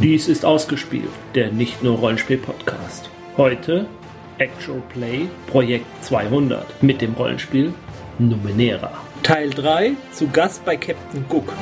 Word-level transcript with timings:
Dies 0.00 0.28
ist 0.28 0.44
ausgespielt, 0.44 1.10
der 1.34 1.50
nicht 1.50 1.82
nur 1.82 1.98
Rollenspiel-Podcast. 1.98 3.10
Heute 3.36 3.86
Actual 4.38 4.80
Play 4.90 5.26
Projekt 5.48 5.86
200 6.04 6.80
mit 6.84 7.00
dem 7.00 7.14
Rollenspiel 7.14 7.74
Numenera. 8.20 8.92
Teil 9.24 9.50
3 9.50 9.94
zu 10.12 10.28
Gast 10.28 10.64
bei 10.64 10.76
Captain 10.76 11.24
Cook. 11.28 11.52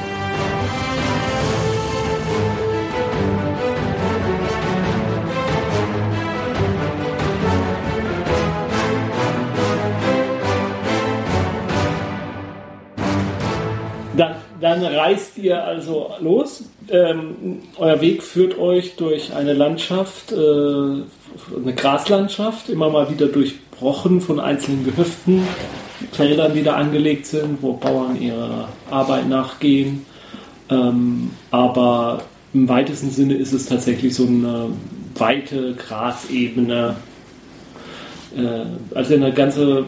Dann, 14.15 14.37
dann 14.61 14.85
reist 14.85 15.39
ihr 15.39 15.65
also 15.65 16.11
los. 16.21 16.65
Ähm, 16.89 17.63
euer 17.79 18.01
Weg 18.01 18.23
führt 18.23 18.59
euch 18.59 18.97
durch 18.97 19.35
eine 19.35 19.55
Landschaft, 19.55 20.33
äh, 20.33 20.37
eine 20.37 21.75
Graslandschaft, 21.75 22.69
immer 22.69 22.91
mal 22.91 23.11
wieder 23.11 23.27
durchbrochen 23.27 24.21
von 24.21 24.39
einzelnen 24.39 24.85
Gehöften, 24.85 25.43
Feldern, 26.13 26.55
die 26.55 26.63
da 26.63 26.77
angelegt 26.77 27.27
sind, 27.27 27.61
wo 27.61 27.73
Bauern 27.73 28.21
ihrer 28.21 28.69
Arbeit 28.91 29.29
nachgehen. 29.29 30.07
Ähm, 30.71 31.31
aber 31.51 32.23
im 32.55 32.69
weitesten 32.69 33.11
Sinne 33.11 33.35
ist 33.35 33.53
es 33.53 33.67
tatsächlich 33.67 34.15
so 34.15 34.27
eine 34.27 34.71
weite 35.17 35.75
Grasebene. 35.75 36.97
Äh, 38.37 38.97
also 38.97 39.15
eine 39.15 39.33
ganze 39.33 39.85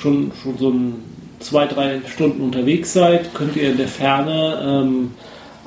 schon, 0.00 0.32
schon 0.42 0.58
so 0.58 0.70
ein 0.70 0.94
zwei, 1.38 1.66
drei 1.66 2.00
Stunden 2.06 2.42
unterwegs 2.42 2.92
seid, 2.92 3.34
könnt 3.34 3.56
ihr 3.56 3.70
in 3.70 3.76
der 3.76 3.88
Ferne 3.88 4.82
ähm, 4.84 5.10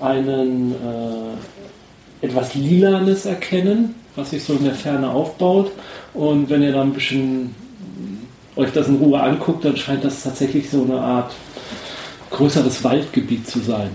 einen 0.02 0.74
äh, 0.74 2.26
etwas 2.26 2.54
Lilanes 2.56 3.26
erkennen, 3.26 3.96
was 4.16 4.32
sich 4.32 4.44
so 4.44 4.54
in 4.54 4.64
der 4.66 4.74
Ferne 4.76 5.10
aufbaut. 5.10 5.72
Und 6.14 6.50
wenn 6.50 6.62
ihr 6.64 6.72
dann 6.74 6.90
ein 6.90 6.94
bisschen 6.94 7.56
euch 8.56 8.72
das 8.74 8.88
in 8.88 8.98
Ruhe 8.98 9.22
anguckt, 9.22 9.64
dann 9.64 9.78
scheint 9.78 10.04
das 10.04 10.24
tatsächlich 10.24 10.70
so 10.70 10.84
eine 10.84 11.00
Art 11.00 11.32
größeres 12.32 12.84
Waldgebiet 12.84 13.48
zu 13.48 13.60
sein. 13.60 13.90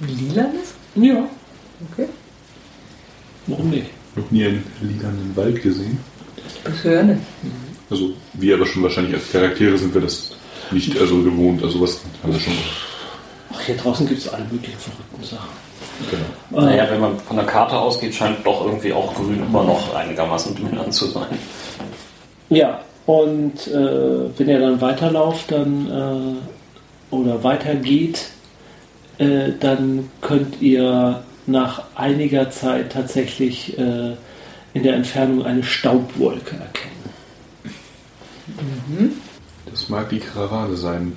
Lilanes? 0.00 0.74
Ja, 0.94 1.24
Okay. 1.92 2.08
warum 3.46 3.70
nicht? 3.70 3.86
Noch 4.16 4.30
nie 4.30 4.44
einen 4.46 4.64
lilanen 4.80 5.32
Wald 5.36 5.62
gesehen. 5.62 5.98
Das 6.64 6.82
höre 6.82 7.02
nicht. 7.04 7.20
Also 7.90 8.10
wir 8.34 8.54
aber 8.56 8.66
schon 8.66 8.82
wahrscheinlich 8.82 9.14
als 9.14 9.30
Charaktere 9.30 9.78
sind 9.78 9.94
wir 9.94 10.00
das 10.00 10.32
nicht 10.72 10.98
also 10.98 11.22
gewohnt. 11.22 11.62
Also 11.62 11.80
was 11.80 12.00
haben 12.22 12.32
wir 12.32 12.40
schon. 12.40 12.52
Ach, 13.52 13.60
hier 13.60 13.76
draußen 13.76 14.06
gibt 14.06 14.20
es 14.20 14.28
alle 14.28 14.44
möglichen 14.44 14.78
verrückten 14.78 15.24
Sachen. 15.24 15.48
Genau. 16.10 16.66
Naja, 16.66 16.86
wenn 16.90 17.00
man 17.00 17.18
von 17.18 17.36
der 17.36 17.46
Karte 17.46 17.76
ausgeht, 17.76 18.14
scheint 18.14 18.46
doch 18.46 18.64
irgendwie 18.64 18.92
auch 18.92 19.14
grün 19.14 19.42
immer 19.42 19.64
noch 19.64 19.94
einigermaßen 19.94 20.54
dominant 20.54 20.92
zu 20.92 21.06
sein. 21.06 21.38
Ja, 22.50 22.80
und 23.06 23.66
äh, 23.68 24.38
wenn 24.38 24.48
ihr 24.48 24.60
dann 24.60 24.80
weiterlauft, 24.80 25.50
dann 25.50 26.40
äh, 27.10 27.14
oder 27.14 27.42
weitergeht, 27.42 28.28
äh, 29.18 29.52
dann 29.58 30.10
könnt 30.20 30.60
ihr 30.60 31.22
nach 31.46 31.82
einiger 31.94 32.50
Zeit 32.50 32.92
tatsächlich 32.92 33.78
äh, 33.78 34.14
in 34.74 34.82
der 34.82 34.94
Entfernung 34.94 35.44
eine 35.44 35.64
Staubwolke 35.64 36.56
erkennen. 36.56 36.98
Das 39.70 39.88
mag 39.88 40.08
die 40.10 40.20
Karawane 40.20 40.76
sein. 40.76 41.12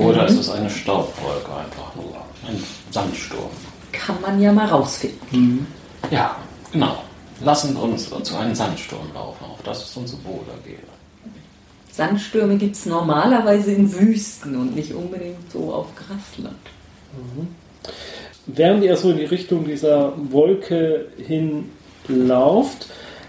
Oder 0.00 0.26
ist 0.26 0.38
es 0.38 0.50
eine 0.50 0.70
Staubwolke 0.70 1.50
einfach 1.52 1.94
nur? 1.94 2.16
Ein 2.46 2.62
Sandsturm. 2.90 3.50
Kann 3.92 4.20
man 4.20 4.40
ja 4.40 4.52
mal 4.52 4.66
rausfinden. 4.66 5.66
Ja, 6.10 6.36
genau. 6.72 7.02
Lassen 7.42 7.76
uns 7.76 8.10
zu 8.10 8.36
einem 8.36 8.54
Sandsturm 8.54 9.12
laufen. 9.14 9.44
Auch 9.44 9.62
das 9.62 9.84
ist 9.84 9.96
uns 9.96 10.12
wohl 10.24 10.44
ergehe. 10.48 10.78
Sandstürme 11.92 12.56
gibt 12.56 12.76
es 12.76 12.86
normalerweise 12.86 13.72
in 13.72 13.92
Wüsten 13.92 14.56
und 14.56 14.74
nicht 14.74 14.94
unbedingt 14.94 15.50
so 15.52 15.72
auf 15.74 15.88
Grasland. 15.96 16.56
Während 18.46 18.84
ihr 18.84 18.96
so 18.96 19.10
in 19.10 19.18
die 19.18 19.24
Richtung 19.24 19.64
dieser 19.64 20.12
Wolke 20.30 21.08
hinlauft, 21.18 22.88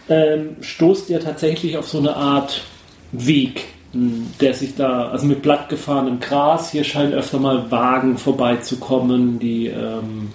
ähm, 0.09 0.57
stoßt 0.61 1.09
ihr 1.09 1.19
tatsächlich 1.19 1.77
auf 1.77 1.89
so 1.89 1.97
eine 1.99 2.15
Art 2.15 2.63
Weg, 3.11 3.65
der 3.93 4.53
sich 4.53 4.75
da, 4.75 5.09
also 5.09 5.25
mit 5.25 5.41
blattgefahrenem 5.41 6.19
Gras, 6.19 6.71
hier 6.71 6.83
scheinen 6.83 7.13
öfter 7.13 7.39
mal 7.39 7.69
Wagen 7.71 8.17
vorbeizukommen, 8.17 9.37
die 9.39 9.67
ähm, 9.67 10.29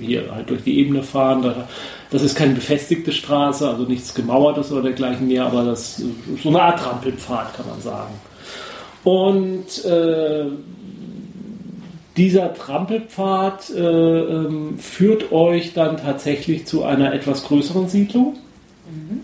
hier 0.00 0.34
halt 0.34 0.50
durch 0.50 0.64
die 0.64 0.78
Ebene 0.80 1.02
fahren. 1.02 1.42
Da, 1.42 1.68
das 2.10 2.22
ist 2.22 2.34
keine 2.34 2.54
befestigte 2.54 3.12
Straße, 3.12 3.68
also 3.68 3.84
nichts 3.84 4.14
gemauertes 4.14 4.72
oder 4.72 4.82
dergleichen 4.82 5.28
mehr, 5.28 5.46
aber 5.46 5.64
das 5.64 6.00
ist 6.00 6.42
so 6.42 6.48
eine 6.48 6.62
Art 6.62 6.80
Trampelpfad, 6.80 7.54
kann 7.54 7.68
man 7.68 7.80
sagen. 7.80 8.14
Und 9.04 9.84
äh, 9.84 10.46
dieser 12.16 12.54
Trampelpfad 12.54 13.70
äh, 13.70 13.80
ähm, 13.80 14.78
führt 14.78 15.30
euch 15.30 15.74
dann 15.74 15.98
tatsächlich 15.98 16.66
zu 16.66 16.82
einer 16.84 17.12
etwas 17.12 17.44
größeren 17.44 17.88
Siedlung, 17.88 18.38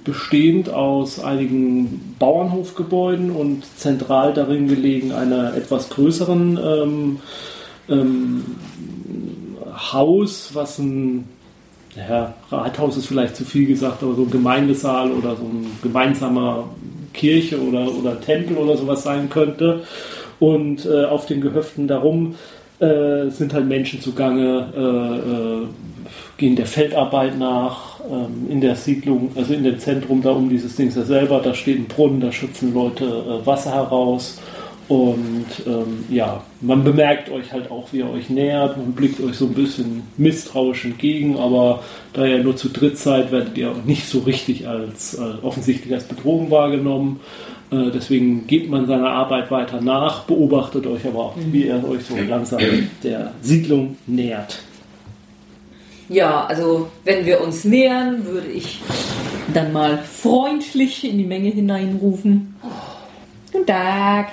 bestehend 0.05 0.71
aus 0.71 1.23
einigen 1.23 2.17
Bauernhofgebäuden 2.19 3.31
und 3.31 3.65
zentral 3.79 4.35
darin 4.35 4.69
gelegen 4.69 5.13
einer 5.13 5.55
etwas 5.55 5.89
größeren 5.91 6.59
ähm, 6.63 7.21
ähm, 7.89 8.45
Haus, 9.93 10.51
was 10.55 10.79
ein 10.79 11.29
ja, 11.97 12.35
Rathaus 12.51 12.97
ist 12.97 13.07
vielleicht 13.07 13.37
zu 13.37 13.45
viel 13.45 13.67
gesagt, 13.67 14.03
aber 14.03 14.15
so 14.15 14.23
ein 14.23 14.31
Gemeindesaal 14.31 15.13
oder 15.13 15.37
so 15.37 15.45
ein 15.45 15.67
gemeinsamer 15.83 16.69
Kirche 17.13 17.61
oder, 17.61 17.87
oder 17.95 18.21
Tempel 18.21 18.57
oder 18.57 18.77
sowas 18.77 19.03
sein 19.03 19.29
könnte. 19.29 19.83
Und 20.41 20.87
äh, 20.87 21.05
auf 21.05 21.27
den 21.27 21.41
Gehöften 21.41 21.87
darum 21.87 22.35
äh, 22.81 23.29
sind 23.29 23.55
halt 23.55 23.67
Menschen 23.67 24.01
zugange, 24.01 24.73
äh, 24.75 25.63
äh, 25.63 25.67
gehen 26.37 26.57
der 26.57 26.67
Feldarbeit 26.67 27.39
nach, 27.39 27.92
ähm, 28.11 28.51
in 28.51 28.61
der 28.61 28.77
Siedlung, 28.77 29.31
also 29.35 29.55
in 29.55 29.65
dem 29.65 29.79
Zentrum 29.79 30.23
da 30.23 30.31
um 30.31 30.49
dieses 30.49 30.77
Ding 30.77 30.93
ja 30.95 31.03
selber, 31.03 31.41
da 31.41 31.55
steht 31.55 31.79
ein 31.79 31.87
Brunnen, 31.87 32.21
da 32.21 32.33
schöpfen 32.33 32.75
Leute 32.75 33.05
äh, 33.05 33.47
Wasser 33.47 33.75
heraus. 33.75 34.41
Und 34.89 35.47
ähm, 35.67 36.05
ja, 36.11 36.43
man 36.61 36.85
bemerkt 36.85 37.31
euch 37.31 37.53
halt 37.53 37.71
auch, 37.71 37.93
wie 37.93 37.99
ihr 37.99 38.11
euch 38.11 38.29
nähert, 38.29 38.77
man 38.77 38.93
blickt 38.93 39.23
euch 39.23 39.37
so 39.37 39.47
ein 39.47 39.55
bisschen 39.55 40.03
misstrauisch 40.19 40.85
entgegen, 40.85 41.39
aber 41.39 41.83
da 42.13 42.27
ihr 42.27 42.43
nur 42.43 42.57
zu 42.57 42.69
dritt 42.69 42.99
seid, 42.99 43.33
werdet 43.33 43.57
ihr 43.57 43.71
auch 43.71 43.85
nicht 43.85 44.07
so 44.07 44.19
richtig 44.19 44.69
als 44.69 45.15
äh, 45.15 45.23
offensichtlich 45.43 45.95
als 45.95 46.05
Bedrohung 46.05 46.51
wahrgenommen. 46.51 47.21
Äh, 47.71 47.91
deswegen 47.95 48.47
geht 48.47 48.69
man 48.69 48.87
seiner 48.87 49.11
Arbeit 49.11 49.51
weiter 49.51 49.81
nach, 49.81 50.25
beobachtet 50.25 50.87
euch 50.87 51.07
aber 51.07 51.21
auch, 51.21 51.37
wie 51.37 51.67
ihr 51.67 51.83
euch 51.89 52.03
so 52.05 52.17
langsam 52.29 52.61
der 53.03 53.33
Siedlung 53.41 53.97
nähert. 54.07 54.59
Ja, 56.13 56.45
also 56.45 56.91
wenn 57.05 57.25
wir 57.25 57.41
uns 57.41 57.65
nähern, 57.65 58.27
würde 58.27 58.49
ich 58.49 58.83
dann 59.55 59.73
mal 59.73 59.97
freundlich 59.97 61.09
in 61.09 61.17
die 61.17 61.25
Menge 61.25 61.49
hineinrufen. 61.49 62.55
Guten 63.51 63.67
Tag. 63.67 64.33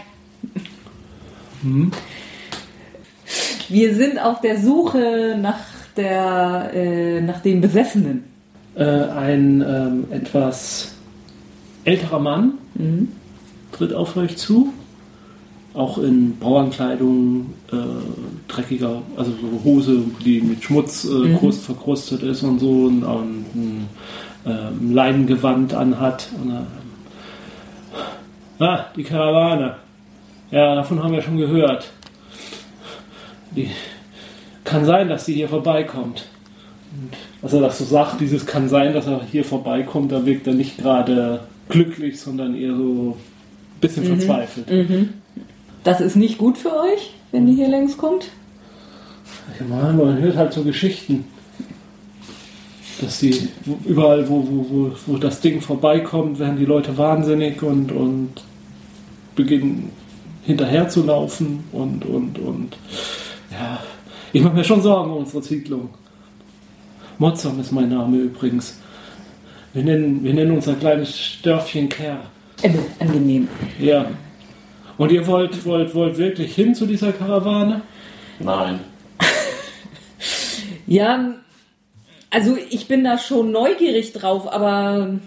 Wir 3.70 3.96
sind 3.96 4.20
auf 4.20 4.42
der 4.42 4.60
Suche 4.60 5.38
nach 5.42 5.62
der 5.96 6.72
äh, 6.74 7.22
nach 7.22 7.40
den 7.40 7.62
Besessenen. 7.62 8.26
Äh, 8.76 8.84
ein 8.84 9.62
ähm, 9.62 10.08
etwas 10.12 10.96
älterer 11.86 12.20
Mann 12.20 12.58
tritt 13.72 13.94
auf 13.94 14.18
euch 14.18 14.36
zu, 14.36 14.74
auch 15.74 15.98
in 15.98 16.38
Bauernkleidung, 16.38 17.54
äh, 17.72 17.76
dreckiger, 18.48 19.02
also 19.16 19.32
so 19.32 19.64
Hose, 19.64 20.04
die 20.26 20.42
mit 20.42 20.64
Schmutz 20.64 21.06
äh, 21.06 21.36
krust, 21.36 21.64
verkrustet 21.64 22.24
ist 22.24 22.44
und 22.44 22.60
so, 22.60 22.86
und, 22.86 23.04
und 23.04 23.46
ein 23.56 23.88
ähm, 24.46 24.94
Leinengewand 24.94 25.74
anhat. 25.74 26.30
Und, 26.42 26.52
äh, 26.52 28.64
ah, 28.64 28.86
die 28.96 29.04
Karawane. 29.04 29.76
Ja, 30.52 30.76
davon 30.76 31.04
haben 31.04 31.14
wir 31.14 31.22
schon 31.22 31.38
gehört. 31.38 31.92
Die, 33.56 33.70
kann 34.70 34.86
sein, 34.86 35.10
dass 35.10 35.26
sie 35.26 35.34
hier 35.34 35.50
vorbeikommt. 35.50 36.28
Und 36.92 37.18
als 37.42 37.54
er 37.54 37.62
das 37.62 37.80
so 37.80 37.86
sagt, 37.86 38.22
dieses 38.22 38.46
kann 38.46 38.70
sein, 38.70 38.94
dass 38.94 39.08
er 39.08 39.24
hier 39.24 39.44
vorbeikommt, 39.44 40.12
da 40.12 40.26
wirkt 40.26 40.48
er 40.48 40.54
nicht 40.54 40.78
gerade 40.78 41.42
glücklich, 41.70 42.20
sondern 42.20 42.56
eher 42.56 42.76
so 42.76 43.18
ein 43.18 43.80
bisschen 43.82 44.06
verzweifelt. 44.06 44.70
Das 45.84 46.02
ist 46.02 46.16
nicht 46.16 46.38
gut 46.38 46.58
für 46.58 46.76
euch, 46.76 47.14
wenn 47.32 47.46
die 47.46 47.54
hier 47.54 47.70
längs 47.70 47.98
kommt. 47.98 48.30
Ja, 49.60 49.66
man, 49.66 50.20
hört 50.20 50.36
halt 50.36 50.54
so 50.54 50.64
Geschichten. 50.64 51.26
Dass 53.02 53.20
die 53.20 53.48
überall, 53.86 54.28
wo, 54.28 54.46
wo, 54.46 54.66
wo, 54.70 54.92
wo 55.08 55.18
das 55.18 55.40
Ding 55.40 55.62
vorbeikommt, 55.62 56.38
werden 56.38 56.58
die 56.58 56.66
Leute 56.66 56.98
wahnsinnig 56.98 57.62
und, 57.64 57.92
und 57.92 58.44
beginnen 59.36 59.92
hinterher 60.44 60.90
zu 60.90 61.06
laufen 61.06 61.64
und, 61.72 62.06
und, 62.06 62.40
und 62.40 62.78
ja, 63.52 63.80
ich 64.34 64.42
mache 64.42 64.56
mir 64.56 64.64
schon 64.64 64.82
Sorgen 64.82 65.12
um 65.12 65.20
unsere 65.20 65.44
Siedlung. 65.44 65.90
Motzam 67.20 67.60
ist 67.60 67.72
mein 67.72 67.90
Name 67.90 68.18
übrigens. 68.18 68.80
Wir 69.74 69.84
nennen, 69.84 70.24
wir 70.24 70.34
nennen 70.34 70.52
unser 70.52 70.74
kleines 70.74 71.38
Dörfchen 71.44 71.88
Kerr. 71.88 72.24
Äh, 72.62 72.72
angenehm. 73.00 73.48
Ja. 73.80 74.08
Und 75.00 75.12
ihr 75.14 75.26
wollt, 75.26 75.66
wollt, 75.66 75.96
wollt 75.96 76.18
wirklich 76.18 76.54
hin 76.54 76.76
zu 76.76 76.86
dieser 76.86 77.12
Karawane? 77.14 77.82
Nein. 78.40 78.82
Ja, 80.86 81.36
also 82.32 82.58
ich 82.70 82.88
bin 82.88 83.04
da 83.04 83.20
schon 83.20 83.52
neugierig 83.52 84.12
drauf, 84.12 84.52
aber 84.52 85.20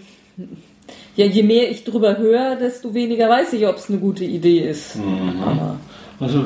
ja, 1.15 1.25
je 1.25 1.41
mehr 1.41 1.71
ich 1.71 1.85
drüber 1.85 2.17
höre, 2.17 2.57
desto 2.57 2.93
weniger 2.93 3.29
weiß 3.29 3.53
ich, 3.53 3.65
ob 3.65 3.77
es 3.77 3.89
eine 3.89 3.99
gute 3.99 4.25
Idee 4.25 4.59
ist. 4.59 4.97
Aber 5.41 5.77
Also, 6.19 6.45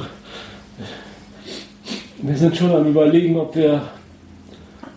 wir 2.21 2.38
sind 2.38 2.56
schon 2.56 2.71
am 2.71 2.88
Überlegen, 2.88 3.38
ob 3.38 3.56
wir. 3.56 3.81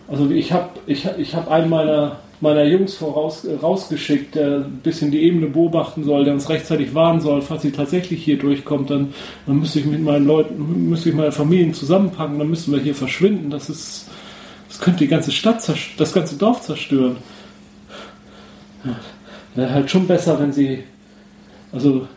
Also, 0.07 0.29
ich 0.29 0.51
habe 0.51 0.69
ich, 0.85 1.05
ich 1.17 1.35
hab 1.35 1.49
einen 1.49 1.69
meiner, 1.69 2.20
meiner 2.41 2.63
Jungs 2.63 2.95
voraus, 2.95 3.45
äh, 3.45 3.55
rausgeschickt, 3.55 4.35
der 4.35 4.57
ein 4.65 4.79
bisschen 4.83 5.11
die 5.11 5.21
Ebene 5.23 5.47
beobachten 5.47 6.03
soll, 6.03 6.23
der 6.25 6.33
uns 6.33 6.49
rechtzeitig 6.49 6.93
warnen 6.95 7.21
soll, 7.21 7.41
falls 7.41 7.61
sie 7.61 7.71
tatsächlich 7.71 8.23
hier 8.23 8.37
durchkommt. 8.37 8.89
Dann, 8.89 9.13
dann 9.47 9.59
müsste 9.59 9.79
ich 9.79 9.85
mit 9.85 10.01
meinen 10.01 10.25
Leuten, 10.25 10.89
müsste 10.89 11.09
ich 11.09 11.15
meine 11.15 11.31
Familien 11.31 11.73
zusammenpacken, 11.73 12.39
dann 12.39 12.49
müssten 12.49 12.71
wir 12.71 12.79
hier 12.79 12.95
verschwinden. 12.95 13.49
Das 13.49 13.69
ist. 13.69 14.07
Das 14.69 14.79
könnte 14.79 14.99
die 14.99 15.07
ganze 15.09 15.31
Stadt, 15.33 15.61
das 15.97 16.13
ganze 16.13 16.37
Dorf 16.37 16.61
zerstören. 16.61 17.17
Ja, 18.85 18.95
Wäre 19.55 19.73
halt 19.73 19.91
schon 19.91 20.07
besser, 20.07 20.39
wenn 20.39 20.53
sie. 20.53 20.83
Also, 21.73 22.07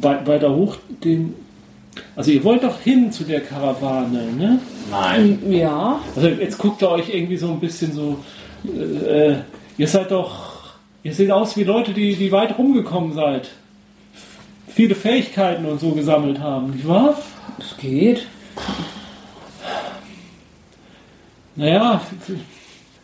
wei- 0.00 0.26
weiter 0.26 0.54
hoch 0.54 0.76
den. 1.02 1.34
Also 2.16 2.32
ihr 2.32 2.42
wollt 2.44 2.62
doch 2.64 2.80
hin 2.80 3.12
zu 3.12 3.22
der 3.24 3.40
Karawane, 3.40 4.24
ne? 4.36 4.58
Nein. 4.90 5.38
ja, 5.48 6.00
Also 6.16 6.26
jetzt 6.28 6.58
guckt 6.58 6.82
ihr 6.82 6.90
euch 6.90 7.08
irgendwie 7.14 7.36
so 7.36 7.48
ein 7.50 7.60
bisschen 7.60 7.92
so. 7.92 8.18
Äh, 8.64 9.30
äh, 9.30 9.36
ihr 9.78 9.88
seid 9.88 10.10
doch. 10.10 10.54
Ihr 11.02 11.12
seht 11.12 11.30
aus 11.30 11.56
wie 11.56 11.64
Leute, 11.64 11.92
die, 11.92 12.16
die 12.16 12.32
weit 12.32 12.56
rumgekommen 12.56 13.12
seid. 13.12 13.50
Viele 14.68 14.94
Fähigkeiten 14.94 15.66
und 15.66 15.78
so 15.78 15.90
gesammelt 15.92 16.40
haben, 16.40 16.70
nicht 16.70 16.88
wahr? 16.88 17.14
es 17.58 17.76
geht. 17.76 18.26
Naja, 21.56 22.00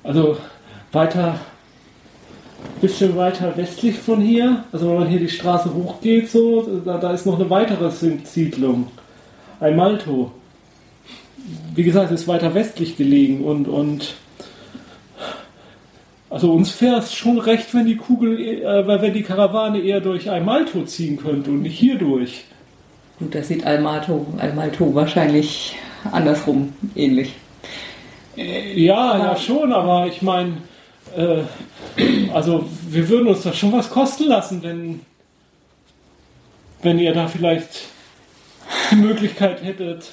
also 0.03 0.37
weiter, 0.93 1.39
bisschen 2.81 3.17
weiter 3.17 3.57
westlich 3.57 3.97
von 3.99 4.21
hier, 4.21 4.65
also 4.73 4.91
wenn 4.91 4.99
man 5.01 5.09
hier 5.09 5.21
die 5.21 5.29
Straße 5.29 5.73
hochgeht, 5.73 6.31
so, 6.31 6.81
da, 6.85 6.99
da 6.99 7.13
ist 7.13 7.27
noch 7.27 7.39
eine 7.39 7.49
weitere 7.49 7.91
Siedlung, 7.91 8.89
ein 9.61 9.77
Malto. 9.77 10.33
Wie 11.75 11.85
gesagt, 11.85 12.11
ist 12.11 12.29
weiter 12.29 12.55
westlich 12.55 12.97
gelegen 12.97 13.45
und, 13.45 13.69
und 13.69 14.15
also 16.31 16.53
uns 16.53 16.81
wäre 16.81 16.99
es 16.99 17.13
schon 17.15 17.39
recht, 17.39 17.75
wenn 17.75 17.87
die 17.87 17.97
Kugel, 17.97 18.41
äh, 18.41 18.87
wenn 18.87 19.13
die 19.13 19.23
Karawane 19.23 19.81
eher 19.81 20.01
durch 20.01 20.31
ein 20.31 20.45
Malto 20.45 20.83
ziehen 20.85 21.17
könnte 21.17 21.51
und 21.51 21.63
nicht 21.63 21.79
hier 21.79 21.99
durch. 21.99 22.45
Gut, 23.19 23.35
das 23.35 23.49
sieht 23.49 23.67
Almato, 23.67 24.27
Almalto 24.39 24.95
wahrscheinlich 24.95 25.77
andersrum 26.11 26.73
ähnlich. 26.95 27.35
Ja, 28.37 29.19
ja 29.19 29.37
schon, 29.37 29.73
aber 29.73 30.07
ich 30.07 30.23
meine, 30.23 30.59
äh, 31.17 31.43
also 32.33 32.65
wir 32.89 33.09
würden 33.09 33.27
uns 33.29 33.43
das 33.43 33.59
schon 33.59 33.73
was 33.73 33.91
kosten 33.91 34.25
lassen, 34.29 34.63
wenn, 34.63 35.01
wenn 36.83 36.99
ihr 36.99 37.13
da 37.13 37.27
vielleicht 37.27 37.89
die 38.93 38.97
Möglichkeit 38.97 39.63
hättet, 39.63 40.13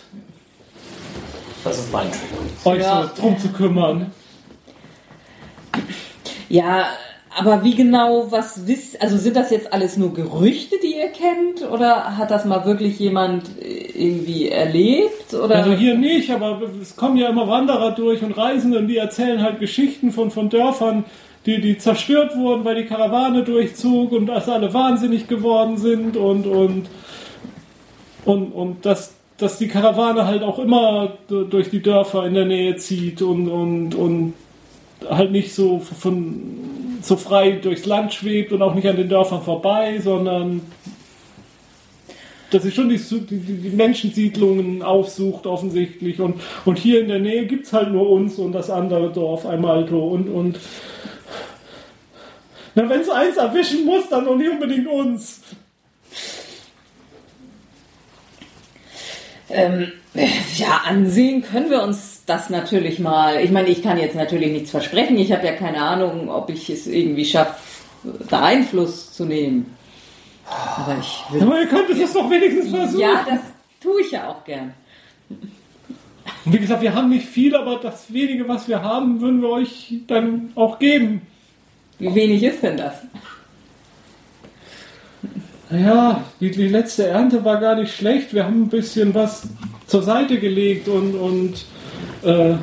Das 1.64 1.78
ist 1.78 1.92
mein 1.94 2.08
Trick. 2.12 2.66
euch 2.66 2.82
Ja. 2.82 3.04
so 3.16 3.22
drum 3.22 3.38
zu 3.40 3.50
kümmern. 3.50 4.12
Ja, 6.50 6.86
aber 7.40 7.64
wie 7.64 7.76
genau, 7.76 8.32
was 8.32 8.66
wisst, 8.66 9.00
also 9.02 9.18
sind 9.18 9.36
das 9.36 9.52
jetzt 9.52 9.72
alles 9.72 9.96
nur 9.96 10.14
Gerüchte, 10.14 10.76
die 10.82 10.96
ihr 10.98 11.10
kennt? 11.10 11.70
Oder 11.70 12.18
hat 12.18 12.32
das 12.32 12.46
mal 12.46 12.66
wirklich 12.66 12.98
jemand 13.00 13.44
äh, 13.62 13.92
irgendwie 13.94 14.50
erlebt? 14.50 15.34
Oder? 15.34 15.58
Also 15.58 15.74
hier 15.74 15.96
nicht, 15.96 16.32
aber 16.32 16.62
es 16.82 16.96
kommen 16.96 17.18
ja 17.18 17.30
immer 17.30 17.48
Wanderer 17.48 17.92
durch 17.92 18.24
und 18.24 18.32
Reisende 18.32 18.80
und 18.80 18.88
die 18.88 18.98
erzählen 18.98 19.44
halt 19.44 19.60
Geschichten 19.60 20.12
von, 20.12 20.32
von 20.32 20.50
Dörfern, 20.50 21.06
die, 21.46 21.62
die 21.62 21.78
zerstört 21.78 22.36
wurden, 22.36 22.66
weil 22.66 22.76
die 22.76 22.86
Karawane 22.86 23.44
durchzog 23.44 24.14
und 24.14 24.26
dass 24.26 24.50
alle 24.50 24.74
wahnsinnig 24.74 25.28
geworden 25.28 25.78
sind 25.78 26.18
und, 26.18 26.48
und, 26.48 26.88
und, 28.26 28.52
und 28.52 28.86
dass, 28.86 29.14
dass 29.38 29.60
die 29.60 29.68
Karawane 29.68 30.26
halt 30.26 30.42
auch 30.42 30.58
immer 30.58 31.18
durch 31.28 31.70
die 31.70 31.82
Dörfer 31.82 32.26
in 32.26 32.34
der 32.34 32.46
Nähe 32.46 32.76
zieht 32.78 33.22
und, 33.22 33.48
und, 33.48 33.94
und 33.94 34.34
halt 35.10 35.32
nicht 35.32 35.54
so 35.54 35.80
von 35.80 37.00
so 37.02 37.16
frei 37.16 37.52
durchs 37.52 37.86
Land 37.86 38.14
schwebt 38.14 38.52
und 38.52 38.62
auch 38.62 38.74
nicht 38.74 38.88
an 38.88 38.98
den 38.98 39.10
Dörfern 39.10 39.42
vorbei, 39.42 40.00
sondern 40.00 40.62
dass 42.50 42.64
sie 42.64 42.72
schon 42.72 42.90
die, 42.90 42.98
die, 42.98 43.40
die 43.40 43.70
Menschensiedlungen 43.70 44.82
aufsucht 44.82 45.46
offensichtlich 45.46 46.22
und, 46.22 46.42
und 46.66 46.78
hier 46.78 47.02
in 47.02 47.10
der 47.10 47.20
Nähe 47.20 47.46
gibt 47.46 47.66
es 47.66 47.74
halt 47.74 47.92
nur 47.92 48.10
uns 48.10 48.38
und 48.40 48.54
das 48.54 48.70
andere 48.70 49.12
Dorf, 49.12 49.46
Einmalto 49.46 50.08
und, 50.08 50.30
und 50.30 50.60
na, 52.76 52.88
wenn 52.90 53.02
es 53.02 53.10
eins 53.10 53.38
erwischen 53.38 53.86
muss, 53.86 54.08
dann 54.10 54.26
noch 54.26 54.36
nicht 54.36 54.52
unbedingt 54.52 54.88
uns. 54.88 55.42
Ähm, 59.50 59.92
ja, 60.58 60.82
ansehen 60.86 61.42
können 61.42 61.70
wir 61.70 61.82
uns 61.82 62.17
das 62.28 62.50
natürlich 62.50 63.00
mal. 63.00 63.42
Ich 63.44 63.52
meine, 63.52 63.70
ich 63.70 63.82
kann 63.82 63.98
jetzt 63.98 64.16
natürlich 64.16 64.52
nichts 64.52 64.70
versprechen. 64.70 65.18
Ich 65.18 65.32
habe 65.32 65.46
ja 65.46 65.54
keine 65.54 65.82
Ahnung, 65.82 66.30
ob 66.30 66.50
ich 66.50 66.70
es 66.70 66.86
irgendwie 66.86 67.26
schaffe, 67.26 67.56
da 68.30 68.44
Einfluss 68.44 69.14
zu 69.14 69.26
nehmen. 69.26 69.76
Aber 70.46 70.98
ich 71.00 71.24
will. 71.32 71.42
Aber 71.42 71.60
ihr 71.60 71.68
könntet 71.68 71.98
es 71.98 72.14
doch 72.14 72.30
wenigstens 72.30 72.70
versuchen. 72.70 73.00
Ja, 73.00 73.26
das 73.28 73.40
tue 73.82 74.02
ich 74.02 74.12
ja 74.12 74.30
auch 74.30 74.44
gern. 74.44 74.74
Und 75.30 76.54
wie 76.54 76.60
gesagt, 76.60 76.82
wir 76.82 76.94
haben 76.94 77.10
nicht 77.10 77.26
viel, 77.26 77.56
aber 77.56 77.78
das 77.78 78.12
wenige, 78.14 78.48
was 78.48 78.68
wir 78.68 78.82
haben, 78.82 79.22
würden 79.22 79.42
wir 79.42 79.50
euch 79.50 79.94
dann 80.08 80.52
auch 80.56 80.80
geben. 80.80 81.22
Wie 82.00 82.14
wenig 82.14 82.44
ist 82.44 82.62
denn 82.62 82.78
das? 82.78 82.96
Naja, 85.70 86.24
die, 86.40 86.52
die 86.52 86.68
letzte 86.68 87.08
Ernte 87.08 87.44
war 87.44 87.60
gar 87.60 87.76
nicht 87.76 87.96
schlecht. 87.96 88.34
Wir 88.34 88.46
haben 88.46 88.64
ein 88.64 88.70
bisschen 88.70 89.14
was 89.14 89.48
zur 89.88 90.04
Seite 90.04 90.40
gelegt 90.40 90.88
und, 90.88 91.16
und 91.16 91.66
äh, 92.24 92.56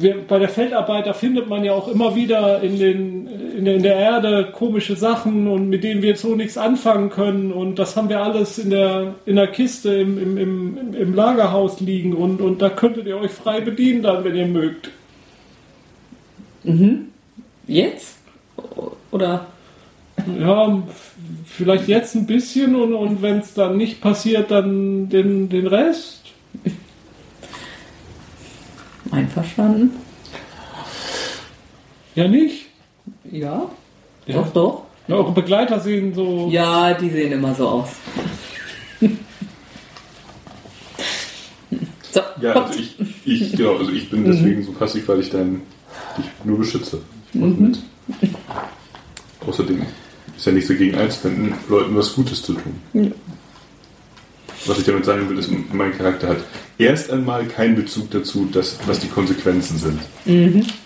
wir, 0.00 0.16
bei 0.26 0.38
der 0.38 0.48
Feldarbeit, 0.48 1.06
da 1.06 1.12
findet 1.12 1.48
man 1.48 1.64
ja 1.64 1.72
auch 1.72 1.88
immer 1.88 2.14
wieder 2.14 2.62
in, 2.62 2.78
den, 2.78 3.26
in, 3.26 3.64
der, 3.64 3.74
in 3.74 3.82
der 3.82 3.96
Erde 3.96 4.48
komische 4.52 4.94
Sachen 4.96 5.48
und 5.48 5.68
mit 5.68 5.82
denen 5.82 6.02
wir 6.02 6.10
jetzt 6.10 6.22
so 6.22 6.34
nichts 6.34 6.56
anfangen 6.56 7.10
können. 7.10 7.52
Und 7.52 7.78
das 7.78 7.96
haben 7.96 8.08
wir 8.08 8.22
alles 8.22 8.58
in 8.58 8.70
der, 8.70 9.14
in 9.26 9.36
der 9.36 9.48
Kiste 9.48 9.94
im, 9.94 10.18
im, 10.18 10.38
im, 10.38 10.94
im 10.94 11.14
Lagerhaus 11.14 11.80
liegen 11.80 12.14
und, 12.14 12.40
und 12.40 12.62
da 12.62 12.70
könntet 12.70 13.06
ihr 13.06 13.18
euch 13.18 13.32
frei 13.32 13.60
bedienen 13.60 14.02
dann, 14.02 14.22
wenn 14.24 14.36
ihr 14.36 14.46
mögt. 14.46 14.90
Jetzt? 17.66 18.18
Oder? 19.10 19.46
Ja, 20.38 20.82
vielleicht 21.46 21.88
jetzt 21.88 22.14
ein 22.14 22.26
bisschen 22.26 22.76
und, 22.76 22.92
und 22.92 23.22
wenn 23.22 23.38
es 23.38 23.54
dann 23.54 23.76
nicht 23.76 24.00
passiert, 24.00 24.50
dann 24.50 25.08
den, 25.08 25.48
den 25.48 25.66
Rest. 25.66 26.22
Einverstanden? 29.10 29.90
Ja, 32.14 32.28
nicht. 32.28 32.66
Ja. 33.30 33.70
Ja. 34.26 34.34
Doch, 34.34 34.52
doch. 34.52 34.82
Ja, 35.06 35.16
eure 35.16 35.32
Begleiter 35.32 35.80
sehen 35.80 36.12
so. 36.14 36.48
Ja, 36.50 36.92
die 36.94 37.08
sehen 37.08 37.32
immer 37.32 37.54
so 37.54 37.68
aus. 37.68 37.90
so, 42.12 42.20
Ja, 42.40 42.52
also 42.52 42.78
ich, 42.78 42.96
ich, 43.24 43.52
genau, 43.56 43.76
also 43.76 43.90
ich 43.90 44.10
bin 44.10 44.24
deswegen 44.24 44.62
so 44.62 44.72
passiv, 44.72 45.08
weil 45.08 45.20
ich 45.20 45.30
dann 45.30 45.62
dich 46.18 46.26
nur 46.44 46.58
beschütze. 46.58 47.00
Ich 47.32 47.40
mach 47.40 47.56
mit. 47.56 47.78
Außerdem 49.46 49.82
ist 50.36 50.46
ja 50.46 50.52
nichts 50.52 50.68
dagegen 50.68 50.96
einzuwenden, 50.96 51.54
Leuten 51.68 51.96
was 51.96 52.14
Gutes 52.14 52.42
zu 52.42 52.52
tun. 52.52 53.12
Was 54.66 54.78
ich 54.78 54.84
damit 54.84 55.04
sagen 55.04 55.28
will, 55.28 55.38
ist, 55.38 55.50
mein 55.72 55.96
Charakter 55.96 56.28
hat 56.28 56.38
erst 56.78 57.10
einmal 57.10 57.46
keinen 57.46 57.76
Bezug 57.76 58.10
dazu, 58.10 58.48
dass, 58.52 58.78
was 58.86 59.00
die 59.00 59.08
Konsequenzen 59.08 59.78
sind. 59.78 60.66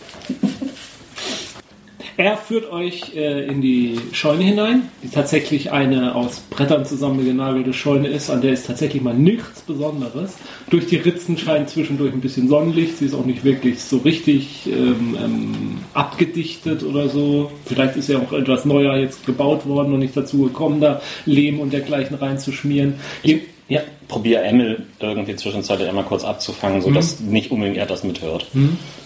Er 2.18 2.36
führt 2.36 2.70
euch 2.70 3.16
äh, 3.16 3.46
in 3.46 3.62
die 3.62 3.98
Scheune 4.12 4.44
hinein, 4.44 4.88
die 5.02 5.08
tatsächlich 5.08 5.72
eine 5.72 6.14
aus 6.14 6.40
Brettern 6.50 6.84
zusammengenagelte 6.84 7.72
Scheune 7.72 8.08
ist, 8.08 8.28
an 8.28 8.42
der 8.42 8.52
ist 8.52 8.66
tatsächlich 8.66 9.02
mal 9.02 9.14
nichts 9.14 9.62
Besonderes. 9.62 10.36
Durch 10.68 10.86
die 10.86 10.96
Ritzen 10.96 11.38
scheint 11.38 11.70
zwischendurch 11.70 12.12
ein 12.12 12.20
bisschen 12.20 12.48
Sonnenlicht, 12.48 12.98
sie 12.98 13.06
ist 13.06 13.14
auch 13.14 13.24
nicht 13.24 13.44
wirklich 13.44 13.82
so 13.82 13.96
richtig 13.98 14.66
ähm, 14.66 15.16
ähm, 15.18 15.78
abgedichtet 15.94 16.82
oder 16.82 17.08
so. 17.08 17.50
Vielleicht 17.64 17.96
ist 17.96 18.10
ja 18.10 18.18
auch 18.18 18.32
etwas 18.32 18.66
neuer 18.66 18.96
jetzt 18.98 19.24
gebaut 19.24 19.66
worden 19.66 19.94
und 19.94 20.00
nicht 20.00 20.16
dazu 20.16 20.42
gekommen, 20.44 20.82
da 20.82 21.00
Lehm 21.24 21.60
und 21.60 21.72
dergleichen 21.72 22.16
reinzuschmieren. 22.16 22.94
Je, 23.22 23.40
Ja. 23.72 23.80
probiere 24.06 24.42
Emil 24.42 24.82
irgendwie 25.00 25.34
zwischenzeitlich 25.34 25.88
einmal 25.88 26.04
kurz 26.04 26.24
abzufangen, 26.24 26.82
sodass 26.82 27.20
nicht 27.20 27.50
unbedingt 27.50 27.78
er 27.78 27.86
das 27.86 28.04
mithört. 28.04 28.46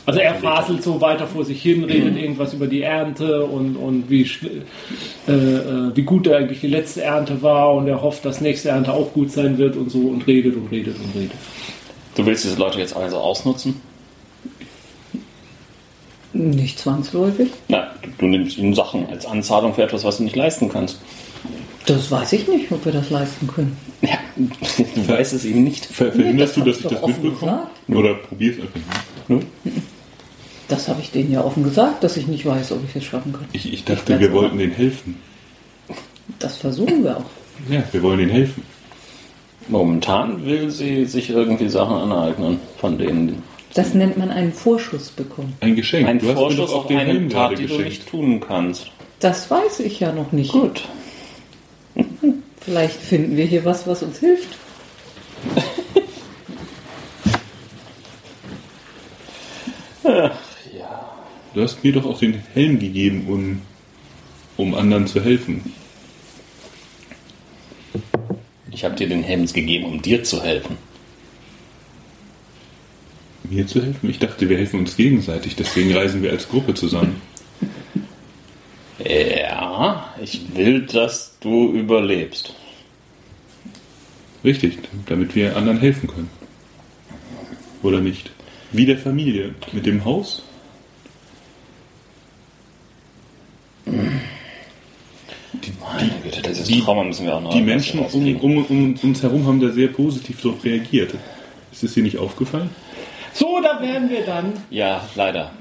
Also 0.06 0.18
er 0.18 0.34
faselt 0.34 0.82
so 0.82 1.00
weiter 1.00 1.28
vor 1.28 1.44
sich 1.44 1.62
hin, 1.62 1.84
redet 1.84 2.16
irgendwas 2.16 2.52
über 2.52 2.66
die 2.66 2.82
Ernte 2.82 3.44
und, 3.44 3.76
und 3.76 4.10
wie, 4.10 4.22
äh, 5.28 5.32
äh, 5.32 5.94
wie 5.94 6.02
gut 6.02 6.26
eigentlich 6.28 6.60
die 6.62 6.66
letzte 6.66 7.02
Ernte 7.02 7.42
war 7.42 7.74
und 7.74 7.86
er 7.86 8.02
hofft, 8.02 8.24
dass 8.24 8.40
nächste 8.40 8.70
Ernte 8.70 8.92
auch 8.92 9.12
gut 9.12 9.30
sein 9.30 9.56
wird 9.56 9.76
und 9.76 9.88
so 9.88 10.00
und 10.00 10.26
redet 10.26 10.56
und 10.56 10.66
redet 10.72 10.96
und 10.98 11.14
redet. 11.14 11.36
Du 12.16 12.26
willst 12.26 12.42
diese 12.42 12.58
Leute 12.58 12.80
jetzt 12.80 12.96
also 12.96 13.18
ausnutzen? 13.18 13.80
Nicht 16.32 16.80
zwangsläufig. 16.80 17.50
Na, 17.68 17.92
du, 18.02 18.08
du 18.18 18.26
nimmst 18.26 18.58
ihnen 18.58 18.74
Sachen 18.74 19.06
als 19.08 19.26
Anzahlung 19.26 19.74
für 19.74 19.84
etwas, 19.84 20.02
was 20.02 20.16
du 20.16 20.24
nicht 20.24 20.34
leisten 20.34 20.68
kannst. 20.68 20.98
Das 21.86 22.10
weiß 22.10 22.32
ich 22.32 22.48
nicht, 22.48 22.72
ob 22.72 22.84
wir 22.84 22.92
das 22.92 23.10
leisten 23.10 23.46
können. 23.46 23.76
Ja, 24.02 24.18
du 24.36 25.08
weißt 25.08 25.32
es 25.32 25.44
ihnen 25.44 25.64
nicht. 25.64 25.86
Ver 25.86 26.12
verhinderst 26.12 26.56
das 26.56 26.64
du, 26.64 26.70
dass 26.70 26.78
ich 26.80 26.84
ich 26.84 26.90
das 26.90 27.06
mitbekomme? 27.06 27.66
Oder 27.88 28.14
probier's 28.14 28.56
einfach 28.60 29.28
nicht? 29.28 29.46
Das 30.68 30.88
habe 30.88 31.00
ich 31.00 31.10
denen 31.12 31.32
ja 31.32 31.42
offen 31.44 31.62
gesagt, 31.62 32.02
dass 32.04 32.16
ich 32.16 32.26
nicht 32.26 32.44
weiß, 32.44 32.72
ob 32.72 32.80
ich 32.88 32.94
es 32.96 33.04
schaffen 33.04 33.32
kann. 33.32 33.46
Ich, 33.52 33.66
ich 33.66 33.72
Ich 33.74 33.84
dachte, 33.84 34.08
werd's 34.08 34.20
wir 34.20 34.28
machen. 34.30 34.40
wollten 34.40 34.58
denen 34.58 34.72
helfen. 34.74 35.16
Das 36.38 36.56
versuchen 36.56 37.04
wir 37.04 37.16
auch. 37.18 37.24
Ja, 37.70 37.82
wir 37.92 38.02
wollen 38.02 38.18
denen 38.18 38.30
helfen. 38.32 38.62
Momentan 39.68 40.44
will 40.44 40.70
sie 40.70 41.06
sich 41.06 41.30
irgendwie 41.30 41.68
Sachen 41.68 41.96
aneignen, 41.96 42.58
von 42.78 42.98
denen 42.98 43.42
Das 43.74 43.94
nennt 43.94 44.16
man 44.18 44.30
einen 44.30 44.52
Vorschuss 44.52 45.10
bekommen. 45.10 45.54
Ein 45.60 45.74
Geschenk. 45.76 46.06
ein 46.08 46.18
du 46.18 46.26
hast 46.26 46.34
mir 46.34 46.40
Vorschuss 46.40 46.70
doch 46.70 46.76
auch 46.76 46.80
auf 46.82 46.86
den 46.88 46.98
eine 46.98 47.08
Helm 47.12 47.30
Tat, 47.30 47.52
die 47.52 47.56
du 47.56 47.62
geschenkt. 47.62 47.84
nicht 47.84 48.08
tun 48.08 48.40
kannst. 48.46 48.90
Das 49.20 49.50
weiß 49.50 49.80
ich 49.80 50.00
ja 50.00 50.12
noch 50.12 50.32
nicht. 50.32 50.52
Gut. 50.52 50.82
Vielleicht 52.60 53.00
finden 53.00 53.36
wir 53.36 53.44
hier 53.44 53.64
was, 53.64 53.86
was 53.86 54.02
uns 54.02 54.18
hilft. 54.18 54.56
Du 61.54 61.62
hast 61.62 61.82
mir 61.82 61.92
doch 61.92 62.04
auch 62.04 62.18
den 62.18 62.34
Helm 62.52 62.78
gegeben, 62.78 63.26
um, 63.28 63.62
um 64.58 64.74
anderen 64.74 65.06
zu 65.06 65.24
helfen. 65.24 65.72
Ich 68.70 68.84
habe 68.84 68.94
dir 68.94 69.08
den 69.08 69.22
Helm 69.22 69.46
gegeben, 69.46 69.86
um 69.86 70.02
dir 70.02 70.22
zu 70.22 70.42
helfen. 70.42 70.76
Mir 73.44 73.66
zu 73.66 73.82
helfen? 73.82 74.10
Ich 74.10 74.18
dachte, 74.18 74.48
wir 74.50 74.58
helfen 74.58 74.80
uns 74.80 74.96
gegenseitig, 74.96 75.56
deswegen 75.56 75.96
reisen 75.96 76.22
wir 76.22 76.30
als 76.30 76.46
Gruppe 76.46 76.74
zusammen. 76.74 77.22
Ja, 78.98 80.05
ich 80.26 80.56
will, 80.56 80.82
dass 80.82 81.36
du 81.40 81.70
überlebst. 81.72 82.54
Richtig, 84.44 84.78
damit 85.06 85.34
wir 85.36 85.56
anderen 85.56 85.78
helfen 85.78 86.08
können. 86.08 86.30
Oder 87.82 88.00
nicht? 88.00 88.30
Wie 88.72 88.86
der 88.86 88.98
Familie. 88.98 89.54
Mit 89.72 89.86
dem 89.86 90.04
Haus? 90.04 90.42
Meine 93.84 94.20
Güte, 96.22 96.42
dieses 96.42 96.66
die- 96.66 96.80
Trauma 96.80 97.04
müssen 97.04 97.24
wir 97.26 97.36
auch 97.36 97.40
noch 97.40 97.52
Die 97.52 97.60
Menschen 97.60 98.00
um, 98.00 98.36
um, 98.40 98.64
um 98.66 98.94
uns 99.02 99.22
herum 99.22 99.46
haben 99.46 99.60
da 99.60 99.70
sehr 99.70 99.88
positiv 99.88 100.42
darauf 100.42 100.64
reagiert. 100.64 101.14
Ist 101.72 101.84
es 101.84 101.94
dir 101.94 102.02
nicht 102.02 102.18
aufgefallen? 102.18 102.70
So, 103.32 103.60
da 103.62 103.80
werden 103.80 104.10
wir 104.10 104.24
dann. 104.24 104.52
Ja, 104.70 105.06
leider. 105.14 105.52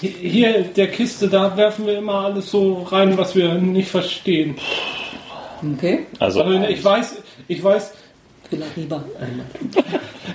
Hier 0.00 0.56
in 0.56 0.74
der 0.74 0.88
Kiste, 0.88 1.28
da 1.28 1.56
werfen 1.56 1.86
wir 1.86 1.98
immer 1.98 2.24
alles 2.24 2.50
so 2.50 2.82
rein, 2.82 3.16
was 3.18 3.34
wir 3.34 3.54
nicht 3.54 3.88
verstehen. 3.88 4.56
Okay? 5.74 6.06
Also, 6.18 6.42
Also 6.42 6.64
ich 6.66 6.82
weiß, 6.82 7.22
ich 7.48 7.62
weiß, 7.62 7.92
Vielleicht 8.48 8.76
lieber. 8.76 9.04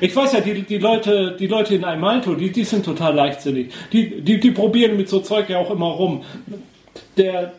ich 0.02 0.16
weiß 0.16 0.34
ja, 0.34 0.42
die, 0.42 0.62
die 0.64 0.78
Leute, 0.78 1.36
die 1.40 1.48
Leute 1.48 1.76
in 1.76 1.84
Almalto, 1.84 2.36
die, 2.36 2.52
die 2.52 2.64
sind 2.64 2.84
total 2.86 3.16
leichtsinnig. 3.16 3.72
Die, 3.94 4.22
die, 4.22 4.40
die 4.40 4.52
probieren 4.52 4.98
mit 4.98 5.10
so 5.10 5.20
Zeug 5.20 5.50
ja 5.50 5.58
auch 5.60 5.72
immer 5.72 5.88
rum. 5.88 6.24
Der, 7.18 7.54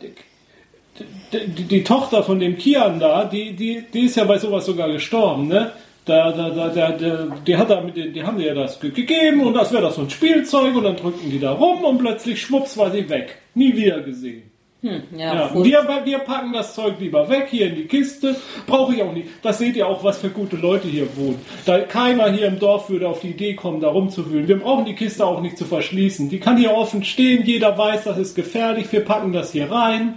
die, 1.33 1.47
die, 1.47 1.62
die 1.64 1.85
Tochter 1.85 2.23
von 2.23 2.40
dem 2.40 2.59
Kian 2.59 2.99
da, 3.00 3.25
die, 3.25 3.54
die, 3.54 3.85
die 3.92 4.07
ist 4.07 4.16
ja 4.16 4.25
bei 4.25 4.38
sowas 4.38 4.66
sogar 4.66 4.90
gestorben, 4.90 5.49
ne? 5.49 5.73
Da, 6.07 6.33
da, 6.33 6.49
da, 6.50 6.69
da, 6.71 7.26
die, 7.47 7.57
hat 7.57 7.71
da 7.71 7.80
mit 7.83 7.97
den, 7.97 8.12
die 8.12 8.23
haben 8.23 8.38
dir 8.38 8.54
das 8.54 8.80
ge- 8.80 8.90
gegeben 8.90 9.42
und 9.42 9.54
das 9.54 9.71
wäre 9.73 9.83
das 9.83 9.95
so 9.97 10.00
ein 10.02 10.11
Spielzeug 10.11 10.75
und 10.75 10.85
dann 10.85 10.97
drückten 10.97 11.30
die 11.30 11.38
da 11.38 11.52
rum 11.52 11.85
und 11.85 11.99
plötzlich 11.99 12.40
schwupps 12.40 12.76
war 12.78 12.90
sie 12.90 13.09
weg. 13.09 13.37
Nie 13.54 13.76
wieder 13.76 14.00
gesehen. 14.00 14.45
Ja, 14.83 14.92
Ja, 15.14 15.49
Frust. 15.49 15.66
wir, 15.66 16.00
wir 16.04 16.19
packen 16.21 16.54
das 16.54 16.75
Zeug 16.75 16.95
lieber 17.00 17.28
weg 17.28 17.49
hier 17.50 17.66
in 17.66 17.75
die 17.76 17.85
Kiste. 17.85 18.35
Brauche 18.66 18.95
ich 18.95 19.02
auch 19.02 19.12
nicht. 19.12 19.28
Das 19.42 19.59
seht 19.59 19.76
ihr 19.76 19.87
auch, 19.87 20.02
was 20.02 20.19
für 20.19 20.30
gute 20.30 20.57
Leute 20.57 20.88
hier 20.88 21.07
wohnen. 21.16 21.38
Da 21.66 21.80
keiner 21.80 22.33
hier 22.33 22.47
im 22.47 22.59
Dorf 22.59 22.88
würde 22.88 23.07
auf 23.07 23.21
die 23.21 23.28
Idee 23.28 23.52
kommen, 23.54 23.80
da 23.80 23.88
rumzuwühlen. 23.88 24.49
Wir 24.49 24.59
brauchen 24.59 24.87
die 24.87 24.95
Kiste 24.95 25.26
auch 25.26 25.42
nicht 25.42 25.59
zu 25.59 25.66
verschließen. 25.66 26.30
Die 26.30 26.40
kann 26.40 26.57
hier 26.57 26.73
offen 26.75 27.04
stehen. 27.04 27.45
Jeder 27.45 27.76
weiß, 27.76 28.04
das 28.04 28.16
ist 28.16 28.35
gefährlich. 28.35 28.90
Wir 28.90 29.00
packen 29.04 29.35
das 29.35 29.52
hier 29.52 29.71
rein 29.71 30.14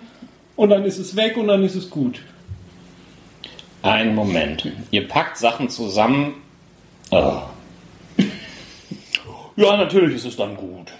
und 0.55 0.69
dann 0.69 0.85
ist 0.85 0.97
es 0.97 1.17
weg 1.17 1.35
und 1.35 1.47
dann 1.49 1.61
ist 1.61 1.75
es 1.75 1.89
gut. 1.89 2.21
Ein 3.83 4.15
Moment. 4.15 4.71
Ihr 4.91 5.07
packt 5.07 5.37
Sachen 5.37 5.69
zusammen. 5.69 6.35
Oh. 7.11 7.41
Ja, 9.55 9.77
natürlich 9.77 10.15
ist 10.15 10.25
es 10.25 10.35
dann 10.35 10.57
gut. 10.57 10.91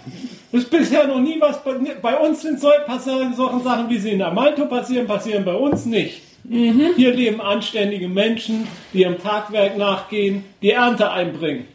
Es 0.52 0.60
ist 0.60 0.70
bisher 0.70 1.08
noch 1.08 1.18
nie 1.18 1.40
was 1.40 1.64
bei, 1.64 1.72
bei 2.00 2.16
uns 2.16 2.40
sind 2.40 2.60
so, 2.60 2.70
passieren 2.86 3.34
solche 3.34 3.64
Sachen, 3.64 3.90
wie 3.90 3.98
sie 3.98 4.12
in 4.12 4.22
Amalto 4.22 4.66
passieren, 4.66 5.08
passieren 5.08 5.44
bei 5.44 5.54
uns 5.54 5.86
nicht. 5.86 6.22
Hier 6.48 7.12
leben 7.12 7.40
anständige 7.40 8.08
Menschen, 8.08 8.68
die 8.92 9.00
ihrem 9.00 9.18
Tagwerk 9.18 9.76
nachgehen, 9.76 10.44
die 10.62 10.70
Ernte 10.70 11.10
einbringen. 11.10 11.66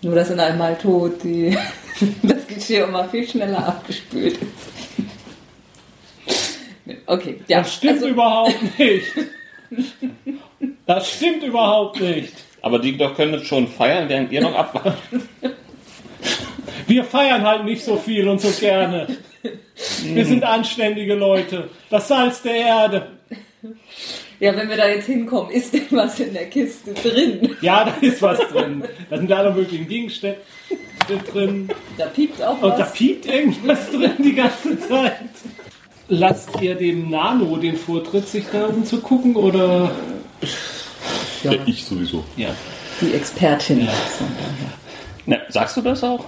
Nur, 0.00 0.14
dass 0.14 0.30
in 0.30 0.40
einmal 0.40 0.78
tot 0.78 1.22
die, 1.24 1.58
das 2.22 2.46
Geschirr 2.46 2.84
immer 2.88 3.06
viel 3.10 3.28
schneller 3.28 3.66
abgespült 3.66 4.34
ist. 4.34 4.42
Okay, 7.06 7.40
ja. 7.46 7.58
Das 7.58 7.74
stimmt 7.74 7.94
also, 7.94 8.08
überhaupt 8.08 8.78
nicht. 8.78 9.06
Das 10.86 11.10
stimmt 11.10 11.42
überhaupt 11.44 12.00
nicht. 12.00 12.32
Aber 12.60 12.78
die 12.78 12.96
doch 12.96 13.14
können 13.14 13.34
jetzt 13.34 13.46
schon 13.46 13.68
feiern, 13.68 14.08
während 14.08 14.32
ihr 14.32 14.40
noch 14.42 14.54
abwartet. 14.54 15.22
Wir 16.86 17.04
feiern 17.04 17.42
halt 17.42 17.64
nicht 17.64 17.84
so 17.84 17.96
viel 17.96 18.28
und 18.28 18.40
so 18.40 18.48
gerne. 18.60 19.06
Wir 20.04 20.24
sind 20.26 20.44
anständige 20.44 21.14
Leute. 21.14 21.70
Das 21.90 22.08
Salz 22.08 22.42
der 22.42 22.54
Erde. 22.54 23.06
Ja, 24.40 24.56
wenn 24.56 24.68
wir 24.68 24.76
da 24.76 24.88
jetzt 24.88 25.06
hinkommen, 25.06 25.50
ist 25.52 25.72
denn 25.72 25.86
was 25.90 26.18
in 26.18 26.34
der 26.34 26.46
Kiste 26.50 26.92
drin? 26.94 27.56
Ja, 27.60 27.84
da 27.84 27.94
ist 28.04 28.20
was 28.20 28.38
drin. 28.48 28.82
Da 29.08 29.16
sind 29.18 29.30
alle 29.32 29.52
möglichen 29.52 29.86
Gegenstände 29.88 30.38
drin. 31.32 31.68
Da 31.96 32.06
piept 32.06 32.42
auch 32.42 32.60
Und 32.60 32.70
da 32.72 32.80
was. 32.80 32.92
piept 32.92 33.26
irgendwas 33.26 33.90
drin 33.90 34.12
die 34.18 34.34
ganze 34.34 34.78
Zeit. 34.80 35.20
Lasst 36.08 36.60
ihr 36.60 36.74
dem 36.74 37.10
Nano 37.10 37.56
den 37.56 37.76
Vortritt, 37.76 38.28
sich 38.28 38.44
da 38.52 38.66
umzugucken? 38.66 39.36
Oder? 39.36 39.90
Ja, 41.42 41.52
Ja, 41.52 41.58
ich 41.66 41.84
sowieso. 41.84 42.24
Ja. 42.36 42.50
die 43.00 43.14
Expertin. 43.14 43.80
Daher. 43.80 43.90
Na, 45.26 45.36
sagst 45.48 45.76
du 45.76 45.80
das 45.80 46.02
auch? 46.04 46.24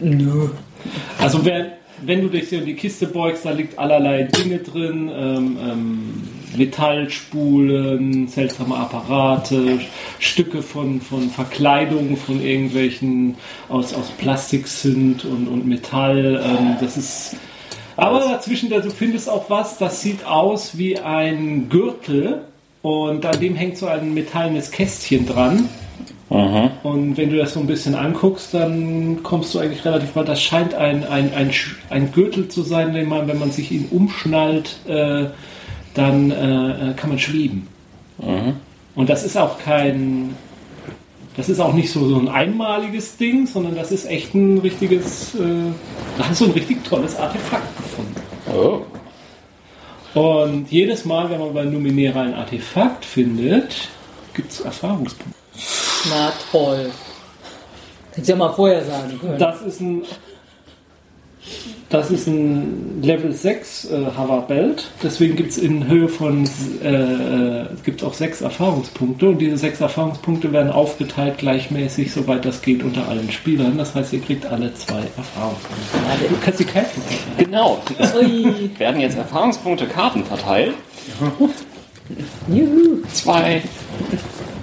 Nö. 0.00 0.48
Also 1.18 1.44
wenn, 1.44 1.72
wenn 2.02 2.20
du 2.22 2.28
dich 2.28 2.48
hier 2.48 2.58
in 2.58 2.66
die 2.66 2.74
Kiste 2.74 3.06
beugst, 3.06 3.44
da 3.44 3.50
liegt 3.50 3.78
allerlei 3.78 4.24
Dinge 4.24 4.58
drin, 4.58 5.10
ähm, 5.14 5.58
ähm, 5.60 6.28
Metallspulen, 6.56 8.28
seltsame 8.28 8.76
Apparate, 8.76 9.80
Stücke 10.18 10.62
von, 10.62 11.00
von 11.00 11.30
Verkleidungen 11.30 12.16
von 12.16 12.40
irgendwelchen 12.40 13.36
aus, 13.68 13.94
aus 13.94 14.10
Plastik 14.18 14.68
sind 14.68 15.24
und, 15.24 15.48
und 15.48 15.66
Metall. 15.66 16.42
Ähm, 16.44 16.76
das 16.80 16.96
ist. 16.96 17.36
Aber 17.96 18.20
dazwischen, 18.20 18.70
da, 18.70 18.80
du 18.80 18.90
findest 18.90 19.30
auch 19.30 19.48
was, 19.50 19.78
das 19.78 20.02
sieht 20.02 20.26
aus 20.26 20.76
wie 20.76 20.98
ein 20.98 21.68
Gürtel 21.68 22.42
und 22.82 23.24
an 23.24 23.38
dem 23.40 23.54
hängt 23.54 23.78
so 23.78 23.86
ein 23.86 24.12
metallenes 24.14 24.70
Kästchen 24.70 25.26
dran. 25.26 25.68
Und 26.82 27.16
wenn 27.16 27.30
du 27.30 27.36
das 27.36 27.52
so 27.52 27.60
ein 27.60 27.66
bisschen 27.66 27.94
anguckst, 27.94 28.54
dann 28.54 29.22
kommst 29.22 29.54
du 29.54 29.58
eigentlich 29.58 29.84
relativ 29.84 30.16
weit. 30.16 30.28
Das 30.28 30.42
scheint 30.42 30.74
ein, 30.74 31.04
ein, 31.04 31.32
ein, 31.32 31.50
ein 31.90 32.12
Gürtel 32.12 32.48
zu 32.48 32.62
sein, 32.62 32.92
den 32.92 33.08
man, 33.08 33.28
wenn 33.28 33.38
man 33.38 33.52
sich 33.52 33.70
ihn 33.70 33.86
umschnallt, 33.90 34.78
äh, 34.88 35.26
dann 35.94 36.30
äh, 36.30 36.94
kann 36.96 37.10
man 37.10 37.18
schweben. 37.18 37.68
Und 38.94 39.10
das 39.10 39.24
ist 39.24 39.36
auch 39.36 39.58
kein, 39.58 40.36
das 41.36 41.48
ist 41.48 41.60
auch 41.60 41.72
nicht 41.72 41.90
so, 41.90 42.06
so 42.08 42.16
ein 42.16 42.28
einmaliges 42.28 43.16
Ding, 43.16 43.46
sondern 43.46 43.74
das 43.74 43.90
ist 43.90 44.06
echt 44.06 44.34
ein 44.34 44.58
richtiges, 44.58 45.34
äh, 45.34 45.72
da 46.16 46.28
hast 46.28 46.40
du 46.40 46.46
ein 46.46 46.52
richtig 46.52 46.84
tolles 46.84 47.16
Artefakt 47.16 47.76
gefunden. 47.76 48.14
Oh. 48.54 48.82
Und 50.18 50.70
jedes 50.70 51.04
Mal, 51.04 51.28
wenn 51.28 51.40
man 51.40 51.52
bei 51.52 51.64
Numenera 51.64 52.22
ein 52.22 52.34
Artefakt 52.34 53.04
findet, 53.04 53.88
gibt 54.32 54.52
es 54.52 54.60
Erfahrungspunkte. 54.60 55.38
Na 56.08 56.32
toll. 56.52 56.90
Hättest 58.10 58.28
ja 58.28 58.36
mal 58.36 58.52
vorher 58.52 58.84
sagen 58.84 59.18
können. 59.18 59.38
Das 59.38 59.60
ist 59.62 59.80
ein. 59.80 60.02
Das 61.90 62.10
ist 62.10 62.26
ein 62.26 63.02
Level 63.02 63.32
6 63.32 63.84
äh, 63.84 64.06
Hoverbelt. 64.18 64.90
Deswegen 65.02 65.36
gibt 65.36 65.50
es 65.50 65.58
in 65.58 65.86
Höhe 65.86 66.08
von 66.08 66.44
äh, 66.82 67.66
gibt's 67.84 68.02
auch 68.02 68.14
sechs 68.14 68.40
Erfahrungspunkte. 68.40 69.28
Und 69.28 69.38
diese 69.38 69.56
sechs 69.56 69.80
Erfahrungspunkte 69.80 70.52
werden 70.52 70.72
aufgeteilt 70.72 71.38
gleichmäßig, 71.38 72.12
soweit 72.12 72.44
das 72.44 72.62
geht, 72.62 72.82
unter 72.82 73.08
allen 73.08 73.30
Spielern. 73.30 73.78
Das 73.78 73.94
heißt, 73.94 74.12
ihr 74.12 74.20
kriegt 74.20 74.46
alle 74.46 74.74
zwei 74.74 75.02
Erfahrungspunkte. 75.16 76.28
Du 76.28 76.36
kannst 76.42 76.60
die 76.60 76.64
Karten 76.64 77.00
verteilen. 77.02 77.36
Genau. 77.38 77.82
Es 77.98 78.14
werden 78.78 79.00
jetzt 79.00 79.16
Erfahrungspunkte 79.16 79.86
Karten 79.86 80.24
verteilt. 80.24 80.74
Juhu. 82.48 83.02
Zwei, 83.12 83.62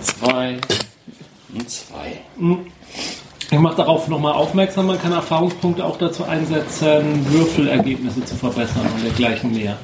zwei 0.02 0.58
und 1.54 1.70
zwei. 1.70 2.18
Ich 3.54 3.60
mache 3.60 3.76
darauf 3.76 4.08
nochmal 4.08 4.32
aufmerksam, 4.32 4.88
man 4.88 4.98
kann 4.98 5.12
Erfahrungspunkte 5.12 5.84
auch 5.84 5.98
dazu 5.98 6.24
einsetzen, 6.24 7.26
Würfelergebnisse 7.30 8.24
zu 8.24 8.36
verbessern 8.36 8.88
und 8.96 9.04
dergleichen 9.04 9.54
mehr. 9.54 9.78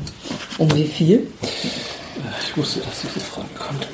Um 0.58 0.74
wie 0.74 0.86
viel? 0.86 1.28
Ich 2.42 2.56
wusste, 2.56 2.80
dass 2.80 3.02
diese 3.02 3.20
Frage 3.20 3.48
kommt. 3.60 3.88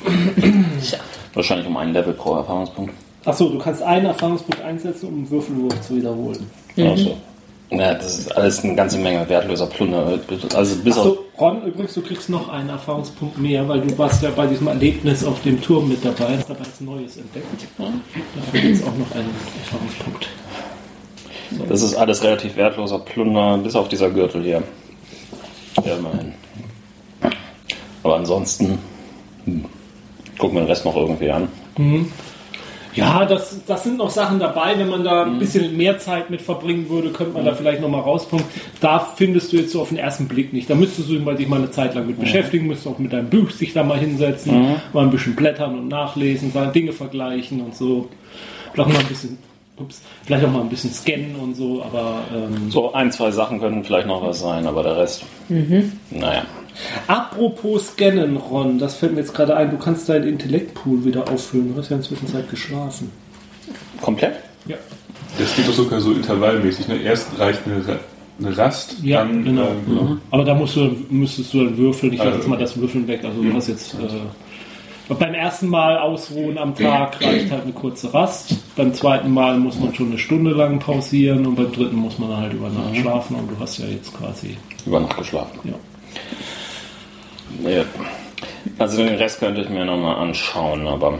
Tja. 0.80 0.98
Wahrscheinlich 1.34 1.66
um 1.66 1.76
ein 1.76 1.92
Level 1.92 2.14
pro 2.14 2.36
Erfahrungspunkt. 2.36 2.94
Achso, 3.24 3.48
du 3.48 3.58
kannst 3.58 3.82
einen 3.82 4.06
Erfahrungspunkt 4.06 4.62
einsetzen, 4.62 5.08
um 5.08 5.14
einen 5.14 5.30
Würfelwurf 5.30 5.80
zu 5.80 5.96
wiederholen. 5.96 6.48
Also, 6.78 7.16
ja, 7.70 7.94
das 7.94 8.18
ist 8.18 8.36
alles 8.36 8.62
eine 8.62 8.74
ganze 8.74 8.98
Menge 8.98 9.28
wertloser 9.28 9.66
Plunder. 9.66 10.18
Also 10.54 10.76
bis. 10.76 10.96
Achso, 10.96 11.24
Ron, 11.38 11.62
übrigens, 11.64 11.94
du 11.94 12.02
kriegst 12.02 12.28
noch 12.28 12.48
einen 12.48 12.68
Erfahrungspunkt 12.68 13.38
mehr, 13.38 13.66
weil 13.68 13.80
du 13.80 13.96
warst 13.98 14.22
ja 14.22 14.30
bei 14.30 14.46
diesem 14.46 14.68
Erlebnis 14.68 15.24
auf 15.24 15.42
dem 15.42 15.60
Turm 15.60 15.88
mit 15.88 16.04
dabei, 16.04 16.36
hast 16.36 16.50
aber 16.50 16.60
was 16.60 16.80
Neues 16.80 17.16
entdeckt. 17.16 17.46
Dafür 17.78 18.60
gibt 18.60 18.76
es 18.76 18.82
auch 18.82 18.96
noch 18.96 19.10
einen 19.12 19.30
Erfahrungspunkt. 19.62 20.28
Das 21.68 21.82
ist 21.82 21.94
alles 21.94 22.22
relativ 22.22 22.56
wertloser 22.56 22.98
Plunder, 22.98 23.58
bis 23.58 23.74
auf 23.74 23.88
dieser 23.88 24.10
Gürtel 24.10 24.42
hier. 24.42 24.62
Ja, 25.84 25.96
immerhin. 25.96 26.32
Aber 28.02 28.16
ansonsten. 28.16 28.78
Hm, 29.44 29.64
gucken 30.38 30.56
wir 30.56 30.62
den 30.62 30.68
Rest 30.68 30.84
noch 30.84 30.96
irgendwie 30.96 31.30
an. 31.30 31.48
Ja, 32.94 33.24
das, 33.24 33.60
das 33.66 33.82
sind 33.82 33.98
noch 33.98 34.10
Sachen 34.10 34.38
dabei. 34.38 34.78
Wenn 34.78 34.88
man 34.88 35.02
da 35.02 35.24
ein 35.24 35.38
bisschen 35.38 35.76
mehr 35.76 35.98
Zeit 35.98 36.30
mit 36.30 36.40
verbringen 36.40 36.88
würde, 36.88 37.10
könnte 37.10 37.32
man 37.32 37.44
da 37.44 37.54
vielleicht 37.54 37.80
nochmal 37.80 38.02
rauspunkten. 38.02 38.48
Da 38.80 38.98
findest 39.16 39.52
du 39.52 39.56
jetzt 39.56 39.72
so 39.72 39.80
auf 39.80 39.88
den 39.88 39.98
ersten 39.98 40.28
Blick 40.28 40.52
nicht. 40.52 40.70
Da 40.70 40.74
müsstest 40.74 41.08
du 41.08 41.18
dich 41.18 41.48
mal 41.48 41.58
eine 41.58 41.70
Zeit 41.70 41.94
lang 41.94 42.06
mit 42.06 42.20
beschäftigen, 42.20 42.66
müsstest 42.68 42.94
auch 42.94 42.98
mit 42.98 43.12
deinem 43.12 43.28
Buch 43.30 43.50
sich 43.50 43.72
da 43.72 43.82
mal 43.82 43.98
hinsetzen, 43.98 44.76
mal 44.92 45.04
ein 45.04 45.10
bisschen 45.10 45.34
blättern 45.34 45.78
und 45.78 45.88
nachlesen, 45.88 46.52
Dinge 46.72 46.92
vergleichen 46.92 47.60
und 47.60 47.74
so. 47.74 48.08
Vielleicht 48.72 48.90
mal 48.92 48.98
ein 48.98 49.06
bisschen, 49.06 49.38
ups, 49.76 50.02
vielleicht 50.24 50.44
auch 50.44 50.50
mal 50.52 50.60
ein 50.60 50.68
bisschen 50.68 50.92
scannen 50.92 51.36
und 51.36 51.54
so, 51.56 51.82
aber 51.82 52.22
ähm, 52.34 52.70
So 52.70 52.92
ein, 52.92 53.10
zwei 53.12 53.30
Sachen 53.30 53.60
können 53.60 53.84
vielleicht 53.84 54.06
noch 54.06 54.22
was 54.22 54.40
sein, 54.40 54.66
aber 54.66 54.82
der 54.82 54.96
Rest. 54.96 55.24
Naja. 56.10 56.44
Apropos 57.06 57.88
Scannen, 57.88 58.36
Ron, 58.36 58.78
das 58.78 58.96
fällt 58.96 59.12
mir 59.14 59.20
jetzt 59.20 59.34
gerade 59.34 59.56
ein, 59.56 59.70
du 59.70 59.78
kannst 59.78 60.08
deinen 60.08 60.26
Intellektpool 60.28 61.04
wieder 61.04 61.28
auffüllen. 61.30 61.72
Du 61.74 61.80
hast 61.80 61.90
ja 61.90 61.96
inzwischen 61.96 62.26
Zeit 62.26 62.50
geschlafen. 62.50 63.10
Komplett? 64.00 64.34
Ja. 64.66 64.76
Das 65.38 65.54
geht 65.54 65.68
doch 65.68 65.72
sogar 65.72 66.00
so 66.00 66.12
intervallmäßig. 66.12 66.88
Ne? 66.88 66.96
Erst 67.02 67.38
reicht 67.38 67.60
eine, 67.66 67.98
eine 68.40 68.58
Rast, 68.58 68.96
Ja, 69.02 69.18
dann 69.24 69.44
genau. 69.44 69.68
ähm, 69.68 69.94
Mhm. 69.94 70.20
Aber 70.30 70.44
da 70.44 70.54
musst 70.54 70.74
du, 70.76 70.96
müsstest 71.10 71.52
du 71.54 71.64
dann 71.64 71.76
würfeln. 71.78 72.12
Ich 72.12 72.18
lasse 72.18 72.30
Also- 72.30 72.38
jetzt 72.40 72.48
mal 72.48 72.58
das 72.58 72.76
Würfeln 72.76 73.06
weg. 73.06 73.20
Also 73.24 73.42
du 73.42 73.52
hast 73.52 73.68
jetzt 73.68 73.94
äh, 73.94 73.98
beim 75.08 75.34
ersten 75.34 75.68
Mal 75.68 75.98
ausruhen 75.98 76.56
am 76.58 76.74
Tag 76.74 77.20
reicht 77.24 77.50
halt 77.50 77.64
eine 77.64 77.72
kurze 77.72 78.12
Rast. 78.14 78.54
Beim 78.76 78.94
zweiten 78.94 79.30
Mal 79.32 79.58
muss 79.58 79.78
man 79.78 79.94
schon 79.94 80.08
eine 80.08 80.18
Stunde 80.18 80.52
lang 80.52 80.78
pausieren 80.78 81.46
und 81.46 81.56
beim 81.56 81.70
dritten 81.72 81.96
muss 81.96 82.18
man 82.18 82.30
dann 82.30 82.40
halt 82.40 82.52
über 82.54 82.68
Nacht 82.70 82.96
schlafen. 82.96 83.36
Und 83.36 83.50
du 83.50 83.58
hast 83.60 83.78
ja 83.78 83.86
jetzt 83.86 84.14
quasi 84.16 84.56
Über 84.86 85.00
Nacht 85.00 85.16
geschlafen. 85.16 85.58
ja. 85.64 85.74
Ja. 87.70 87.84
Also 88.78 88.96
den 89.04 89.14
Rest 89.16 89.38
könnte 89.40 89.60
ich 89.60 89.68
mir 89.68 89.84
nochmal 89.84 90.16
anschauen, 90.16 90.86
aber 90.88 91.18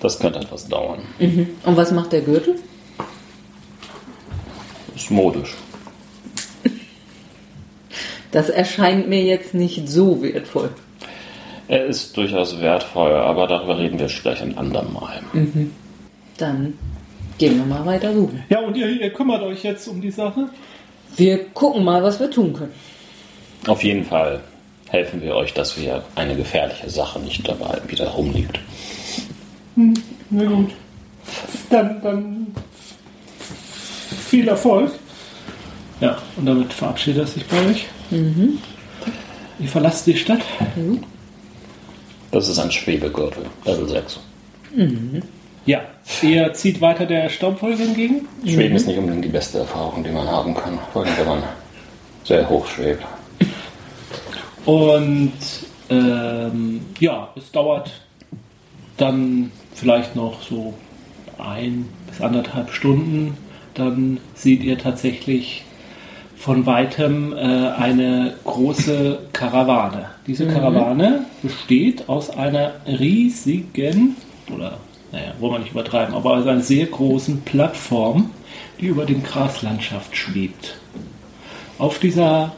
das 0.00 0.18
könnte 0.18 0.40
etwas 0.40 0.68
dauern. 0.68 0.98
Und 1.18 1.76
was 1.76 1.92
macht 1.92 2.12
der 2.12 2.20
Gürtel? 2.22 2.56
Ist 4.94 5.10
modisch. 5.10 5.54
Das 8.32 8.48
erscheint 8.50 9.08
mir 9.08 9.22
jetzt 9.22 9.54
nicht 9.54 9.88
so 9.88 10.22
wertvoll. 10.22 10.70
Er 11.70 11.86
ist 11.86 12.16
durchaus 12.16 12.60
wertvoll, 12.60 13.12
aber 13.12 13.46
darüber 13.46 13.78
reden 13.78 13.96
wir 13.96 14.06
gleich 14.06 14.42
ein 14.42 14.58
andermal. 14.58 15.20
Dann 16.36 16.76
gehen 17.38 17.58
wir 17.58 17.64
mal 17.64 17.86
weiter 17.86 18.12
suchen. 18.12 18.42
Ja, 18.48 18.58
und 18.58 18.76
ihr, 18.76 18.88
ihr 18.88 19.12
kümmert 19.12 19.40
euch 19.42 19.62
jetzt 19.62 19.86
um 19.86 20.00
die 20.00 20.10
Sache? 20.10 20.48
Wir 21.16 21.44
gucken 21.50 21.84
mal, 21.84 22.02
was 22.02 22.18
wir 22.18 22.28
tun 22.28 22.54
können. 22.54 22.72
Auf 23.68 23.84
jeden 23.84 24.04
Fall 24.04 24.40
helfen 24.88 25.22
wir 25.22 25.36
euch, 25.36 25.54
dass 25.54 25.80
wir 25.80 26.02
eine 26.16 26.34
gefährliche 26.34 26.90
Sache 26.90 27.20
nicht 27.20 27.46
dabei 27.46 27.80
wieder 27.86 28.08
rumliegt. 28.08 28.58
Na 29.76 30.44
gut. 30.44 30.72
Dann, 31.70 32.02
dann 32.02 32.46
viel 34.26 34.48
Erfolg. 34.48 34.90
Ja, 36.00 36.18
und 36.36 36.46
damit 36.46 36.72
verabschiedet 36.72 37.22
er 37.22 37.26
sich 37.28 37.46
bei 37.46 37.64
euch. 37.66 37.86
Ihr 38.10 39.68
verlasst 39.68 40.08
die 40.08 40.16
Stadt. 40.16 40.40
Das 42.30 42.48
ist 42.48 42.58
ein 42.58 42.70
Schwebegürtel, 42.70 43.44
Level 43.64 43.88
6. 43.88 44.20
Ja, 45.66 45.80
ihr 46.22 46.52
zieht 46.52 46.80
weiter 46.80 47.06
der 47.06 47.28
Staubwolke 47.28 47.82
entgegen. 47.82 48.28
Schweben 48.44 48.76
ist 48.76 48.86
nicht 48.86 48.98
unbedingt 48.98 49.24
die 49.24 49.30
beste 49.30 49.58
Erfahrung, 49.58 50.04
die 50.04 50.10
man 50.10 50.28
haben 50.28 50.54
kann, 50.54 50.78
vor 50.92 51.04
allem 51.04 51.12
wenn 51.18 51.26
man 51.26 51.42
sehr 52.24 52.48
hoch 52.48 52.66
schwebt. 52.66 53.04
Und 54.64 55.32
ähm, 55.88 56.80
ja, 57.00 57.30
es 57.36 57.50
dauert 57.50 57.90
dann 58.96 59.50
vielleicht 59.74 60.14
noch 60.14 60.42
so 60.42 60.74
ein 61.38 61.88
bis 62.08 62.20
anderthalb 62.20 62.70
Stunden. 62.72 63.36
Dann 63.74 64.18
seht 64.34 64.62
ihr 64.62 64.78
tatsächlich 64.78 65.64
von 66.40 66.64
weitem 66.64 67.34
äh, 67.34 67.36
eine 67.36 68.32
große 68.44 69.18
Karawane. 69.34 70.06
Diese 70.26 70.46
Karawane 70.46 71.26
besteht 71.42 72.08
aus 72.08 72.30
einer 72.30 72.72
riesigen, 72.86 74.16
oder 74.50 74.78
naja, 75.12 75.34
wollen 75.38 75.52
wir 75.52 75.58
nicht 75.58 75.72
übertreiben, 75.72 76.14
aber 76.14 76.38
aus 76.38 76.46
einer 76.46 76.62
sehr 76.62 76.86
großen 76.86 77.42
Plattform, 77.42 78.30
die 78.80 78.86
über 78.86 79.04
dem 79.04 79.22
Graslandschaft 79.22 80.16
schwebt. 80.16 80.78
Auf 81.78 81.98
dieser 81.98 82.52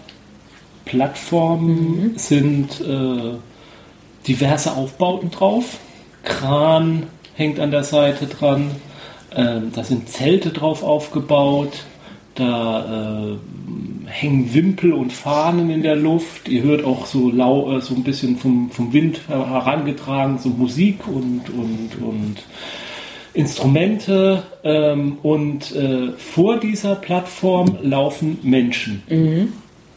Plattform 0.85 2.13
sind 2.15 2.81
äh, 2.83 3.35
diverse 4.29 4.77
Aufbauten 4.77 5.33
drauf. 5.33 5.79
Kran 6.23 7.09
hängt 7.35 7.59
an 7.59 7.73
der 7.73 7.83
Seite 7.83 8.27
dran. 8.27 8.71
Ähm, 9.35 9.73
da 9.75 9.83
sind 9.83 10.09
Zelte 10.09 10.51
drauf 10.51 10.85
aufgebaut. 10.85 11.85
Da 12.35 13.33
äh, 13.33 14.09
hängen 14.11 14.55
Wimpel 14.55 14.93
und 14.93 15.13
Fahnen 15.13 15.69
in 15.71 15.83
der 15.83 15.97
Luft. 15.97 16.49
Ihr 16.49 16.63
hört 16.63 16.85
auch 16.85 17.07
so 17.07 17.31
lau, 17.31 17.77
äh, 17.77 17.81
so 17.83 17.95
ein 17.95 18.03
bisschen 18.05 18.37
vom, 18.37 18.71
vom 18.71 18.93
Wind 18.93 19.21
her- 19.29 19.49
herangetragen, 19.51 20.39
so 20.39 20.49
Musik 20.49 21.07
und, 21.07 21.43
und, 21.51 21.91
und 22.03 22.37
Instrumente. 23.35 24.43
Ähm, 24.65 25.19
und 25.23 25.75
äh, 25.75 26.13
vor 26.13 26.59
dieser 26.59 26.95
Plattform 26.97 27.77
laufen 27.83 28.39
Menschen. 28.43 29.03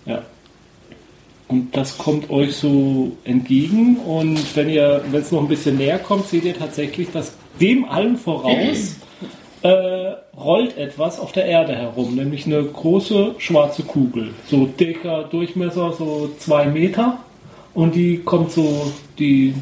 Ja. 0.05 0.21
Und 1.47 1.75
das 1.77 1.97
kommt 1.97 2.29
euch 2.29 2.55
so 2.55 3.11
entgegen. 3.23 3.97
Und 3.97 4.39
wenn 4.55 4.69
ihr, 4.69 5.03
wenn 5.11 5.21
es 5.21 5.31
noch 5.31 5.41
ein 5.41 5.47
bisschen 5.47 5.77
näher 5.77 5.99
kommt, 5.99 6.27
seht 6.27 6.43
ihr 6.43 6.57
tatsächlich, 6.57 7.09
dass 7.11 7.33
dem 7.61 7.85
allen 7.85 8.17
voraus 8.17 8.95
äh, 9.65 10.15
rollt 10.38 10.78
etwas 10.78 11.19
auf 11.19 11.32
der 11.32 11.45
Erde 11.45 11.75
herum, 11.75 12.15
nämlich 12.15 12.45
eine 12.45 12.63
große 12.63 13.36
schwarze 13.39 13.82
Kugel. 13.82 14.30
So 14.47 14.67
dicker 14.67 15.23
Durchmesser, 15.23 15.91
so 15.93 16.30
zwei 16.38 16.67
Meter. 16.67 17.17
Und 17.73 17.95
die 17.95 18.19
kommt 18.19 18.51
so 18.51 18.91
die 19.17 19.56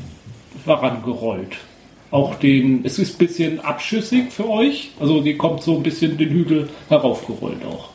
herangerollt. 0.66 1.56
Auch 2.12 2.36
den, 2.36 2.84
es 2.84 3.00
ist 3.00 3.16
ein 3.16 3.18
bisschen 3.26 3.60
abschüssig 3.62 4.32
für 4.32 4.50
euch. 4.50 4.92
Also 5.00 5.22
die 5.22 5.38
kommt 5.38 5.63
so 5.63 5.78
ein 5.78 5.84
bisschen 5.84 6.18
den 6.18 6.30
Hügel 6.30 6.70
heraufgerollt 6.89 7.66
auch. 7.66 7.89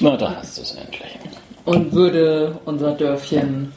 Na, 0.00 0.16
da 0.16 0.34
hast 0.36 0.58
du 0.58 0.62
es 0.62 0.74
endlich. 0.74 1.16
Und 1.64 1.92
würde 1.92 2.58
unser 2.64 2.92
Dörfchen. 2.92 3.72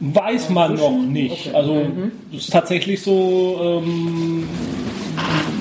Weiß 0.00 0.48
man 0.48 0.76
noch 0.76 0.98
nicht. 0.98 1.48
Okay. 1.48 1.56
Also 1.56 1.82
es 2.32 2.44
ist 2.44 2.52
tatsächlich 2.52 3.02
so, 3.02 3.82
ähm, 3.82 4.48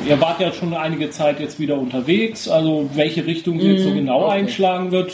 ihr 0.08 0.20
wart 0.22 0.40
ja 0.40 0.54
schon 0.54 0.74
einige 0.74 1.10
Zeit 1.10 1.42
jetzt 1.42 1.60
wieder 1.60 1.78
unterwegs, 1.78 2.48
also 2.48 2.90
welche 2.94 3.26
Richtung 3.26 3.60
sie 3.60 3.72
jetzt 3.72 3.84
so 3.84 3.94
genau 3.94 4.26
okay. 4.26 4.40
einschlagen 4.40 4.92
wird, 4.92 5.14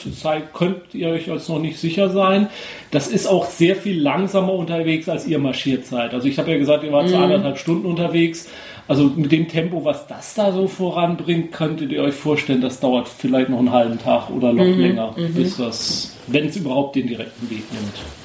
könnt 0.54 0.94
ihr 0.94 1.10
euch 1.10 1.28
jetzt 1.28 1.50
noch 1.50 1.60
nicht 1.60 1.80
sicher 1.80 2.12
sein. 2.12 2.48
Das 2.92 3.08
ist 3.08 3.26
auch 3.26 3.46
sehr 3.46 3.76
viel 3.76 4.00
langsamer 4.00 4.54
unterwegs, 4.54 5.10
als 5.10 5.26
ihr 5.26 5.40
marschiert 5.40 5.88
seid. 5.88 6.14
Also 6.14 6.28
ich 6.28 6.38
habe 6.38 6.52
ja 6.52 6.58
gesagt, 6.58 6.84
ihr 6.84 6.92
wart 6.92 7.10
so 7.10 7.18
anderthalb 7.18 7.58
Stunden 7.58 7.88
unterwegs. 7.88 8.48
Also 8.88 9.12
mit 9.16 9.32
dem 9.32 9.48
Tempo, 9.48 9.84
was 9.84 10.06
das 10.06 10.36
da 10.36 10.52
so 10.52 10.68
voranbringt, 10.68 11.52
könntet 11.52 11.92
ihr 11.92 12.04
euch 12.04 12.14
vorstellen, 12.14 12.62
das 12.62 12.80
dauert 12.80 13.10
vielleicht 13.10 13.50
noch 13.50 13.58
einen 13.58 13.72
halben 13.72 13.98
Tag 13.98 14.30
oder 14.30 14.54
noch 14.54 14.64
länger, 14.64 15.16
bis 15.34 15.58
das, 15.58 16.16
wenn 16.28 16.46
es 16.46 16.58
überhaupt 16.58 16.96
den 16.96 17.08
direkten 17.08 17.50
Weg 17.50 17.64
nimmt. 17.74 18.25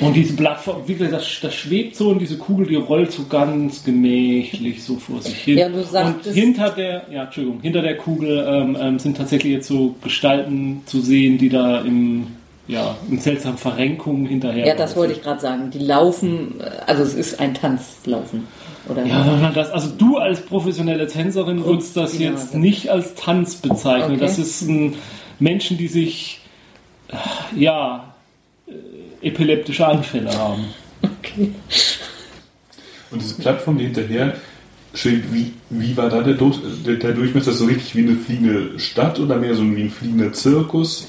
Und 0.00 0.14
diese 0.14 0.34
Plattform, 0.34 0.82
wie 0.86 0.94
gesagt, 0.94 1.12
das, 1.14 1.38
das 1.42 1.54
schwebt 1.54 1.96
so 1.96 2.08
und 2.10 2.18
diese 2.20 2.36
Kugel, 2.38 2.66
die 2.66 2.74
rollt 2.76 3.12
so 3.12 3.24
ganz 3.26 3.84
gemächlich 3.84 4.82
so 4.84 4.96
vor 4.96 5.22
sich 5.22 5.36
hin. 5.36 5.58
Ja, 5.58 5.68
du 5.68 5.78
und 5.78 5.86
sagtest- 5.86 6.34
hinter 6.36 6.70
der, 6.70 7.02
ja, 7.10 7.24
Entschuldigung, 7.24 7.60
hinter 7.60 7.82
der 7.82 7.96
Kugel 7.96 8.44
ähm, 8.48 8.76
ähm, 8.80 8.98
sind 8.98 9.16
tatsächlich 9.16 9.52
jetzt 9.52 9.68
so 9.68 9.94
Gestalten 10.02 10.82
zu 10.86 11.00
sehen, 11.00 11.38
die 11.38 11.48
da 11.48 11.80
im, 11.80 12.26
ja, 12.68 12.96
in 13.10 13.18
seltsamen 13.18 13.58
Verrenkungen 13.58 14.26
hinterher. 14.26 14.66
Ja, 14.66 14.74
das 14.74 14.96
wollte 14.96 15.12
ich 15.14 15.22
gerade 15.22 15.40
sagen. 15.40 15.70
Die 15.70 15.78
laufen, 15.78 16.60
äh, 16.60 16.64
also 16.86 17.02
es 17.02 17.14
ist 17.14 17.40
ein 17.40 17.54
Tanzlaufen. 17.54 18.44
Oder 18.88 19.04
Ja, 19.04 19.50
das, 19.52 19.70
also 19.70 19.88
du 19.98 20.16
als 20.18 20.40
professionelle 20.42 21.08
Tänzerin 21.08 21.64
würdest 21.64 21.96
das 21.96 22.10
Kunstfinale. 22.10 22.36
jetzt 22.36 22.54
nicht 22.54 22.88
als 22.88 23.14
Tanz 23.16 23.56
bezeichnen. 23.56 24.12
Okay. 24.12 24.20
Das 24.20 24.38
ist 24.38 24.62
ein 24.62 24.94
Menschen, 25.40 25.76
die 25.76 25.88
sich, 25.88 26.40
äh, 27.08 27.16
ja, 27.60 28.14
epileptische 29.26 29.86
Anfälle 29.86 30.32
haben. 30.32 30.64
Und 33.10 33.22
diese 33.22 33.34
Plattform, 33.36 33.78
die 33.78 33.84
hinterher 33.84 34.34
schwebt, 34.94 35.32
wie, 35.32 35.52
wie 35.70 35.96
war 35.96 36.08
da 36.08 36.22
der, 36.22 36.34
der 36.34 37.12
Durchmesser? 37.12 37.52
So 37.52 37.66
richtig 37.66 37.94
wie 37.94 38.00
eine 38.00 38.16
fliegende 38.16 38.78
Stadt 38.78 39.18
oder 39.20 39.36
mehr 39.36 39.54
so 39.54 39.62
wie 39.62 39.82
ein 39.82 39.90
fliegender 39.90 40.32
Zirkus? 40.32 41.08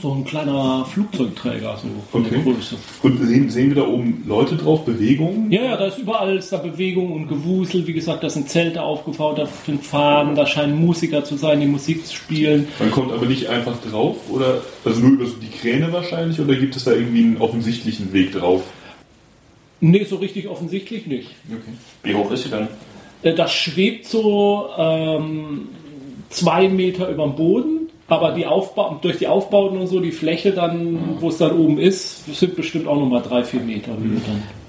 So 0.00 0.12
ein 0.12 0.24
kleiner 0.24 0.84
Flugzeugträger, 0.86 1.76
so 1.80 1.86
von 2.10 2.24
der 2.24 2.32
Okay. 2.40 2.52
Größe. 2.52 2.74
Und 3.02 3.24
sehen, 3.24 3.48
sehen 3.48 3.68
wir 3.74 3.82
da 3.82 3.88
oben 3.88 4.24
Leute 4.26 4.56
drauf, 4.56 4.84
Bewegungen? 4.84 5.50
Ja, 5.52 5.62
ja, 5.62 5.76
da 5.76 5.86
ist 5.86 5.98
überall 5.98 6.36
ist 6.36 6.52
da 6.52 6.56
Bewegung 6.56 7.12
und 7.12 7.28
Gewusel. 7.28 7.86
Wie 7.86 7.92
gesagt, 7.92 8.24
da 8.24 8.28
sind 8.28 8.48
Zelte 8.48 8.82
aufgebaut, 8.82 9.38
da 9.38 9.46
sind 9.64 9.84
Fahnen, 9.84 10.34
da 10.34 10.46
scheinen 10.46 10.84
Musiker 10.84 11.22
zu 11.24 11.36
sein, 11.36 11.60
die 11.60 11.66
Musik 11.68 12.04
zu 12.06 12.16
spielen. 12.16 12.66
Man 12.80 12.90
kommt 12.90 13.12
aber 13.12 13.26
nicht 13.26 13.48
einfach 13.48 13.76
drauf 13.88 14.16
oder 14.30 14.62
also 14.84 15.00
nur 15.00 15.12
über 15.12 15.26
so 15.26 15.36
die 15.36 15.48
Kräne 15.48 15.92
wahrscheinlich 15.92 16.40
oder 16.40 16.56
gibt 16.56 16.74
es 16.74 16.84
da 16.84 16.92
irgendwie 16.92 17.22
einen 17.22 17.36
offensichtlichen 17.38 18.12
Weg 18.12 18.32
drauf? 18.32 18.62
Nee, 19.80 20.04
so 20.04 20.16
richtig 20.16 20.48
offensichtlich 20.48 21.06
nicht. 21.06 21.30
Okay. 21.48 21.72
Wie 22.02 22.14
hoch 22.14 22.30
ist 22.32 22.42
sie 22.44 22.48
denn? 22.50 22.66
Äh, 23.22 23.34
Das 23.34 23.52
schwebt 23.52 24.06
so 24.06 24.66
ähm, 24.76 25.68
zwei 26.30 26.68
Meter 26.68 27.08
über 27.10 27.24
dem 27.24 27.36
Boden, 27.36 27.83
aber 28.08 28.32
die 28.32 28.46
Aufba 28.46 28.98
durch 29.00 29.18
die 29.18 29.26
Aufbauten 29.26 29.78
und 29.78 29.86
so, 29.86 30.00
die 30.00 30.12
Fläche 30.12 30.52
dann, 30.52 31.16
wo 31.20 31.28
es 31.28 31.38
dann 31.38 31.52
oben 31.52 31.78
ist, 31.78 32.26
sind 32.34 32.56
bestimmt 32.56 32.86
auch 32.86 32.98
nochmal 32.98 33.22
drei, 33.22 33.44
vier 33.44 33.60
Meter 33.60 33.92
Höhe 33.92 34.20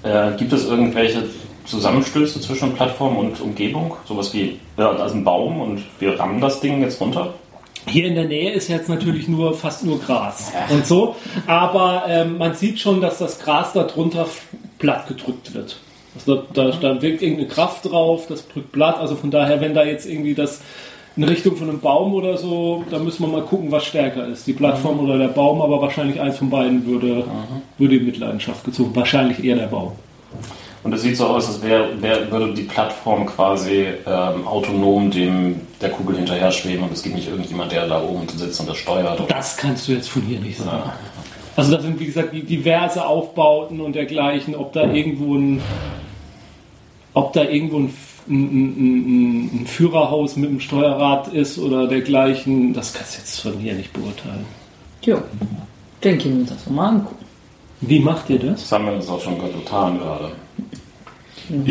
dann. 0.02 0.32
Äh, 0.34 0.36
gibt 0.36 0.52
es 0.52 0.66
irgendwelche 0.66 1.24
Zusammenstöße 1.66 2.40
zwischen 2.40 2.72
Plattform 2.74 3.16
und 3.16 3.40
Umgebung? 3.40 3.94
Sowas 4.06 4.32
wie, 4.32 4.58
ja, 4.78 4.94
da 4.94 5.06
ist 5.06 5.14
ein 5.14 5.24
Baum 5.24 5.60
und 5.60 5.82
wir 5.98 6.18
rammen 6.18 6.40
das 6.40 6.60
Ding 6.60 6.80
jetzt 6.80 7.00
runter? 7.00 7.34
Hier 7.88 8.06
in 8.06 8.16
der 8.16 8.24
Nähe 8.24 8.50
ist 8.50 8.68
jetzt 8.68 8.88
natürlich 8.88 9.28
nur 9.28 9.54
fast 9.54 9.84
nur 9.84 10.00
Gras 10.00 10.52
und 10.70 10.84
so, 10.84 11.14
aber 11.46 12.04
ähm, 12.08 12.36
man 12.36 12.54
sieht 12.54 12.80
schon, 12.80 13.00
dass 13.00 13.18
das 13.18 13.38
Gras 13.38 13.74
darunter 13.74 14.26
platt 14.78 15.06
gedrückt 15.06 15.54
wird. 15.54 15.78
Also 16.16 16.42
da, 16.52 16.70
da, 16.70 16.76
da 16.76 17.02
wirkt 17.02 17.22
irgendeine 17.22 17.48
Kraft 17.48 17.84
drauf, 17.84 18.26
das 18.28 18.48
drückt 18.48 18.72
platt. 18.72 18.98
Also 18.98 19.14
von 19.14 19.30
daher, 19.30 19.60
wenn 19.60 19.74
da 19.74 19.84
jetzt 19.84 20.06
irgendwie 20.06 20.34
das 20.34 20.62
in 21.16 21.24
Richtung 21.24 21.56
von 21.56 21.70
einem 21.70 21.80
Baum 21.80 22.14
oder 22.14 22.36
so, 22.36 22.84
da 22.90 22.98
müssen 22.98 23.22
wir 23.22 23.28
mal 23.28 23.42
gucken, 23.42 23.70
was 23.70 23.86
stärker 23.86 24.26
ist, 24.26 24.46
die 24.46 24.52
Plattform 24.52 25.00
oder 25.00 25.16
der 25.16 25.28
Baum. 25.28 25.62
Aber 25.62 25.80
wahrscheinlich 25.80 26.20
eins 26.20 26.36
von 26.36 26.50
beiden 26.50 26.86
würde, 26.86 27.24
würde 27.78 27.96
in 27.96 28.04
Mitleidenschaft 28.04 28.64
gezogen. 28.64 28.94
Wahrscheinlich 28.94 29.42
eher 29.42 29.56
der 29.56 29.66
Baum. 29.66 29.92
Und 30.82 30.92
es 30.92 31.02
sieht 31.02 31.16
so 31.16 31.26
aus, 31.26 31.48
als 31.48 31.62
wäre 31.62 32.00
wär, 32.00 32.30
würde 32.30 32.54
die 32.54 32.62
Plattform 32.62 33.26
quasi 33.26 33.86
ähm, 34.06 34.46
autonom 34.46 35.10
dem 35.10 35.60
der 35.80 35.90
Kugel 35.90 36.16
hinterher 36.16 36.52
schweben 36.52 36.84
und 36.84 36.92
es 36.92 37.02
gibt 37.02 37.16
nicht 37.16 37.28
irgendjemand, 37.28 37.72
der 37.72 37.88
da 37.88 38.00
oben 38.00 38.28
sitzt 38.28 38.60
und 38.60 38.68
das 38.68 38.76
steuert. 38.76 39.20
Das 39.28 39.56
kannst 39.56 39.88
du 39.88 39.92
jetzt 39.92 40.08
von 40.08 40.22
hier 40.22 40.38
nicht 40.38 40.58
sagen. 40.58 40.92
Also 41.56 41.74
das 41.74 41.82
sind 41.82 41.98
wie 41.98 42.06
gesagt 42.06 42.32
diverse 42.32 43.04
Aufbauten 43.04 43.80
und 43.80 43.94
dergleichen, 43.94 44.54
ob 44.54 44.74
da 44.74 44.84
irgendwo 44.84 45.34
ein 45.34 45.60
ob 47.14 47.32
da 47.32 47.42
irgendwo 47.42 47.78
ein, 47.78 47.94
ein, 48.28 48.44
ein, 48.44 49.50
ein 49.62 49.66
Führerhaus 49.66 50.36
mit 50.36 50.50
einem 50.50 50.60
Steuerrad 50.60 51.28
ist 51.28 51.58
oder 51.58 51.86
dergleichen, 51.86 52.72
das 52.72 52.92
kannst 52.92 53.14
du 53.14 53.18
jetzt 53.18 53.40
von 53.40 53.58
hier 53.58 53.74
nicht 53.74 53.92
beurteilen. 53.92 54.44
Jo, 55.02 55.18
dann 56.00 56.18
können 56.18 56.34
wir 56.34 56.40
uns 56.42 56.50
das 56.50 56.68
mal 56.70 56.88
angucken. 56.88 57.24
Wie 57.80 58.00
macht 58.00 58.30
ihr 58.30 58.38
das? 58.38 58.62
Das 58.62 58.72
haben 58.72 58.86
wir 58.86 58.92
uns 58.94 59.08
auch 59.08 59.20
schon 59.20 59.38
getan 59.38 59.98
gerade. 59.98 60.32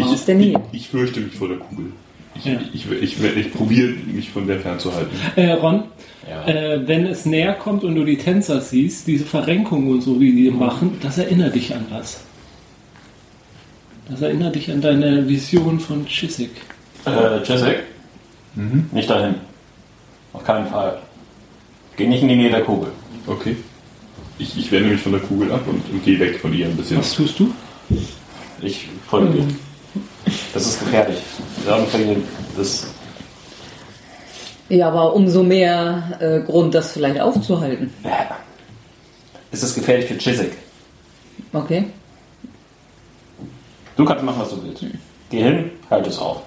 Aus 0.01 0.25
der 0.25 0.35
Nähe. 0.35 0.61
ich 0.71 0.87
fürchte 0.87 1.19
mich 1.19 1.33
vor 1.33 1.47
der 1.49 1.57
Kugel. 1.57 1.87
Ich, 2.35 2.45
Ja. 2.45 2.53
ich, 2.73 2.85
ich, 2.91 3.21
ich, 3.23 3.37
ich 3.37 3.53
probiere 3.53 3.89
mich 4.13 4.29
von 4.29 4.45
der 4.47 4.59
fernzuhalten. 4.59 5.11
Äh, 5.35 5.51
Ron, 5.53 5.83
Ja. 6.29 6.45
äh, 6.47 6.87
wenn 6.87 7.05
es 7.05 7.25
näher 7.25 7.53
kommt 7.53 7.83
und 7.83 7.95
du 7.95 8.03
die 8.05 8.17
Tänzer 8.17 8.61
siehst, 8.61 9.07
diese 9.07 9.25
Verrenkungen 9.25 9.89
und 9.89 10.01
so, 10.01 10.19
wie 10.19 10.33
die 10.33 10.51
machen, 10.51 10.97
das 11.01 11.17
erinnert 11.17 11.55
dich 11.55 11.73
an 11.73 11.85
was. 11.89 12.21
Das 14.09 14.21
erinnert 14.21 14.55
dich 14.55 14.71
an 14.71 14.81
deine 14.81 15.27
Vision 15.27 15.79
von 15.79 16.05
Chiswick. 16.05 16.51
Äh, 17.05 17.43
Jessic? 17.43 17.83
Nicht 18.91 19.09
dahin. 19.09 19.35
Auf 20.33 20.43
keinen 20.43 20.67
Fall. 20.67 20.99
Geh 21.97 22.07
nicht 22.07 22.21
in 22.21 22.29
die 22.29 22.35
Nähe 22.35 22.49
der 22.51 22.61
Kugel. 22.61 22.91
Okay. 23.27 23.55
Ich, 24.37 24.57
ich 24.57 24.71
wende 24.71 24.89
mich 24.89 25.01
von 25.01 25.13
der 25.13 25.21
Kugel 25.21 25.51
ab 25.51 25.61
und, 25.67 25.81
und 25.91 26.03
gehe 26.03 26.19
weg 26.19 26.39
von 26.39 26.53
ihr 26.53 26.67
ein 26.67 26.75
bisschen. 26.75 26.97
Was 26.97 27.13
tust 27.13 27.39
du? 27.39 27.53
Ich 28.61 28.87
folge 29.07 29.33
dir. 29.33 29.47
Das 30.53 30.65
ist 30.65 30.79
gefährlich. 30.79 31.17
Das 32.57 32.87
Ja, 34.69 34.87
aber 34.89 35.13
umso 35.13 35.43
mehr 35.43 36.17
äh, 36.19 36.39
Grund, 36.41 36.73
das 36.75 36.91
vielleicht 36.93 37.19
aufzuhalten. 37.19 37.91
ja. 38.03 38.37
Es 39.51 39.63
ist 39.63 39.75
gefährlich 39.75 40.05
für 40.07 40.17
Chiswick. 40.17 40.51
Okay. 41.53 41.85
Du 43.95 44.05
kannst 44.05 44.23
machen, 44.23 44.41
was 44.41 44.49
du 44.49 44.63
willst. 44.63 44.85
Geh 45.29 45.43
hin, 45.43 45.71
halt 45.89 46.07
es 46.07 46.19
auf. 46.19 46.41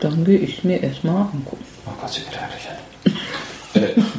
Dann 0.00 0.24
gehe 0.24 0.38
ich 0.38 0.64
mir 0.64 0.82
erstmal 0.82 1.22
angucken. 1.22 1.64
Oh 1.86 1.90
Gott, 2.00 2.10
sie 2.10 2.20
geht 2.22 2.38
eigentlich 2.38 3.94
hin. 3.94 4.04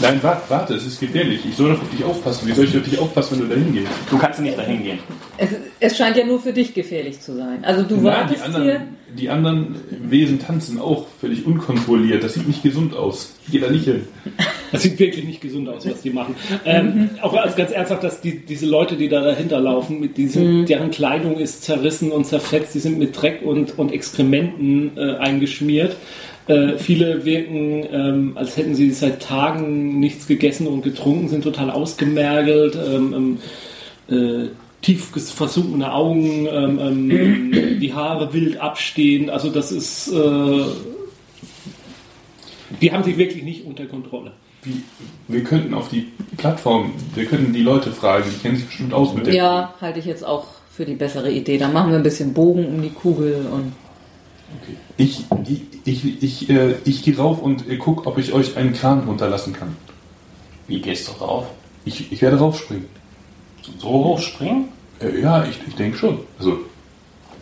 Nein, 0.00 0.18
warte, 0.22 0.42
warte, 0.48 0.74
es 0.74 0.86
ist 0.86 0.98
gefährlich. 1.00 1.40
Ich 1.48 1.56
soll 1.56 1.72
doch 1.74 1.82
auf 1.82 1.90
dich 1.90 2.02
aufpassen. 2.04 2.48
Wie 2.48 2.52
soll 2.52 2.64
ich 2.64 2.76
auf 2.76 2.82
dich 2.84 2.98
aufpassen, 2.98 3.38
wenn 3.38 3.48
du 3.48 3.54
da 3.54 3.60
hingehst? 3.60 3.88
Du 4.10 4.18
kannst 4.18 4.40
nicht 4.40 4.56
dahin 4.56 4.82
gehen. 4.82 4.98
Es, 5.36 5.50
es 5.78 5.96
scheint 5.96 6.16
ja 6.16 6.24
nur 6.24 6.40
für 6.40 6.52
dich 6.52 6.72
gefährlich 6.72 7.20
zu 7.20 7.36
sein. 7.36 7.64
Also 7.64 7.82
du 7.82 7.96
Nein, 7.96 8.02
die 8.02 8.06
wartest 8.06 8.46
hier. 8.46 8.54
anderen, 8.54 8.82
die 9.18 9.28
anderen 9.28 9.74
Wesen 10.08 10.38
tanzen 10.38 10.80
auch 10.80 11.06
völlig 11.20 11.44
unkontrolliert. 11.46 12.24
Das 12.24 12.34
sieht 12.34 12.46
nicht 12.48 12.62
gesund 12.62 12.94
aus. 12.94 13.34
Geh 13.50 13.58
da 13.60 13.68
nicht 13.70 13.84
hin. 13.84 14.06
Das 14.72 14.84
sieht 14.84 15.00
wirklich 15.00 15.24
nicht 15.24 15.40
gesund 15.40 15.68
aus, 15.68 15.84
was 15.84 16.00
die 16.02 16.10
machen. 16.10 16.36
Ähm, 16.64 17.10
auch 17.22 17.34
als 17.34 17.56
ganz 17.56 17.72
ernsthaft, 17.72 18.04
dass 18.04 18.20
die, 18.20 18.38
diese 18.38 18.66
Leute, 18.66 18.96
die 18.96 19.08
da 19.08 19.20
dahinter 19.20 19.58
laufen, 19.58 19.98
mit 19.98 20.16
diesen, 20.16 20.64
deren 20.64 20.92
Kleidung 20.92 21.38
ist 21.38 21.64
zerrissen 21.64 22.12
und 22.12 22.24
zerfetzt, 22.24 22.72
die 22.76 22.78
sind 22.78 22.96
mit 22.96 23.20
Dreck 23.20 23.42
und, 23.42 23.76
und 23.80 23.90
Exkrementen 23.92 24.92
äh, 24.96 25.16
eingeschmiert. 25.16 25.96
Äh, 26.50 26.78
viele 26.78 27.24
wirken, 27.24 27.86
ähm, 27.92 28.32
als 28.34 28.56
hätten 28.56 28.74
sie 28.74 28.90
seit 28.90 29.22
Tagen 29.22 30.00
nichts 30.00 30.26
gegessen 30.26 30.66
und 30.66 30.82
getrunken, 30.82 31.28
sind 31.28 31.44
total 31.44 31.70
ausgemergelt, 31.70 32.76
ähm, 32.76 33.38
ähm, 34.10 34.44
äh, 34.44 34.48
tief 34.82 35.12
versunkene 35.32 35.92
Augen, 35.92 36.48
ähm, 36.50 36.78
ähm, 36.80 37.78
die 37.80 37.94
Haare 37.94 38.32
wild 38.32 38.60
abstehen. 38.60 39.30
Also 39.30 39.50
das 39.50 39.70
ist, 39.70 40.08
äh, 40.08 40.64
die 42.80 42.90
haben 42.90 43.04
sich 43.04 43.16
wirklich 43.16 43.44
nicht 43.44 43.64
unter 43.64 43.86
Kontrolle. 43.86 44.32
Wie, 44.64 44.82
wir 45.28 45.44
könnten 45.44 45.72
auf 45.72 45.88
die 45.88 46.08
Plattform, 46.36 46.94
wir 47.14 47.26
könnten 47.26 47.52
die 47.52 47.62
Leute 47.62 47.92
fragen, 47.92 48.24
die 48.28 48.42
kennen 48.42 48.56
sich 48.56 48.66
bestimmt 48.66 48.92
aus 48.92 49.14
mit 49.14 49.28
der 49.28 49.34
Ja, 49.34 49.74
halte 49.80 50.00
ich 50.00 50.04
jetzt 50.04 50.26
auch 50.26 50.46
für 50.68 50.84
die 50.84 50.94
bessere 50.94 51.30
Idee. 51.30 51.58
Dann 51.58 51.72
machen 51.72 51.90
wir 51.90 51.96
ein 51.98 52.02
bisschen 52.02 52.34
Bogen 52.34 52.66
um 52.66 52.82
die 52.82 52.90
Kugel 52.90 53.46
und 53.52 53.72
Okay. 54.62 54.76
Ich, 54.96 55.24
ich, 55.84 56.04
ich, 56.04 56.22
ich, 56.22 56.50
äh, 56.50 56.74
ich 56.84 57.02
gehe 57.02 57.16
rauf 57.16 57.40
und 57.40 57.68
äh, 57.68 57.76
guck, 57.76 58.06
ob 58.06 58.18
ich 58.18 58.32
euch 58.32 58.56
einen 58.56 58.72
Kran 58.72 59.00
runterlassen 59.00 59.52
kann. 59.52 59.76
Wie 60.66 60.80
gehst 60.80 61.08
du 61.08 61.12
rauf? 61.12 61.46
Ich, 61.84 62.12
ich 62.12 62.22
werde 62.22 62.38
raufspringen. 62.38 62.86
So 63.78 63.88
hoch 63.88 64.20
springen? 64.20 64.68
Äh, 65.00 65.20
ja, 65.20 65.44
ich, 65.44 65.58
ich 65.66 65.74
denke 65.74 65.96
schon. 65.96 66.18
Also, 66.38 66.58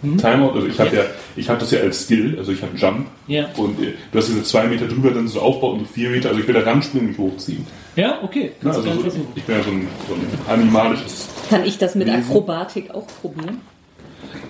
Timeout, 0.01 0.53
also 0.55 0.67
ich 0.69 0.79
habe 0.79 0.95
ja, 0.95 1.03
ich 1.35 1.49
habe 1.49 1.59
das 1.59 1.73
ja 1.73 1.81
als 1.81 2.05
Skill, 2.05 2.37
also 2.39 2.53
ich 2.53 2.63
habe 2.63 2.77
Jump. 2.77 3.09
Ja. 3.27 3.49
Und 3.57 3.83
äh, 3.83 3.95
du 4.13 4.19
hast 4.19 4.29
diese 4.29 4.45
zwei 4.45 4.69
Meter 4.69 4.87
drüber, 4.87 5.11
dann 5.11 5.27
so 5.27 5.41
aufbaut 5.41 5.73
und 5.75 5.81
so 5.81 5.87
vier 5.87 6.11
Meter, 6.11 6.29
also 6.29 6.41
ich 6.41 6.47
will 6.47 6.55
da 6.55 6.61
ranspringen 6.61 7.09
und 7.09 7.19
mich 7.19 7.33
hochziehen. 7.33 7.67
Ja, 7.97 8.21
okay. 8.23 8.45
Ne? 8.45 8.51
Kannst 8.63 8.79
Also 8.79 9.11
so, 9.11 9.27
ich 9.35 9.43
bin 9.43 9.57
ja 9.57 9.63
so 9.63 9.71
ein, 9.71 9.89
so 10.07 10.15
ein 10.15 10.61
animalisches. 10.61 11.29
kann 11.51 11.65
ich 11.65 11.79
das 11.79 11.97
mit. 11.97 12.09
Akrobatik 12.09 12.93
auch 12.95 13.09
probieren? 13.21 13.61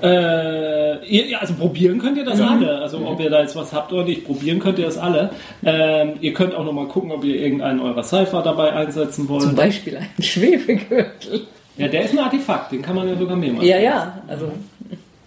Äh, 0.02 1.04
ihr, 1.06 1.40
also 1.40 1.54
probieren 1.54 1.98
könnt 1.98 2.16
ihr 2.18 2.24
das 2.24 2.38
Ja. 2.38 2.48
alle. 2.48 2.78
Also 2.78 2.98
ob 3.06 3.20
ihr 3.20 3.30
da 3.30 3.40
jetzt 3.40 3.56
was 3.56 3.72
habt 3.72 3.92
oder 3.92 4.04
nicht, 4.04 4.24
probieren 4.24 4.58
könnt 4.58 4.78
ihr 4.78 4.84
das 4.86 4.96
alle. 4.98 5.30
Ähm, 5.64 6.12
ihr 6.20 6.32
könnt 6.32 6.54
auch 6.54 6.64
nochmal 6.64 6.86
gucken, 6.86 7.10
ob 7.12 7.24
ihr 7.24 7.36
irgendeinen 7.40 7.80
eurer 7.80 8.02
Cypher 8.02 8.42
dabei 8.42 8.72
einsetzen 8.72 9.26
Zum 9.26 9.28
wollt. 9.28 9.56
Beispiel 9.56 9.96
einen 9.96 10.08
Schwebegürtel. 10.22 11.46
Ja, 11.76 11.88
der 11.88 12.04
ist 12.04 12.12
ein 12.12 12.18
Artefakt, 12.18 12.72
den 12.72 12.82
kann 12.82 12.96
man 12.96 13.08
ja 13.08 13.16
sogar 13.16 13.36
mehrmals. 13.36 13.66
Ja, 13.66 13.78
ja, 13.78 14.18
also 14.26 14.50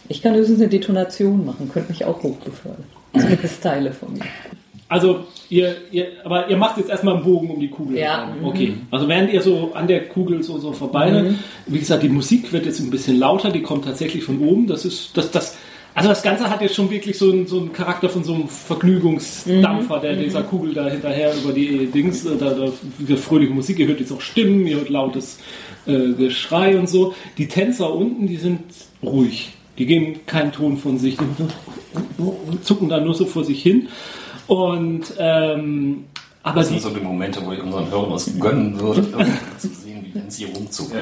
ich 0.09 0.21
kann 0.21 0.35
höchstens 0.35 0.59
eine 0.59 0.69
Detonation 0.69 1.45
machen, 1.45 1.69
könnte 1.71 1.89
mich 1.91 2.03
auch 2.05 2.21
hochbefördern. 2.21 2.83
Zumindest 3.13 3.63
Teile 3.63 3.91
von 3.91 4.13
mir. 4.13 4.21
Also, 4.91 5.21
ihr, 5.47 5.77
ihr, 5.93 6.07
aber 6.25 6.49
ihr 6.49 6.57
macht 6.57 6.75
jetzt 6.75 6.89
erstmal 6.89 7.15
einen 7.15 7.23
Bogen 7.23 7.49
um 7.49 7.61
die 7.61 7.69
Kugel. 7.69 7.97
Ja. 7.97 8.27
Okay. 8.43 8.73
Also, 8.91 9.07
während 9.07 9.31
ihr 9.31 9.41
so 9.41 9.71
an 9.73 9.87
der 9.87 10.09
Kugel 10.09 10.43
so, 10.43 10.57
so 10.57 10.73
vorbei, 10.73 11.33
wie 11.65 11.79
gesagt, 11.79 12.03
die 12.03 12.09
Musik 12.09 12.51
wird 12.51 12.65
jetzt 12.65 12.81
ein 12.81 12.89
bisschen 12.89 13.17
lauter, 13.17 13.51
die 13.51 13.61
kommt 13.61 13.85
tatsächlich 13.85 14.25
von 14.25 14.39
oben. 14.39 14.67
Das 14.67 14.83
ist, 14.83 15.15
das, 15.15 15.31
das, 15.31 15.57
also 15.93 16.09
das 16.09 16.21
Ganze 16.23 16.49
hat 16.49 16.61
jetzt 16.61 16.75
schon 16.75 16.91
wirklich 16.91 17.17
so 17.17 17.31
einen, 17.31 17.47
so 17.47 17.59
einen 17.59 17.71
Charakter 17.71 18.09
von 18.09 18.25
so 18.25 18.33
einem 18.33 18.49
Vergnügungsdampfer, 18.49 19.99
der 19.99 20.17
dieser 20.17 20.43
Kugel 20.43 20.73
da 20.73 20.89
hinterher 20.89 21.33
über 21.41 21.53
die 21.53 21.85
Dings, 21.85 22.25
äh, 22.25 22.35
da, 22.37 22.49
da 22.49 23.15
fröhliche 23.15 23.53
Musik, 23.53 23.79
ihr 23.79 23.87
hört 23.87 24.01
jetzt 24.01 24.11
auch 24.11 24.19
Stimmen, 24.19 24.67
ihr 24.67 24.75
hört 24.75 24.89
lautes 24.89 25.39
äh, 25.85 26.11
Geschrei 26.17 26.77
und 26.77 26.89
so. 26.89 27.13
Die 27.37 27.47
Tänzer 27.47 27.93
unten, 27.95 28.27
die 28.27 28.35
sind 28.35 28.59
ruhig. 29.01 29.53
Die 29.77 29.85
geben 29.85 30.19
keinen 30.25 30.51
Ton 30.51 30.75
von 30.75 30.97
sich, 30.97 31.15
die 31.15 32.61
zucken 32.61 32.89
da 32.89 32.99
nur 32.99 33.15
so 33.15 33.25
vor 33.25 33.45
sich 33.45 33.63
hin. 33.63 33.87
Und 34.47 35.03
ähm, 35.17 36.05
aber 36.43 36.61
Das 36.61 36.69
sind 36.69 36.81
so 36.81 36.89
die 36.89 36.99
Momente, 37.01 37.45
wo 37.45 37.51
ich 37.51 37.61
unseren 37.61 37.89
Hörern 37.91 38.11
was 38.11 38.39
gönnen 38.39 38.79
würde, 38.79 39.03
zu 39.59 39.67
sehen, 39.67 40.03
wie 40.03 40.17
Jens 40.17 40.37
hier 40.37 40.47
rumzuckt. 40.49 40.93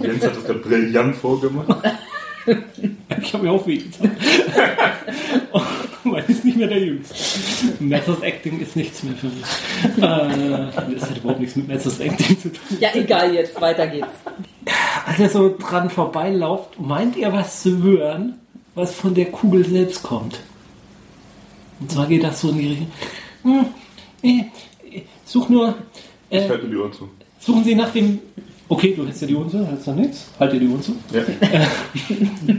Jens 0.00 0.24
hat 0.24 0.36
das 0.36 0.44
gerade 0.44 0.58
brillant 0.60 1.16
vorgemacht. 1.16 1.68
ich 3.22 3.34
habe 3.34 3.44
mir 3.44 3.52
auch 3.52 3.66
wehgetan. 3.66 4.10
Weil 6.04 6.24
ist 6.28 6.44
nicht 6.44 6.56
mehr 6.56 6.68
der 6.68 6.80
Jüngste. 6.80 7.14
Method 7.80 8.22
Acting 8.22 8.60
ist 8.60 8.76
nichts 8.76 9.02
mehr 9.02 9.14
für 9.14 9.26
mich. 9.26 9.44
Äh, 9.96 10.94
das 10.94 11.10
hat 11.10 11.16
überhaupt 11.18 11.40
nichts 11.40 11.56
mit 11.56 11.68
Method 11.68 12.02
Acting 12.02 12.38
zu 12.38 12.52
tun. 12.52 12.78
Ja, 12.78 12.90
egal 12.94 13.34
jetzt, 13.34 13.58
weiter 13.60 13.86
geht's. 13.86 14.08
Als 15.06 15.18
er 15.18 15.28
so 15.30 15.56
dran 15.58 15.90
vorbeilauft, 15.90 16.78
meint 16.80 17.16
ihr 17.16 17.32
was 17.32 17.62
zu 17.62 17.82
hören, 17.82 18.38
was 18.74 18.94
von 18.94 19.14
der 19.14 19.26
Kugel 19.26 19.64
selbst 19.64 20.02
kommt. 20.02 20.40
Und 21.80 21.90
zwar 21.90 22.06
geht 22.06 22.22
das 22.22 22.40
so 22.40 22.50
in 22.50 22.58
die 22.58 22.68
Richtung. 22.68 22.88
Hm, 23.42 23.66
äh, 24.22 24.96
äh, 24.96 25.02
such 25.24 25.48
nur. 25.48 25.74
Ich 26.30 26.38
Äh, 26.40 26.48
halte 26.48 26.64
mir 26.64 26.70
die 26.70 26.76
Ohren 26.76 26.92
zu. 26.92 27.08
suchen 27.38 27.64
Sie 27.64 27.74
nach 27.74 27.90
dem. 27.90 28.18
Okay, 28.68 28.94
du 28.96 29.04
hältst 29.04 29.20
ja 29.22 29.28
die 29.28 29.34
Ohren 29.34 29.50
zu, 29.50 29.66
hältst 29.66 29.86
da 29.86 29.92
nichts. 29.92 30.26
Halt 30.40 30.52
dir 30.52 30.60
die 30.60 30.68
Ohren 30.68 30.82
zu. 30.82 30.96
Ja. 31.12 31.22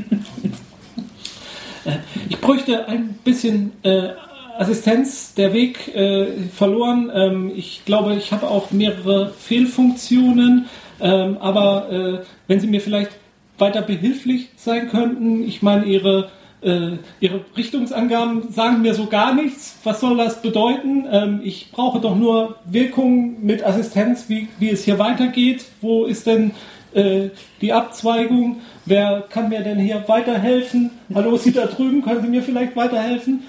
Ich 2.30 2.40
bräuchte 2.40 2.88
ein 2.88 3.16
bisschen 3.24 3.72
äh, 3.84 4.10
Assistenz, 4.58 5.34
der 5.36 5.54
Weg 5.54 5.94
äh, 5.96 6.28
verloren. 6.54 7.12
Ähm, 7.14 7.52
ich 7.56 7.84
glaube, 7.86 8.16
ich 8.16 8.32
habe 8.32 8.48
auch 8.50 8.72
mehrere 8.72 9.32
Fehlfunktionen, 9.34 10.66
ähm, 11.00 11.38
aber 11.40 11.92
äh, 11.92 12.20
wenn 12.48 12.60
Sie 12.60 12.68
mir 12.68 12.82
vielleicht 12.82 13.12
weiter 13.60 13.82
behilflich 13.84 14.50
sein 14.56 14.90
könnten, 14.90 15.44
ich 15.48 15.62
meine, 15.62 15.86
Ihre, 15.86 16.30
äh, 16.66 16.98
Ihre 17.20 17.46
Richtungsangaben 17.56 18.52
sagen 18.52 18.82
mir 18.82 18.96
so 18.96 19.06
gar 19.06 19.34
nichts. 19.34 19.78
Was 19.84 20.02
soll 20.02 20.18
das 20.18 20.42
bedeuten? 20.42 21.06
Ähm, 21.10 21.42
ich 21.44 21.72
brauche 21.72 22.00
doch 22.00 22.16
nur 22.16 22.58
Wirkung 22.66 23.46
mit 23.46 23.64
Assistenz, 23.64 24.28
wie, 24.28 24.48
wie 24.60 24.72
es 24.72 24.84
hier 24.84 24.98
weitergeht. 25.00 25.66
Wo 25.82 26.06
ist 26.06 26.26
denn 26.26 26.52
äh, 26.94 27.30
die 27.62 27.72
Abzweigung? 27.72 28.62
Wer 28.86 29.24
kann 29.30 29.50
mir 29.50 29.62
denn 29.62 29.80
hier 29.80 30.04
weiterhelfen? 30.08 30.92
Hallo, 31.14 31.38
Sie 31.38 31.52
da 31.52 31.68
drüben, 31.68 32.02
können 32.02 32.24
Sie 32.24 32.30
mir 32.30 32.42
vielleicht 32.42 32.76
weiterhelfen? 32.76 33.44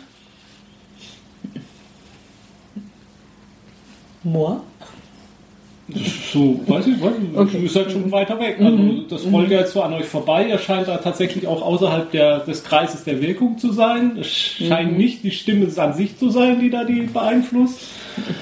Moor? 4.23 4.63
So, 5.88 6.61
weiß 6.66 6.88
ich, 6.88 7.01
weiß 7.01 7.12
ich 7.22 7.38
Okay. 7.38 7.59
ihr 7.62 7.70
seid 7.70 7.92
schon 7.92 8.11
weiter 8.11 8.40
weg. 8.40 8.57
Also 8.61 9.03
das 9.09 9.25
rollt 9.31 9.51
ja 9.51 9.61
jetzt 9.61 9.72
so 9.72 9.83
an 9.83 9.92
euch 9.92 10.07
vorbei. 10.07 10.49
Ihr 10.49 10.59
scheint 10.59 10.88
da 10.88 10.96
tatsächlich 10.96 11.46
auch 11.46 11.62
außerhalb 11.62 12.11
der, 12.11 12.40
des 12.40 12.64
Kreises 12.64 13.05
der 13.05 13.22
Wirkung 13.22 13.57
zu 13.59 13.72
sein. 13.72 14.16
Es 14.18 14.27
scheint 14.27 14.99
nicht 14.99 15.22
die 15.22 15.31
Stimme 15.31 15.68
an 15.77 15.94
sich 15.94 16.18
zu 16.18 16.31
sein, 16.31 16.59
die 16.59 16.70
da 16.70 16.83
die 16.83 17.03
beeinflusst. 17.03 17.81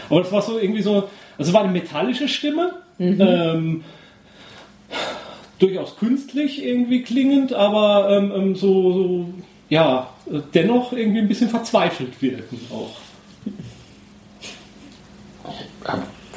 Aber 0.08 0.20
das 0.20 0.32
war 0.32 0.40
so 0.40 0.58
irgendwie 0.58 0.80
so, 0.80 0.94
also 1.36 1.48
es 1.50 1.52
war 1.52 1.64
eine 1.64 1.72
metallische 1.72 2.28
Stimme. 2.28 2.72
Ähm, 2.98 3.84
durchaus 5.58 5.96
künstlich 5.96 6.64
irgendwie 6.64 7.02
klingend, 7.02 7.52
aber 7.52 8.08
ähm, 8.10 8.32
ähm, 8.34 8.54
so, 8.54 8.92
so, 8.92 9.26
ja, 9.68 10.08
dennoch 10.54 10.92
irgendwie 10.92 11.20
ein 11.20 11.28
bisschen 11.28 11.50
verzweifelt 11.50 12.20
wirken 12.22 12.58
auch. 12.70 12.96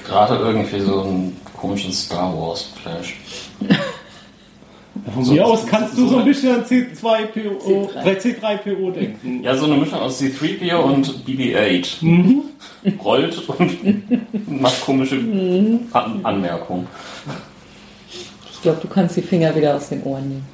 Gerade 0.08 0.36
irgendwie 0.36 0.80
so 0.80 1.02
einen 1.02 1.38
komischen 1.60 1.92
Star 1.92 2.34
Wars 2.38 2.72
Flash. 2.82 3.16
Von 5.14 5.24
So- 5.24 5.34
mir 5.34 5.46
aus 5.46 5.62
so- 5.62 5.68
kannst 5.68 5.96
so- 5.96 6.04
du 6.04 6.08
so 6.10 6.18
ein 6.18 6.26
bisschen 6.26 6.56
an 6.56 6.66
C2PO, 6.66 7.90
C3. 7.94 8.16
C3PO 8.20 8.92
denken. 8.92 9.44
Ja, 9.44 9.56
so 9.56 9.66
eine 9.66 9.76
Mischung 9.78 10.00
aus 10.00 10.20
C3PO 10.20 10.78
und 10.80 11.26
BB-8. 11.26 11.98
Rollt 13.04 13.50
und 13.50 14.52
macht 14.62 14.82
komische 14.82 15.18
An 15.94 16.20
Anmerkungen. 16.24 16.88
Ich 18.52 18.62
glaube, 18.62 18.80
du 18.82 18.88
kannst 18.88 19.16
die 19.18 19.22
Finger 19.22 19.56
wieder 19.56 19.76
aus 19.76 19.90
den 19.90 20.04
Ohren 20.04 20.28
nehmen. 20.30 20.46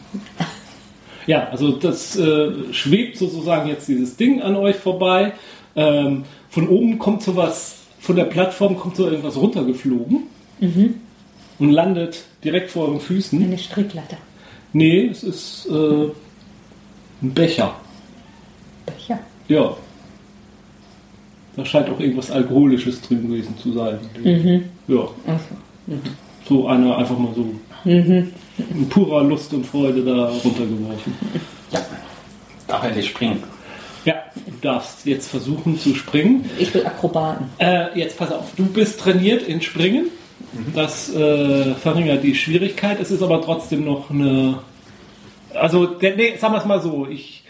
Ja, 1.26 1.48
also 1.50 1.72
das 1.72 2.18
äh, 2.18 2.52
schwebt 2.74 3.18
sozusagen 3.18 3.70
jetzt 3.70 3.88
dieses 3.88 4.18
Ding 4.18 4.42
an 4.42 4.56
euch 4.58 4.76
vorbei. 4.76 5.34
Ähm, 5.76 6.26
von 6.50 6.68
oben 6.68 7.00
kommt 7.00 7.24
sowas, 7.24 7.76
von 8.04 8.18
der 8.18 8.26
Plattform 8.26 8.78
kommt 8.78 8.98
so 8.98 9.08
irgendwas 9.08 9.38
runtergeflogen 9.38 10.24
und 11.58 11.70
landet 11.70 12.26
direkt 12.44 12.70
vor 12.70 12.88
euren 12.90 13.00
Füßen. 13.00 13.42
Eine 13.42 13.58
Strickleiter. 13.58 14.18
Nee, 14.74 15.08
es 15.08 15.24
ist 15.24 15.68
äh, 15.68 16.10
ein 17.22 17.34
Becher. 17.34 17.74
Becher. 18.86 19.20
Ja. 19.48 19.78
Da 21.56 21.66
scheint 21.66 21.90
auch 21.90 22.00
irgendwas 22.00 22.30
Alkoholisches 22.30 23.02
drin 23.02 23.26
gewesen 23.26 23.58
zu 23.58 23.72
sein. 23.72 24.00
Ja. 24.88 25.08
Achso. 25.26 25.56
So 26.50 26.68
einer 26.68 26.98
einfach 26.98 27.18
mal 27.18 27.34
so 27.34 27.48
in 27.88 28.90
purer 28.90 29.24
Lust 29.24 29.54
und 29.54 29.66
Freude 29.66 30.04
da 30.04 30.28
runtergeworfen. 30.28 31.14
Ja, 31.72 31.80
darf 32.68 32.84
endlich 32.84 33.08
springen. 33.08 33.42
Ja, 34.06 34.16
du 34.46 34.52
darfst 34.62 35.06
jetzt 35.06 35.30
versuchen 35.30 35.80
zu 35.80 35.96
springen. 35.96 36.50
Ich 36.60 36.74
will 36.74 36.86
Akrobaten. 36.86 37.48
Äh, 37.58 37.98
jetzt 37.98 38.18
pass 38.18 38.32
auf, 38.32 38.52
du 38.56 38.66
bist 38.66 39.00
trainiert 39.00 39.44
in 39.44 39.62
Springen. 39.62 40.08
Das 40.76 41.14
äh, 41.14 41.74
verringert 41.76 42.24
die 42.24 42.36
Schwierigkeit. 42.36 43.00
Es 43.00 43.12
ist 43.12 43.24
aber 43.24 43.42
trotzdem 43.42 43.86
noch 43.86 44.10
eine. 44.10 44.60
Also, 45.54 45.86
der, 45.86 46.16
nee, 46.16 46.36
sagen 46.38 46.54
wir 46.54 46.60
es 46.60 46.66
mal 46.66 46.82
so. 46.82 47.08
Ich, 47.10 47.44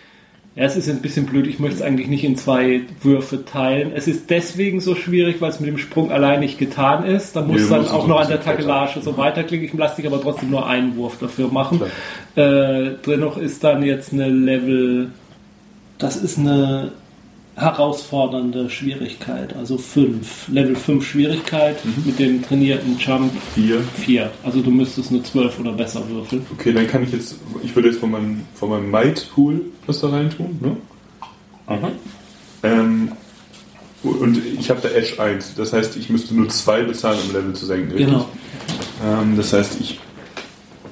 ja, 0.55 0.63
es 0.65 0.75
ist 0.77 0.87
ein 0.89 1.01
bisschen 1.01 1.25
blöd. 1.25 1.47
Ich 1.47 1.59
möchte 1.59 1.77
es 1.77 1.81
eigentlich 1.81 2.07
nicht 2.07 2.23
in 2.23 2.37
zwei 2.37 2.81
Würfe 3.01 3.43
teilen. 3.43 3.91
Es 3.95 4.07
ist 4.07 4.29
deswegen 4.29 4.79
so 4.81 4.93
schwierig, 4.95 5.41
weil 5.41 5.49
es 5.49 5.59
mit 5.59 5.67
dem 5.67 5.79
Sprung 5.79 6.11
allein 6.11 6.41
nicht 6.41 6.59
getan 6.59 7.05
ist. 7.05 7.35
Da 7.35 7.41
muss 7.41 7.61
Nee, 7.61 7.69
dann 7.69 7.87
auch 7.87 8.07
noch 8.07 8.19
an 8.19 8.27
der 8.27 8.41
Takelage 8.41 9.01
so 9.01 9.17
weiterklicken. 9.17 9.65
Ich 9.65 9.73
lasse 9.73 9.97
dich 9.97 10.05
aber 10.05 10.21
trotzdem 10.21 10.51
nur 10.51 10.67
einen 10.67 10.95
Wurf 10.95 11.17
dafür 11.19 11.47
machen. 11.47 11.81
Äh, 12.35 12.91
dennoch 13.05 13.37
ist 13.37 13.63
dann 13.63 13.83
jetzt 13.83 14.13
eine 14.13 14.29
Level. 14.29 15.09
Das 16.03 16.17
ist 16.17 16.37
eine 16.37 16.91
herausfordernde 17.55 18.69
Schwierigkeit, 18.69 19.55
also 19.55 19.77
5. 19.77 20.49
Level 20.49 20.75
5 20.75 21.07
Schwierigkeit 21.07 21.77
mit 22.03 22.19
dem 22.19 22.43
trainierten 22.43 22.97
Jump 22.99 23.31
Vier. 23.55 23.79
4. 24.01 24.29
Also 24.43 24.59
du 24.61 24.69
müsstest 24.69 25.11
eine 25.11 25.23
12 25.23 25.61
oder 25.61 25.71
besser 25.71 26.01
würfeln. 26.09 26.45
Okay, 26.51 26.73
dann 26.73 26.87
kann 26.87 27.03
ich 27.03 27.13
jetzt, 27.13 27.37
ich 27.63 27.73
würde 27.73 27.87
jetzt 27.87 28.01
von 28.01 28.11
meinem, 28.11 28.41
von 28.53 28.69
meinem 28.69 28.91
Might-Pool 28.91 29.61
was 29.87 30.01
da 30.01 30.09
rein 30.09 30.29
tun, 30.29 30.59
ne? 30.59 30.75
Ähm, 32.63 33.13
und 34.03 34.41
ich 34.59 34.69
habe 34.69 34.81
da 34.81 34.89
Edge 34.89 35.21
1, 35.21 35.55
das 35.55 35.71
heißt, 35.71 35.95
ich 35.95 36.09
müsste 36.09 36.35
nur 36.35 36.49
2 36.49 36.83
bezahlen, 36.83 37.19
um 37.29 37.33
Level 37.33 37.53
zu 37.53 37.65
senken. 37.65 37.91
richtig? 37.91 38.07
Genau. 38.07 38.27
Ähm, 39.05 39.37
das 39.37 39.53
heißt, 39.53 39.77
ich. 39.79 40.01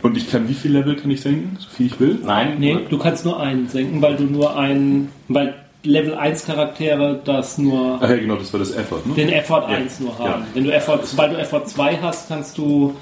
Und 0.01 0.17
ich 0.17 0.29
kann, 0.31 0.49
wie 0.49 0.53
viel 0.53 0.71
Level 0.71 0.95
kann 0.95 1.11
ich 1.11 1.21
senken? 1.21 1.57
So 1.59 1.69
viel 1.69 1.85
ich 1.87 1.99
will? 1.99 2.19
Nein, 2.25 2.55
Nee, 2.59 2.79
du 2.89 2.97
kannst 2.97 3.23
nur 3.25 3.39
einen 3.39 3.67
senken, 3.69 4.01
weil 4.01 4.15
du 4.15 4.23
nur 4.23 4.57
einen, 4.57 5.09
weil 5.27 5.53
Level 5.83 6.13
1 6.15 6.45
Charaktere 6.45 7.19
das 7.23 7.57
nur 7.57 7.99
Ach 8.01 8.09
ja, 8.09 8.15
genau, 8.15 8.35
das 8.35 8.51
war 8.53 8.59
das 8.59 8.71
Effort, 8.71 9.01
ne? 9.05 9.13
den 9.15 9.29
Effort 9.29 9.61
Ja. 9.69 9.77
1 9.77 9.99
nur 9.99 10.17
haben. 10.17 10.25
Ja. 10.41 10.47
Wenn 10.53 10.63
du 10.63 10.71
Effort, 10.73 10.99
sobald 11.03 11.33
du 11.33 11.37
Effort 11.37 11.65
2 11.65 11.97
hast, 11.97 12.27
kannst 12.27 12.57
du 12.57 12.95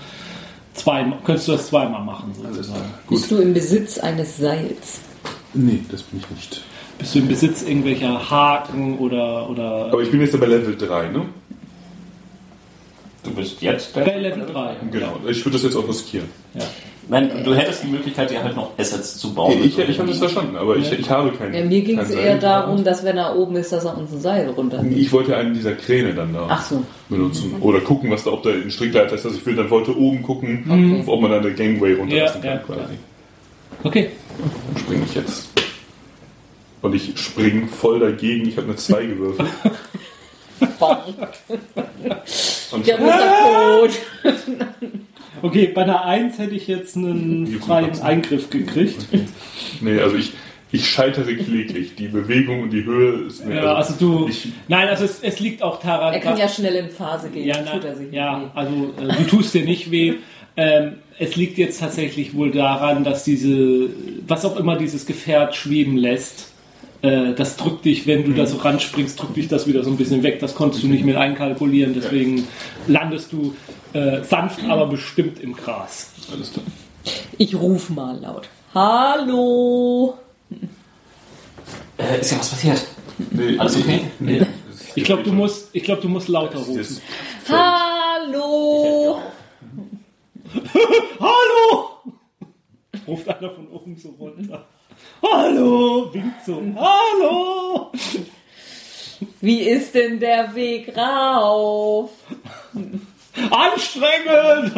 zwei, 0.73 1.05
könntest 1.25 1.47
du 1.47 1.51
das 1.53 1.67
zweimal 1.67 2.03
machen 2.03 2.33
sozusagen. 2.41 2.81
Bist 3.09 3.29
du 3.31 3.37
im 3.37 3.53
Besitz 3.53 3.97
eines 3.97 4.37
Seils? 4.37 5.01
Nee, 5.53 5.79
das 5.91 6.03
bin 6.03 6.19
ich 6.21 6.29
nicht. 6.29 6.61
Bist 6.97 7.15
du 7.15 7.19
im 7.19 7.27
Besitz 7.27 7.63
irgendwelcher 7.63 8.29
Haken 8.29 8.97
oder 8.97 9.49
oder 9.49 9.85
Aber 9.91 10.01
ich 10.01 10.11
bin 10.11 10.21
jetzt 10.21 10.37
bei 10.39 10.45
Level 10.45 10.75
3, 10.77 11.09
ne? 11.09 11.25
du 13.23 13.31
bist 13.31 13.61
jetzt 13.61 13.93
bei 13.93 14.03
Level 14.17 14.45
3. 14.45 14.75
Genau. 14.91 15.17
Ich 15.27 15.45
würde 15.45 15.51
das 15.57 15.63
jetzt 15.63 15.75
auch 15.75 15.87
riskieren. 15.87 16.27
Ja. 16.53 16.61
Nein, 17.11 17.43
du 17.43 17.55
hättest 17.55 17.83
die 17.83 17.87
Möglichkeit, 17.87 18.29
dir 18.29 18.43
halt 18.43 18.55
noch 18.55 18.77
Assets 18.77 19.17
zu 19.17 19.33
bauen. 19.33 19.53
Ich, 19.63 19.77
ich 19.79 19.97
habe 19.99 20.07
das 20.09 20.19
verstanden, 20.19 20.55
aber 20.55 20.77
ich, 20.77 20.91
ich 20.91 21.09
habe 21.09 21.31
keinen. 21.31 21.55
Ja, 21.55 21.65
mir 21.65 21.81
ging 21.81 21.97
es 21.97 22.11
eher 22.11 22.33
Seil. 22.33 22.39
darum, 22.39 22.83
dass 22.83 23.03
wenn 23.03 23.17
er 23.17 23.35
oben 23.35 23.55
ist, 23.55 23.71
dass 23.71 23.83
er 23.85 23.97
uns 23.97 24.11
ein 24.11 24.21
Seil 24.21 24.47
runter. 24.49 24.83
Ich 24.95 25.11
wollte 25.11 25.35
einen 25.35 25.55
dieser 25.55 25.73
Kräne 25.73 26.13
dann 26.13 26.33
da 26.33 26.45
Ach 26.47 26.63
so. 26.63 26.83
benutzen. 27.09 27.55
Oder 27.61 27.81
gucken, 27.81 28.11
was 28.11 28.25
da, 28.25 28.31
ob 28.31 28.43
da 28.43 28.51
ein 28.51 28.69
Strickleiter 28.69 29.15
ist. 29.15 29.25
Also 29.25 29.37
ich 29.37 29.45
will 29.45 29.55
dann 29.55 29.71
wollte 29.71 29.97
oben 29.97 30.21
gucken, 30.21 31.03
ob 31.07 31.19
man 31.21 31.31
da 31.31 31.37
eine 31.39 31.51
Gangway 31.53 31.93
runterlassen 31.93 32.43
Ja, 32.43 32.57
kann 32.57 32.61
ja, 32.69 32.75
quasi. 32.75 32.93
Okay. 33.83 34.09
Dann 34.73 34.77
springe 34.83 35.03
ich 35.05 35.15
jetzt. 35.15 35.49
Und 36.83 36.93
ich 36.93 37.19
springe 37.19 37.67
voll 37.67 37.99
dagegen. 37.99 38.47
Ich 38.47 38.55
habe 38.55 38.67
eine 38.67 38.75
2 38.75 39.05
gewürfelt. 39.07 39.49
Und 42.71 42.85
Ja, 42.85 42.97
Mr. 42.97 43.81
Code. 43.81 43.93
Okay, 45.41 45.71
bei 45.73 45.83
einer 45.83 46.05
1 46.05 46.37
hätte 46.39 46.55
ich 46.55 46.67
jetzt 46.67 46.95
einen 46.95 47.47
freien? 47.59 47.99
Eingriff 48.01 48.49
gekriegt. 48.49 49.07
nee, 49.81 49.99
also 49.99 50.15
ich, 50.17 50.33
ich 50.71 50.87
scheitere 50.89 51.35
kläglich. 51.35 51.95
Die 51.95 52.07
Bewegung 52.07 52.63
und 52.63 52.71
die 52.71 52.83
Höhe 52.85 53.27
ist 53.27 53.45
mir. 53.45 53.55
Ja, 53.55 53.75
also 53.75 53.93
du. 53.99 54.27
Ich, 54.27 54.49
Nein, 54.67 54.87
also 54.87 55.05
es, 55.05 55.19
es 55.21 55.39
liegt 55.39 55.63
auch 55.63 55.79
daran. 55.81 56.13
Er 56.13 56.19
kann 56.19 56.37
ja 56.37 56.47
schnell 56.47 56.75
in 56.75 56.89
Phase 56.89 57.29
gehen, 57.29 57.47
Ja, 57.47 57.55
tut 57.63 57.83
er 57.83 57.95
sich 57.95 58.11
ja 58.11 58.39
nicht 58.39 58.47
weh. 58.47 58.59
also 58.59 58.93
äh, 59.01 59.15
du 59.17 59.23
tust 59.27 59.53
dir 59.53 59.63
nicht 59.65 59.91
weh. 59.91 60.13
Ähm, 60.57 60.93
es 61.17 61.35
liegt 61.35 61.57
jetzt 61.57 61.79
tatsächlich 61.79 62.35
wohl 62.35 62.51
daran, 62.51 63.03
dass 63.03 63.23
diese, 63.23 63.89
was 64.27 64.45
auch 64.45 64.57
immer 64.57 64.77
dieses 64.77 65.05
Gefährt 65.05 65.55
schweben 65.55 65.95
lässt, 65.97 66.48
äh, 67.01 67.33
das 67.33 67.57
drückt 67.57 67.85
dich, 67.85 68.07
wenn 68.07 68.23
du 68.25 68.33
da 68.33 68.45
so 68.45 68.57
ranspringst, 68.57 69.19
drückt 69.21 69.37
dich 69.37 69.47
das 69.47 69.67
wieder 69.67 69.83
so 69.83 69.89
ein 69.89 69.97
bisschen 69.97 70.23
weg. 70.23 70.39
Das 70.39 70.55
konntest 70.55 70.83
du 70.83 70.87
nicht 70.87 71.05
mit 71.05 71.15
einkalkulieren, 71.15 71.93
deswegen 71.93 72.47
landest 72.87 73.31
du 73.31 73.55
äh, 73.93 74.23
sanft, 74.23 74.63
aber 74.65 74.87
bestimmt 74.87 75.39
im 75.39 75.53
Gras. 75.55 76.11
alles 76.31 76.51
klar. 76.53 76.65
Ich 77.37 77.55
ruf 77.55 77.89
mal 77.89 78.19
laut. 78.19 78.49
Hallo. 78.73 80.17
Äh, 81.97 82.19
ist 82.19 82.31
ja 82.31 82.39
was 82.39 82.49
passiert? 82.49 82.85
Nee, 83.31 83.57
Alles 83.57 83.77
okay? 83.77 84.01
Nee. 84.19 84.41
Ich 84.95 85.03
glaube, 85.03 85.23
du 85.23 85.31
musst, 85.31 85.69
ich 85.73 85.83
glaube, 85.83 86.01
du 86.01 86.07
musst 86.09 86.27
lauter 86.27 86.59
rufen. 86.59 87.01
Hallo. 87.47 89.19
Hallo! 91.19 92.13
Ruft 93.07 93.27
einer 93.29 93.49
von 93.51 93.67
oben 93.67 93.95
so 93.97 94.09
runter. 94.19 94.65
Hallo! 95.21 96.13
Winkt 96.13 96.45
so. 96.45 96.61
Hallo! 96.75 97.91
Wie 99.41 99.61
ist 99.61 99.93
denn 99.95 100.19
der 100.19 100.53
Weg 100.55 100.95
rauf? 100.97 102.11
Anstrengend! 103.51 104.75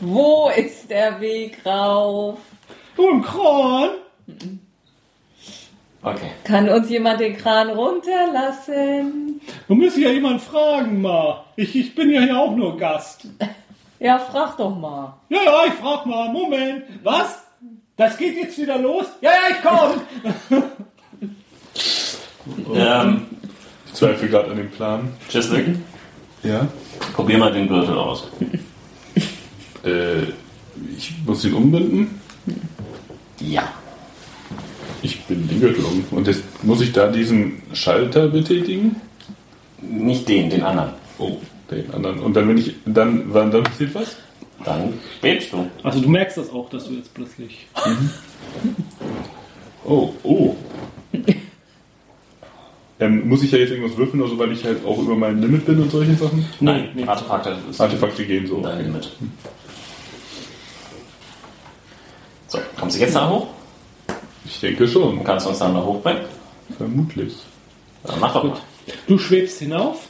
Wo 0.00 0.50
ist 0.56 0.90
der 0.90 1.20
Weg 1.20 1.64
rauf? 1.64 2.38
Und 2.96 3.22
Kran! 3.22 3.90
Okay. 6.02 6.30
Kann 6.44 6.68
uns 6.68 6.88
jemand 6.88 7.20
den 7.20 7.36
Kran 7.36 7.70
runterlassen? 7.70 9.40
Du 9.66 9.74
müsst 9.74 9.98
ja 9.98 10.10
jemand 10.10 10.40
fragen, 10.40 11.02
mal. 11.02 11.44
Ich, 11.56 11.74
ich 11.74 11.94
bin 11.94 12.10
ja 12.10 12.20
hier 12.20 12.38
auch 12.38 12.54
nur 12.54 12.76
Gast. 12.76 13.26
Ja, 13.98 14.18
frag 14.18 14.56
doch 14.56 14.76
mal. 14.76 15.14
Ja, 15.28 15.42
ja, 15.42 15.64
ich 15.66 15.74
frag 15.74 16.06
mal. 16.06 16.28
Moment. 16.32 16.84
Was? 17.02 17.45
Das 17.96 18.16
geht 18.18 18.36
jetzt 18.36 18.58
wieder 18.58 18.78
los? 18.78 19.06
Ja, 19.20 19.30
ja, 19.30 19.56
ich 19.56 19.62
komm! 20.50 20.62
Ähm, 22.74 23.22
Ich 23.88 23.94
zweifle 23.94 24.28
gerade 24.28 24.50
an 24.52 24.56
dem 24.56 24.70
Plan. 24.70 25.08
Chiswick, 25.28 25.66
Ja. 26.44 26.68
probier 27.14 27.38
mal 27.38 27.52
den 27.52 27.66
Gürtel 27.66 27.98
aus. 27.98 28.28
Äh, 29.84 30.22
ich 30.96 31.12
muss 31.26 31.44
ihn 31.44 31.54
umbinden. 31.54 32.20
Ja. 33.40 33.64
Ich 35.02 35.24
bin 35.24 35.48
den 35.48 35.60
Gürtel 35.60 35.84
um. 35.84 36.04
Und 36.12 36.28
jetzt 36.28 36.42
muss 36.62 36.80
ich 36.82 36.92
da 36.92 37.08
diesen 37.08 37.62
Schalter 37.72 38.28
betätigen? 38.28 38.96
Nicht 39.80 40.28
den, 40.28 40.48
den 40.48 40.62
anderen. 40.62 40.90
Oh, 41.18 41.38
den 41.70 41.92
anderen. 41.92 42.20
Und 42.20 42.34
dann, 42.34 42.48
wenn 42.48 42.58
ich, 42.58 42.74
dann, 42.84 43.24
wann 43.34 43.50
dann 43.50 43.64
passiert 43.64 43.92
was? 43.94 44.16
Dann 44.66 44.94
schwebst 45.20 45.52
du. 45.52 45.70
Also 45.82 46.00
du 46.00 46.08
merkst 46.08 46.36
das 46.36 46.50
auch, 46.50 46.68
dass 46.68 46.88
du 46.88 46.94
jetzt 46.94 47.14
plötzlich... 47.14 47.66
Oh, 49.84 50.12
oh. 50.22 50.56
Ähm, 52.98 53.28
muss 53.28 53.42
ich 53.42 53.52
ja 53.52 53.58
jetzt 53.58 53.72
irgendwas 53.72 53.94
würfeln, 53.98 54.22
also 54.22 54.38
weil 54.38 54.52
ich 54.52 54.64
halt 54.64 54.82
auch 54.86 54.98
über 54.98 55.14
mein 55.14 55.38
Limit 55.38 55.66
bin 55.66 55.82
und 55.82 55.90
solche 55.90 56.14
Sachen? 56.14 56.46
Nein, 56.60 56.88
nee. 56.94 57.04
Artefakte 57.04 57.54
ist 57.68 57.78
Artefakte 57.78 58.24
gehen 58.24 58.46
so. 58.46 58.62
dein 58.62 58.72
Okay. 58.72 58.82
Limit. 58.84 59.12
So, 62.48 62.58
kommst 62.80 62.96
du 62.96 63.00
jetzt 63.00 63.14
da 63.14 63.28
hoch? 63.28 63.48
Ich 64.46 64.60
denke 64.60 64.88
schon. 64.88 65.22
Kannst 65.24 65.44
du 65.44 65.50
uns 65.50 65.58
dann 65.58 65.74
da 65.74 65.84
hochbringen? 65.84 66.22
Vermutlich. 66.78 67.36
Dann 68.04 68.18
mach 68.18 68.32
doch 68.32 68.44
mal. 68.44 68.56
Du 69.06 69.18
schwebst 69.18 69.58
hinauf. 69.58 70.08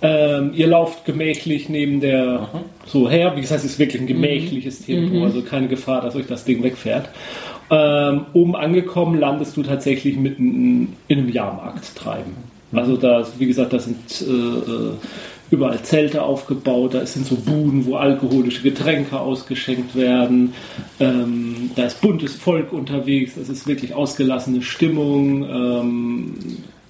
Ähm, 0.00 0.52
ihr 0.54 0.68
lauft 0.68 1.04
gemächlich 1.04 1.68
neben 1.68 2.00
der 2.00 2.48
so 2.86 3.10
her. 3.10 3.32
Wie 3.34 3.40
gesagt, 3.40 3.64
es 3.64 3.72
ist 3.72 3.78
wirklich 3.78 4.00
ein 4.00 4.06
gemächliches 4.06 4.84
Tempo, 4.84 5.24
also 5.24 5.42
keine 5.42 5.66
Gefahr, 5.66 6.02
dass 6.02 6.14
euch 6.14 6.26
das 6.26 6.44
Ding 6.44 6.62
wegfährt. 6.62 7.08
Ähm, 7.70 8.26
oben 8.32 8.56
angekommen 8.56 9.18
landest 9.18 9.56
du 9.56 9.62
tatsächlich 9.62 10.16
mitten 10.16 10.94
in 11.08 11.18
einem 11.18 11.28
Jahrmarkttreiben. 11.28 12.32
Also 12.72 12.96
da, 12.96 13.26
wie 13.38 13.46
gesagt, 13.46 13.72
da 13.72 13.78
sind 13.78 13.98
äh, 14.20 14.24
äh, 14.30 14.92
überall 15.50 15.82
Zelte 15.82 16.22
aufgebaut, 16.22 16.94
da 16.94 17.04
sind 17.06 17.26
so 17.26 17.36
Buden, 17.36 17.86
wo 17.86 17.96
alkoholische 17.96 18.62
Getränke 18.62 19.18
ausgeschenkt 19.18 19.96
werden. 19.96 20.54
Ähm, 21.00 21.70
da 21.74 21.84
ist 21.84 22.00
buntes 22.00 22.34
Volk 22.34 22.72
unterwegs, 22.72 23.34
das 23.36 23.48
ist 23.48 23.66
wirklich 23.66 23.94
ausgelassene 23.94 24.62
Stimmung. 24.62 25.44
Ähm, 25.44 26.34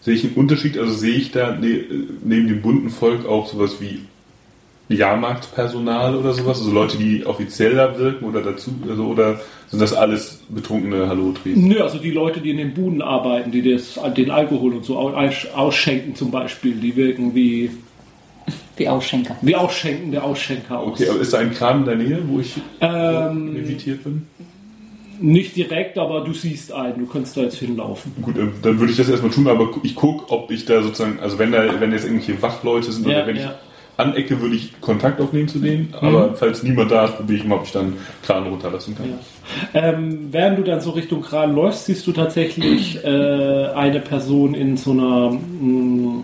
Sehe 0.08 0.14
ich 0.16 0.24
einen 0.24 0.36
Unterschied? 0.36 0.78
Also 0.78 0.94
sehe 0.94 1.16
ich 1.16 1.32
da 1.32 1.54
ne, 1.54 1.84
neben 2.24 2.48
dem 2.48 2.62
bunten 2.62 2.88
Volk 2.88 3.26
auch 3.28 3.46
sowas 3.46 3.76
wie 3.78 4.00
Jahrmarktpersonal 4.88 6.16
oder 6.16 6.32
sowas? 6.32 6.60
Also 6.60 6.70
Leute, 6.70 6.96
die 6.96 7.26
offiziell 7.26 7.74
da 7.74 7.98
wirken 7.98 8.24
oder 8.24 8.40
dazu, 8.40 8.70
also, 8.88 9.04
oder 9.04 9.38
sind 9.68 9.82
das 9.82 9.92
alles 9.92 10.40
betrunkene 10.48 11.08
Hallo-Tries? 11.08 11.58
Nö, 11.58 11.82
also 11.82 11.98
die 11.98 12.10
Leute, 12.10 12.40
die 12.40 12.52
in 12.52 12.56
den 12.56 12.72
Buden 12.72 13.02
arbeiten, 13.02 13.50
die 13.50 13.70
das, 13.70 14.00
den 14.16 14.30
Alkohol 14.30 14.72
und 14.76 14.84
so 14.86 14.96
aus- 14.98 15.46
ausschenken 15.54 16.14
zum 16.16 16.30
Beispiel, 16.30 16.72
die 16.76 16.96
wirken 16.96 17.34
wie, 17.34 17.70
Die 18.78 18.88
Ausschenker. 18.88 19.36
wie 19.42 19.54
Ausschenken 19.56 20.10
der 20.10 20.24
Ausschenker 20.24 20.78
aus. 20.78 21.00
Okay, 21.00 21.10
aber 21.10 21.20
ist 21.20 21.34
da 21.34 21.38
ein 21.40 21.52
Kran 21.52 21.80
in 21.80 21.84
der 21.84 21.96
Nähe, 21.96 22.18
wo 22.26 22.40
ich 22.40 22.54
ähm, 22.80 23.54
levitiert 23.56 24.04
bin? 24.04 24.22
Nicht 25.20 25.56
direkt, 25.56 25.98
aber 25.98 26.22
du 26.22 26.32
siehst 26.32 26.72
einen, 26.72 26.98
du 26.98 27.06
kannst 27.06 27.36
da 27.36 27.42
jetzt 27.42 27.58
hinlaufen. 27.58 28.12
Gut, 28.22 28.36
ähm, 28.36 28.52
dann 28.62 28.78
würde 28.78 28.92
ich 28.92 28.98
das 28.98 29.08
erstmal 29.08 29.30
tun, 29.30 29.48
aber 29.48 29.70
ich 29.82 29.94
gucke, 29.94 30.32
ob 30.32 30.50
ich 30.50 30.64
da 30.64 30.82
sozusagen, 30.82 31.18
also 31.20 31.38
wenn 31.38 31.52
da, 31.52 31.80
wenn 31.80 31.92
jetzt 31.92 32.04
irgendwelche 32.04 32.40
Wachleute 32.42 32.92
sind 32.92 33.06
Ja, 33.06 33.18
oder 33.18 33.26
wenn 33.26 33.36
ja. 33.36 33.42
ich 33.42 33.48
anecke, 33.98 34.40
würde 34.40 34.54
ich 34.54 34.80
Kontakt 34.80 35.20
aufnehmen 35.20 35.48
zu 35.48 35.58
denen, 35.58 35.92
aber 36.00 36.34
falls 36.34 36.62
niemand 36.62 36.90
da 36.90 37.06
ist, 37.06 37.16
probiere 37.16 37.40
ich 37.40 37.44
mal, 37.44 37.56
ob 37.56 37.64
ich 37.64 37.72
dann 37.72 37.94
Kran 38.24 38.46
runterlassen 38.46 38.96
kann. 38.96 39.10
Ja. 39.74 39.80
Ähm, 39.88 40.28
während 40.30 40.58
du 40.58 40.62
dann 40.62 40.80
so 40.80 40.90
Richtung 40.90 41.20
Kran 41.20 41.54
läufst, 41.54 41.86
siehst 41.86 42.06
du 42.06 42.12
tatsächlich 42.12 43.02
äh, 43.04 43.08
eine 43.08 44.00
Person 44.00 44.54
in 44.54 44.76
so 44.76 44.92
einer, 44.92 45.30
mh, 45.30 46.22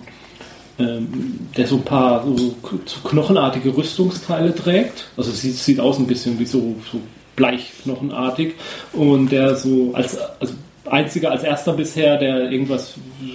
ähm, 0.78 1.08
der 1.56 1.66
so 1.66 1.76
ein 1.76 1.82
paar 1.82 2.24
so, 2.24 2.54
so 2.84 3.08
knochenartige 3.08 3.76
Rüstungsteile 3.76 4.54
trägt. 4.54 5.08
Also 5.16 5.30
es 5.30 5.40
sieht, 5.40 5.54
sieht 5.54 5.80
aus 5.80 5.98
ein 5.98 6.06
bisschen 6.06 6.38
wie 6.38 6.46
so, 6.46 6.76
so 6.90 7.00
bleichknochenartig 7.36 8.54
und 8.92 9.32
der 9.32 9.56
so 9.56 9.92
als, 9.94 10.18
als 10.40 10.54
einziger, 10.90 11.30
als 11.30 11.42
erster 11.42 11.72
bisher, 11.72 12.18
der 12.18 12.50
irgendwas, 12.50 12.94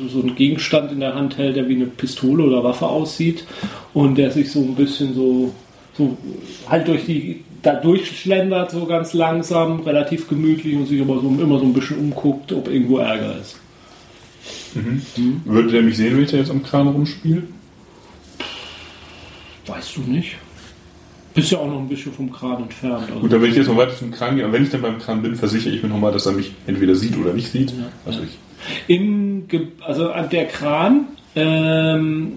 so, 0.09 0.21
einen 0.21 0.35
Gegenstand 0.35 0.91
in 0.91 0.99
der 0.99 1.15
Hand 1.15 1.37
hält, 1.37 1.55
der 1.55 1.67
wie 1.67 1.75
eine 1.75 1.85
Pistole 1.85 2.43
oder 2.43 2.63
Waffe 2.63 2.87
aussieht 2.87 3.45
und 3.93 4.17
der 4.17 4.31
sich 4.31 4.51
so 4.51 4.59
ein 4.59 4.75
bisschen 4.75 5.13
so, 5.13 5.53
so 5.97 6.17
halt 6.67 6.87
durch 6.87 7.05
die 7.05 7.43
da 7.61 7.73
durchschlendert 7.73 8.71
so 8.71 8.85
ganz 8.85 9.13
langsam, 9.13 9.81
relativ 9.81 10.27
gemütlich 10.29 10.75
und 10.75 10.85
sich 10.85 11.01
aber 11.01 11.19
so 11.19 11.27
immer 11.27 11.59
so 11.59 11.65
ein 11.65 11.73
bisschen 11.73 11.99
umguckt, 11.99 12.53
ob 12.53 12.69
irgendwo 12.69 12.99
Ärger 12.99 13.37
ist. 13.39 13.59
Würde 15.45 15.71
der 15.71 15.81
mich 15.81 15.97
sehen, 15.97 16.15
wenn 16.15 16.23
ich 16.23 16.31
da 16.31 16.37
jetzt 16.37 16.51
am 16.51 16.63
Kran 16.63 16.87
rumspiele? 16.87 17.43
Weißt 19.67 19.97
du 19.97 20.01
nicht? 20.01 20.37
Bist 21.33 21.51
ja 21.51 21.59
auch 21.59 21.67
noch 21.67 21.79
ein 21.79 21.87
bisschen 21.87 22.11
vom 22.11 22.31
Kran 22.31 22.63
entfernt. 22.63 23.03
Also. 23.07 23.19
Gut, 23.19 23.31
dann 23.31 23.41
werde 23.41 23.51
ich 23.51 23.57
jetzt 23.57 23.67
mal 23.67 23.77
weiter 23.77 23.95
zum 23.95 24.11
Kran 24.11 24.35
gehen, 24.35 24.45
aber 24.45 24.53
wenn 24.53 24.63
ich 24.63 24.69
dann 24.69 24.81
beim 24.81 24.97
Kran 24.97 25.21
bin, 25.21 25.35
versichere 25.35 25.73
ich 25.73 25.83
mir 25.83 25.89
nochmal, 25.89 26.11
dass 26.11 26.25
er 26.25 26.31
mich 26.31 26.51
entweder 26.65 26.95
sieht 26.95 27.17
oder 27.17 27.33
nicht 27.33 27.51
sieht. 27.51 27.73
Also 28.05 28.21
ich, 28.23 28.37
Im, 28.87 29.47
Ge 29.47 29.67
also 29.85 30.11
an 30.11 30.29
der 30.29 30.47
Kran, 30.47 31.07
ähm, 31.35 32.31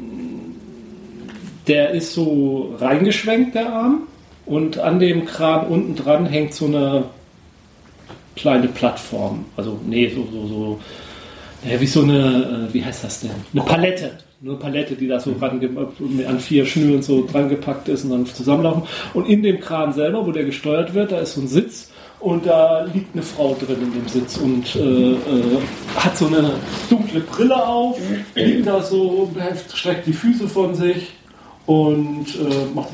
der 1.67 1.91
ist 1.93 2.13
so 2.13 2.77
reingeschwenkt, 2.79 3.55
der 3.55 3.73
Arm. 3.73 4.03
Und 4.45 4.79
an 4.79 4.99
dem 4.99 5.25
Kran 5.25 5.67
unten 5.69 5.95
dran 5.95 6.27
hängt 6.27 6.53
so 6.53 6.67
eine 6.67 7.05
kleine 8.37 8.69
Plattform. 8.69 9.45
Also, 9.57 9.81
nee, 9.87 10.11
so, 10.15 10.27
so, 10.31 10.47
so, 10.49 10.81
ja, 11.69 11.81
wie 11.81 11.87
so 11.87 12.03
eine, 12.03 12.69
äh, 12.69 12.75
wie 12.75 12.85
heißt 12.85 13.05
das 13.05 13.21
denn? 13.21 13.31
Eine 13.53 13.63
Palette. 13.63 14.19
Eine 14.45 14.57
Palette, 14.57 14.97
die 14.97 15.07
da 15.07 15.21
so 15.21 15.37
ran, 15.41 15.61
an 16.27 16.41
vier 16.41 16.67
Schnüren 16.67 17.01
so 17.01 17.25
dran 17.25 17.49
gepackt 17.49 17.89
ist 17.89 18.03
und 18.03 18.11
dann 18.11 18.27
zusammenlaufen. 18.27 18.83
Und 19.15 19.29
in 19.29 19.41
dem 19.45 19.61
Kran 19.61 19.93
selber, 19.93 20.27
wo 20.27 20.33
der 20.33 20.43
gesteuert 20.43 20.95
wird, 20.95 21.13
da 21.13 21.21
ist 21.21 21.35
so 21.35 21.43
ein 21.43 21.47
Sitz 21.47 21.91
und 22.19 22.45
da 22.45 22.83
liegt 22.93 23.15
eine 23.15 23.23
Frau 23.23 23.55
drin 23.55 23.77
in 23.81 23.93
dem 23.93 24.09
Sitz 24.09 24.39
und 24.39 24.75
äh, 24.75 25.13
äh, 25.13 25.17
hat 25.95 26.17
so 26.19 26.27
eine 26.27 26.55
dunkle 26.91 27.21
Brille 27.21 27.55
auf, 27.55 28.01
liegt 28.35 28.67
da 28.67 28.83
so, 28.83 29.31
streckt 29.73 30.09
die 30.09 30.13
Füße 30.13 30.49
von 30.49 30.75
sich 30.75 31.13
und 31.67 32.27
äh, 32.35 32.75
macht. 32.75 32.89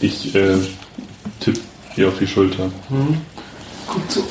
Ich 0.00 0.32
äh, 0.36 0.56
tipp 1.40 1.58
ihr 1.96 2.06
auf 2.06 2.18
die 2.20 2.28
Schulter. 2.28 2.70
Guckt 3.88 4.12
so. 4.12 4.22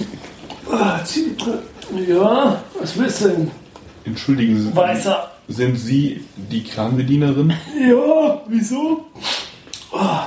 Ah, 0.71 1.03
zieh 1.03 1.25
die 1.25 1.43
Brille. 1.43 1.70
Ja, 1.95 2.63
was 2.79 2.97
willst 2.97 3.21
du 3.21 3.27
denn? 3.29 3.51
Entschuldigen 4.05 4.57
Sie, 4.59 4.75
Weißer. 4.75 5.31
sind 5.47 5.75
Sie 5.75 6.23
die 6.35 6.63
Kranbedienerin? 6.63 7.53
Ja, 7.79 8.41
wieso? 8.47 9.05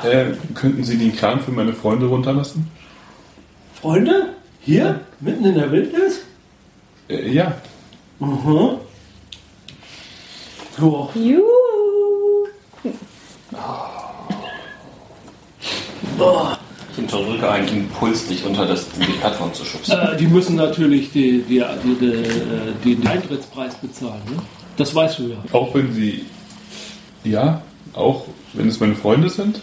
Äh, 0.04 0.32
könnten 0.54 0.84
Sie 0.84 0.98
den 0.98 1.16
Kran 1.16 1.40
für 1.40 1.50
meine 1.50 1.72
Freunde 1.72 2.06
runterlassen? 2.06 2.70
Freunde? 3.80 4.34
Hier? 4.60 5.00
Mitten 5.20 5.44
in 5.44 5.54
der 5.54 5.72
Wildnis? 5.72 6.20
Äh, 7.08 7.30
ja. 7.32 7.54
Mhm. 8.18 8.76
Ja. 10.78 11.08
Juhu. 11.14 11.44
Ich 16.96 17.02
unterdrücke 17.02 17.50
einen 17.50 17.68
Impuls, 17.68 18.28
dich 18.28 18.44
unter 18.44 18.66
das, 18.66 18.88
die 18.90 19.12
Plattform 19.12 19.52
zu 19.52 19.64
schubsen. 19.64 19.98
Äh, 19.98 20.16
die 20.16 20.26
müssen 20.26 20.54
natürlich 20.54 21.10
die, 21.10 21.42
die, 21.42 21.62
die, 21.82 21.94
die, 21.94 22.22
die, 22.84 22.94
den 22.94 23.06
Eintrittspreis 23.06 23.74
bezahlen. 23.76 24.22
Ne? 24.30 24.42
Das 24.76 24.94
weißt 24.94 25.18
du 25.18 25.28
ja. 25.28 25.36
Auch 25.52 25.74
wenn 25.74 25.92
Sie. 25.92 26.24
Ja, 27.24 27.62
auch 27.94 28.26
wenn 28.52 28.68
es 28.68 28.78
meine 28.78 28.94
Freunde 28.94 29.28
sind? 29.28 29.60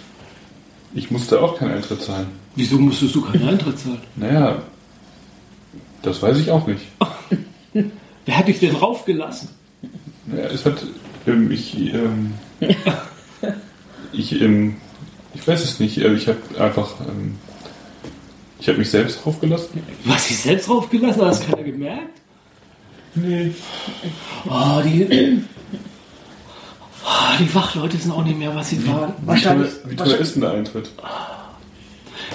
Ich 0.94 1.10
musste 1.10 1.42
auch 1.42 1.58
keinen 1.58 1.74
Eintritt 1.74 2.02
zahlen. 2.02 2.28
Wieso 2.56 2.78
musstest 2.78 3.16
du 3.16 3.22
keinen 3.22 3.48
Eintritt 3.48 3.80
zahlen? 3.80 4.02
Naja, 4.18 4.62
das 6.02 6.22
weiß 6.22 6.38
ich 6.38 6.52
auch 6.52 6.68
nicht. 6.68 6.82
Wer 8.26 8.38
hat 8.38 8.48
dich 8.48 8.60
denn 8.60 8.76
raufgelassen? 8.76 9.50
Naja, 10.26 10.50
es 10.54 10.66
hat. 10.66 10.84
Ähm, 11.28 11.50
ich. 11.50 11.94
Ähm, 11.94 12.34
ich. 14.12 14.42
Ähm, 14.42 14.78
ich 15.34 15.48
weiß 15.48 15.64
es 15.64 15.80
nicht. 15.80 15.98
äh, 15.98 16.14
Ich 16.14 16.28
habe 16.28 16.40
einfach. 16.60 17.00
Ähm, 17.02 17.38
ich 18.60 18.68
habe 18.68 18.78
mich 18.78 18.90
selbst 18.92 19.24
draufgelassen. 19.26 19.82
Du 20.04 20.12
hast 20.14 20.30
dich 20.30 20.38
selbst 20.40 20.70
raufgelassen? 20.70 21.22
Hat 21.22 21.30
das 21.32 21.46
keiner 21.46 21.64
gemerkt? 21.64 22.10
Nee. 23.16 23.52
Oh, 24.48 24.82
die, 24.86 25.42
oh, 27.04 27.34
die 27.40 27.56
Wachleute 27.56 27.98
sind 27.98 28.12
auch 28.12 28.24
nicht 28.24 28.38
mehr, 28.38 28.56
was 28.56 28.70
sie 28.70 28.88
waren. 28.88 29.14
Wie 29.26 29.42
teuer, 29.42 29.66
wie 29.86 29.96
teuer 29.96 30.18
ist 30.18 30.36
denn 30.36 30.42
der 30.42 30.52
Eintritt? 30.52 30.92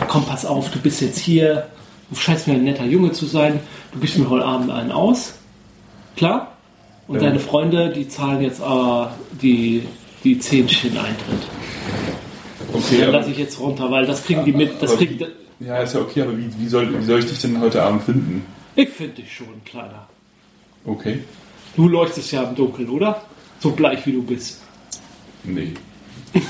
Komm, 0.09 0.25
pass 0.27 0.45
auf, 0.45 0.71
du 0.71 0.79
bist 0.81 1.01
jetzt 1.01 1.19
hier. 1.19 1.69
Du 2.11 2.17
scheinst 2.17 2.47
mir 2.47 2.55
ein 2.55 2.65
netter 2.65 2.85
Junge 2.85 3.13
zu 3.13 3.27
sein. 3.27 3.61
Du 3.93 3.99
gibst 4.01 4.19
mir 4.19 4.29
heute 4.29 4.45
Abend 4.45 4.71
einen 4.71 4.93
aus. 4.93 5.35
Klar? 6.17 6.53
Und 7.09 7.17
Ja. 7.17 7.29
deine 7.29 7.39
Freunde, 7.41 7.91
die 7.93 8.09
zahlen 8.09 8.43
jetzt 8.43 8.61
aber 8.61 9.15
die, 9.41 9.87
die 10.25 10.39
10 10.39 10.69
Shin 10.69 10.97
Eintritt. 10.99 11.49
Okay, 12.87 13.01
Dann 13.01 13.13
lasse 13.13 13.31
ich 13.31 13.39
jetzt 13.39 13.59
runter, 13.59 13.91
weil 13.91 14.07
das 14.07 14.25
kriegen 14.25 14.45
die 14.45 14.53
mit. 14.53 14.81
Das 14.81 14.97
kriegt, 14.97 15.21
wie, 15.59 15.65
ja, 15.65 15.79
ist 15.79 15.95
ja 15.95 16.01
okay, 16.01 16.23
aber 16.23 16.37
wie, 16.37 16.49
wie, 16.59 16.69
soll, 16.69 17.01
wie 17.01 17.05
soll 17.05 17.19
ich 17.19 17.27
dich 17.27 17.41
denn 17.41 17.61
heute 17.61 17.83
Abend 17.83 18.03
finden? 18.05 18.45
ich 18.77 18.91
finde 18.91 19.15
dich 19.15 19.35
schon, 19.35 19.49
Kleiner. 19.65 20.07
Okay. 20.85 21.21
Du 21.75 21.89
leuchtest 21.89 22.33
ja 22.33 22.45
im 22.45 22.55
Dunkeln, 22.55 22.89
oder? 22.89 23.23
So 23.59 23.71
bleich 23.71 24.07
wie 24.07 24.13
du 24.13 24.23
bist. 24.23 24.61
Nee. 25.43 25.73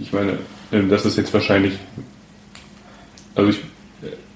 ich 0.00 0.12
meine, 0.12 0.38
ähm, 0.72 0.88
das 0.88 1.06
ist 1.06 1.16
jetzt 1.16 1.32
wahrscheinlich. 1.32 1.74
Also 3.34 3.50
ich. 3.50 3.58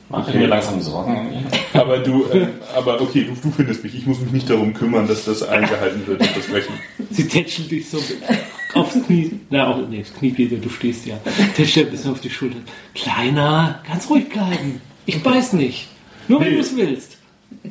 Mach 0.08 0.28
ich 0.28 0.34
mir 0.34 0.46
langsam 0.48 0.80
Sorgen. 0.80 1.46
Aber 1.72 1.98
du, 1.98 2.26
ähm, 2.32 2.48
aber 2.74 3.00
okay, 3.00 3.24
du, 3.24 3.40
du 3.40 3.54
findest 3.54 3.84
mich. 3.84 3.94
Ich 3.94 4.06
muss 4.06 4.18
mich 4.18 4.32
nicht 4.32 4.50
darum 4.50 4.74
kümmern, 4.74 5.06
dass 5.06 5.24
das 5.24 5.44
eingehalten 5.44 6.04
wird, 6.04 6.20
das 6.20 6.28
Versprechen. 6.30 6.74
Sie 7.10 7.28
tätschelt 7.28 7.70
dich 7.70 7.88
so 7.88 7.98
aufs 8.74 8.94
Knie. 9.06 9.40
Na, 9.50 9.68
auch, 9.68 9.88
nee, 9.88 10.00
das 10.02 10.12
Knie 10.14 10.30
geht 10.30 10.52
ja, 10.52 10.58
du 10.58 10.68
stehst 10.68 11.06
ja. 11.06 11.16
Tätschelt 11.56 11.88
ein 11.88 11.90
bisschen 11.92 12.12
auf 12.12 12.20
die 12.20 12.30
Schulter. 12.30 12.58
Kleiner, 12.94 13.80
ganz 13.86 14.08
ruhig 14.10 14.28
bleiben. 14.28 14.80
Ich 15.06 15.22
beiß 15.22 15.54
nicht. 15.54 15.88
Nur 16.28 16.40
wenn 16.40 16.48
Nee. 16.50 16.54
du 16.54 16.60
es 16.60 16.76
willst. 16.76 17.16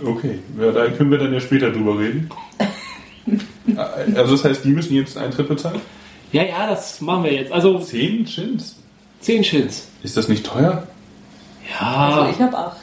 Okay, 0.04 0.40
ja, 0.60 0.72
da 0.72 0.88
können 0.90 1.10
wir 1.12 1.18
dann 1.18 1.34
ja 1.34 1.40
später 1.40 1.72
drüber 1.72 1.98
reden. 2.00 2.30
Also 4.16 4.32
das 4.36 4.44
heißt, 4.44 4.66
die 4.66 4.70
müssen 4.70 4.96
jetzt 4.96 5.16
einen 5.16 5.28
Eintritt 5.28 5.48
bezahlen? 5.48 5.80
Ja, 6.32 6.44
ja, 6.44 6.68
das 6.68 7.00
machen 7.02 7.24
wir 7.26 7.34
jetzt. 7.34 7.52
Also 7.52 7.78
Zehn 7.80 8.26
Shins? 8.26 8.76
10 9.22 9.44
Shins. 9.44 9.88
Ist 10.02 10.18
das 10.18 10.28
nicht 10.28 10.44
teuer? 10.46 10.88
Also 11.80 12.22
Ja, 12.22 12.30
ich 12.32 12.40
habe 12.42 12.58
acht. 12.58 12.78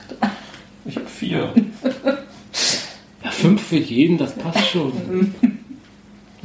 Ich 0.84 0.94
habe 0.96 1.06
vier. 1.06 1.52
ja, 3.24 3.30
fünf 3.32 3.62
für 3.66 3.76
jeden, 3.78 4.16
das 4.18 4.34
passt 4.36 4.68
schon. 4.70 5.34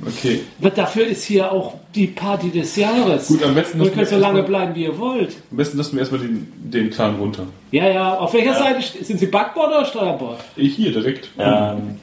Okay. 0.06 0.42
Aber 0.60 0.70
dafür 0.72 1.06
ist 1.06 1.24
hier 1.26 1.52
auch 1.52 1.76
die 1.94 2.08
Party 2.08 2.50
des 2.50 2.76
Jahres. 2.76 3.28
Gut, 3.28 3.44
am 3.44 3.54
besten 3.54 3.80
Und 3.80 3.86
ihr 3.88 3.92
könnt 3.92 4.08
so 4.08 4.18
lange 4.18 4.40
erstmal- 4.40 4.62
bleiben, 4.64 4.76
wie 4.76 4.84
ihr 4.86 4.98
wollt. 4.98 5.36
Am 5.52 5.58
besten 5.58 5.78
lassen 5.78 5.94
wir 5.94 6.00
erstmal 6.00 6.22
den, 6.22 6.52
den 6.58 6.90
Kran 6.90 7.16
runter. 7.16 7.44
Ja, 7.72 7.88
ja, 7.90 8.18
auf 8.18 8.34
welcher 8.34 8.54
Seite 8.56 8.80
st- 8.80 9.04
sind 9.04 9.20
Sie 9.20 9.28
Backbord 9.28 9.68
oder 9.68 9.86
Steuerbord? 9.86 10.40
Ich 10.56 10.76
hier 10.76 10.92
direkt. 10.92 11.30
Ähm, 11.38 12.00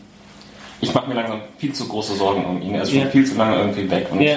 ich 0.81 0.95
mache 0.95 1.09
mir 1.09 1.15
langsam 1.15 1.41
viel 1.59 1.73
zu 1.73 1.89
große 1.89 2.15
Sorgen 2.15 2.45
um 2.45 2.63
ihn. 2.63 2.75
Er 2.75 2.83
ist 2.83 2.91
schon 2.93 3.01
Ja. 3.01 3.07
viel 3.07 3.27
zu 3.27 3.37
lange 3.37 3.57
irgendwie 3.59 3.91
weg 3.91 4.07
und 4.13 4.21
Ja. 4.21 4.37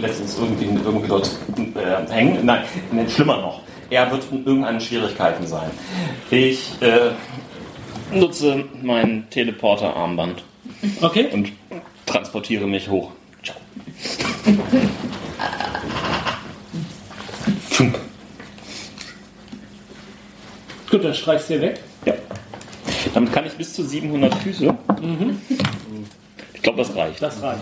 lässt 0.00 0.20
uns 0.20 0.38
irgendwie, 0.38 0.66
irgendwie 0.66 1.08
dort 1.08 1.30
äh, 1.56 2.12
hängen. 2.12 2.38
Nein, 2.44 2.62
nein, 2.92 3.08
schlimmer 3.10 3.38
noch. 3.38 3.60
Er 3.90 4.08
wird 4.12 4.22
in 4.30 4.44
irgendeinen 4.46 4.80
Schwierigkeiten 4.80 5.44
sein. 5.48 5.70
Ich 6.30 6.70
äh, 6.80 7.10
nutze 8.16 8.64
mein 8.82 9.24
Teleporter-Armband 9.30 10.44
Okay. 11.02 11.26
und 11.32 11.50
transportiere 12.10 12.66
mich 12.66 12.88
hoch. 12.88 13.12
Ciao. 13.42 13.56
Gut, 20.90 21.04
dann 21.04 21.14
streichst 21.14 21.48
du 21.50 21.54
dir 21.54 21.60
weg. 21.62 21.80
Ja. 22.04 22.14
Damit 23.14 23.32
kann 23.32 23.46
ich 23.46 23.52
bis 23.52 23.72
zu 23.74 23.84
700 23.84 24.34
Füße. 24.34 24.74
Ich 26.52 26.62
glaube, 26.62 26.78
das 26.78 26.94
reicht. 26.96 27.22
Das 27.22 27.40
reicht. 27.42 27.60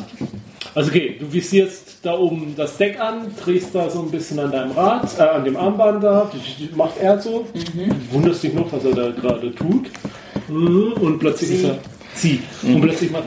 Also 0.74 0.90
okay, 0.90 1.16
du 1.18 1.30
visierst 1.32 1.98
da 2.02 2.14
oben 2.14 2.54
das 2.56 2.76
Deck 2.76 3.00
an, 3.00 3.32
drehst 3.44 3.74
da 3.74 3.90
so 3.90 4.00
ein 4.02 4.10
bisschen 4.10 4.38
an 4.38 4.50
deinem 4.50 4.72
Rad, 4.72 5.18
äh, 5.18 5.22
an 5.22 5.44
dem 5.44 5.56
Armband 5.56 6.02
da, 6.02 6.30
macht 6.74 6.98
er 6.98 7.20
so. 7.20 7.46
Du 7.52 8.12
wunderst 8.12 8.42
dich 8.42 8.54
noch, 8.54 8.70
was 8.72 8.84
er 8.84 8.94
da 8.94 9.10
gerade 9.10 9.54
tut. 9.54 9.90
Mhm, 10.48 10.92
Und 11.00 11.18
plötzlich 11.18 11.50
ist 11.50 11.64
er. 11.64 11.78
Sie. 12.14 12.40
Und 12.62 12.80
plötzlich 12.80 13.10
macht 13.10 13.24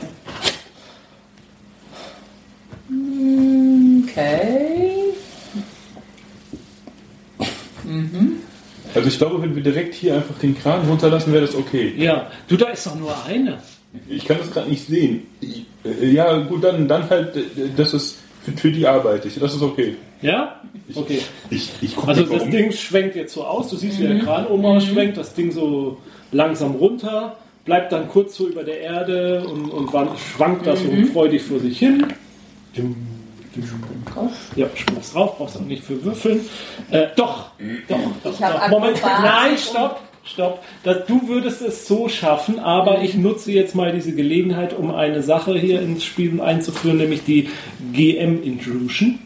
Okay. 4.04 4.90
Also 8.94 9.08
ich 9.08 9.18
glaube, 9.18 9.40
wenn 9.42 9.54
wir 9.56 9.62
direkt 9.62 9.94
hier 9.94 10.14
einfach 10.14 10.38
den 10.38 10.56
Kran 10.58 10.86
runterlassen, 10.88 11.32
wäre 11.32 11.46
das 11.46 11.54
okay. 11.54 11.92
Ja, 11.96 12.30
du, 12.48 12.56
da 12.56 12.68
ist 12.68 12.86
doch 12.86 12.94
nur 12.96 13.14
eine. 13.26 13.58
Ich 14.08 14.24
kann 14.24 14.38
das 14.38 14.50
gerade 14.50 14.70
nicht 14.70 14.86
sehen. 14.86 15.26
Ich, 15.40 15.64
äh, 15.84 16.06
ja, 16.10 16.38
gut, 16.40 16.64
dann, 16.64 16.88
dann 16.88 17.08
halt, 17.10 17.36
äh, 17.36 17.40
das 17.76 17.92
ist 17.94 18.18
für, 18.42 18.52
für 18.52 18.70
die 18.72 18.86
Arbeit. 18.86 19.24
Ich, 19.26 19.38
das 19.38 19.54
ist 19.54 19.62
okay. 19.62 19.96
Ja? 20.22 20.60
Okay. 20.94 21.20
Ich, 21.50 21.70
ich 21.80 21.94
gucke 21.96 22.08
Also 22.08 22.22
das 22.22 22.30
warum. 22.32 22.50
Ding 22.50 22.72
schwenkt 22.72 23.16
jetzt 23.16 23.34
so 23.34 23.44
aus, 23.44 23.68
du 23.70 23.76
siehst, 23.76 23.98
wie 24.00 24.06
der 24.06 24.18
Kran 24.20 24.46
oben 24.46 24.64
ausschwenkt, 24.64 25.16
das 25.16 25.34
Ding 25.34 25.50
so 25.52 25.98
langsam 26.30 26.72
runter, 26.76 27.36
bleibt 27.64 27.92
dann 27.92 28.08
kurz 28.08 28.36
so 28.36 28.48
über 28.48 28.62
der 28.64 28.80
Erde 28.80 29.44
und, 29.46 29.70
und 29.70 29.92
wann- 29.92 30.16
schwankt 30.16 30.66
da 30.66 30.76
so 30.76 30.86
freudig 31.12 31.42
vor 31.42 31.58
sich 31.60 31.78
hin. 31.78 32.06
Ja, 34.56 34.66
springst 34.74 35.14
drauf, 35.14 35.36
brauchst 35.38 35.56
auch 35.56 35.60
nicht 35.60 35.84
für 35.84 36.02
würfeln. 36.04 36.40
Äh, 36.90 37.08
doch, 37.16 37.50
doch, 37.88 37.98
doch, 38.24 38.38
doch. 38.38 38.68
Moment, 38.68 39.00
nein, 39.02 39.56
stopp, 39.58 40.00
stopp. 40.24 40.62
Das, 40.84 41.06
du 41.06 41.28
würdest 41.28 41.62
es 41.62 41.86
so 41.86 42.08
schaffen, 42.08 42.58
aber 42.58 43.02
ich 43.02 43.14
nutze 43.14 43.52
jetzt 43.52 43.74
mal 43.74 43.92
diese 43.92 44.14
Gelegenheit, 44.14 44.72
um 44.76 44.94
eine 44.94 45.22
Sache 45.22 45.58
hier 45.58 45.80
ins 45.82 46.04
Spiel 46.04 46.40
einzuführen, 46.40 46.98
nämlich 46.98 47.24
die 47.24 47.48
GM-Intrusion. 47.92 49.18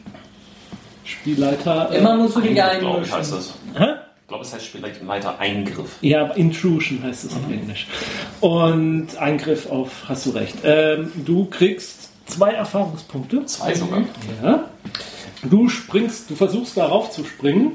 Spielleiter. 1.04 1.90
äh, 1.92 1.98
Immer 1.98 2.16
musst 2.16 2.36
du 2.36 2.40
ich, 2.40 2.60
einmischen. 2.62 3.12
heißt 3.14 3.32
das. 3.32 3.54
Hä? 3.76 3.84
Ich 4.22 4.28
glaube, 4.28 4.42
es 4.42 4.52
heißt 4.52 4.64
Spielleiter 4.66 5.38
Eingriff. 5.38 5.98
Ja, 6.00 6.26
Intrusion 6.32 7.00
heißt 7.02 7.26
es 7.26 7.32
auf 7.32 7.48
Englisch. 7.48 7.86
Und 8.40 9.16
Eingriff 9.18 9.70
auf, 9.70 10.02
hast 10.08 10.26
du 10.26 10.30
recht. 10.30 10.56
Ähm, 10.64 11.12
du 11.24 11.44
kriegst 11.44 12.05
zwei 12.26 12.52
Erfahrungspunkte. 12.52 13.46
Zwei 13.46 13.74
sogar. 13.74 14.02
Ja. 14.42 14.64
Du 15.42 15.68
springst, 15.68 16.30
du 16.30 16.34
versuchst 16.34 16.76
darauf 16.76 17.10
zu 17.10 17.24
springen. 17.24 17.72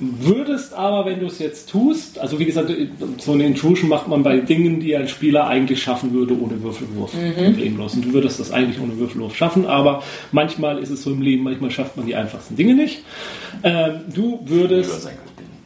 Würde 0.00 0.44
würdest 0.44 0.74
aber, 0.74 1.06
wenn 1.08 1.20
du 1.20 1.26
es 1.26 1.38
jetzt 1.38 1.70
tust, 1.70 2.18
also 2.18 2.38
wie 2.40 2.44
gesagt, 2.44 2.68
so 3.18 3.32
eine 3.32 3.46
Intrusion 3.46 3.88
macht 3.88 4.08
man 4.08 4.24
bei 4.24 4.38
Dingen, 4.38 4.80
die 4.80 4.96
ein 4.96 5.06
Spieler 5.06 5.46
eigentlich 5.46 5.82
schaffen 5.82 6.12
würde 6.12 6.36
ohne 6.38 6.60
Würfelwurf. 6.62 7.12
Problemlos. 7.12 7.94
Und 7.94 8.06
du 8.06 8.12
würdest 8.12 8.40
das 8.40 8.50
eigentlich 8.50 8.80
ohne 8.80 8.98
Würfelwurf 8.98 9.36
schaffen, 9.36 9.66
aber 9.66 10.02
manchmal 10.32 10.78
ist 10.78 10.90
es 10.90 11.04
so 11.04 11.12
im 11.12 11.22
Leben, 11.22 11.44
manchmal 11.44 11.70
schafft 11.70 11.96
man 11.96 12.06
die 12.06 12.16
einfachsten 12.16 12.56
Dinge 12.56 12.74
nicht. 12.74 13.04
Ähm, 13.62 14.00
du 14.12 14.40
würdest. 14.44 15.08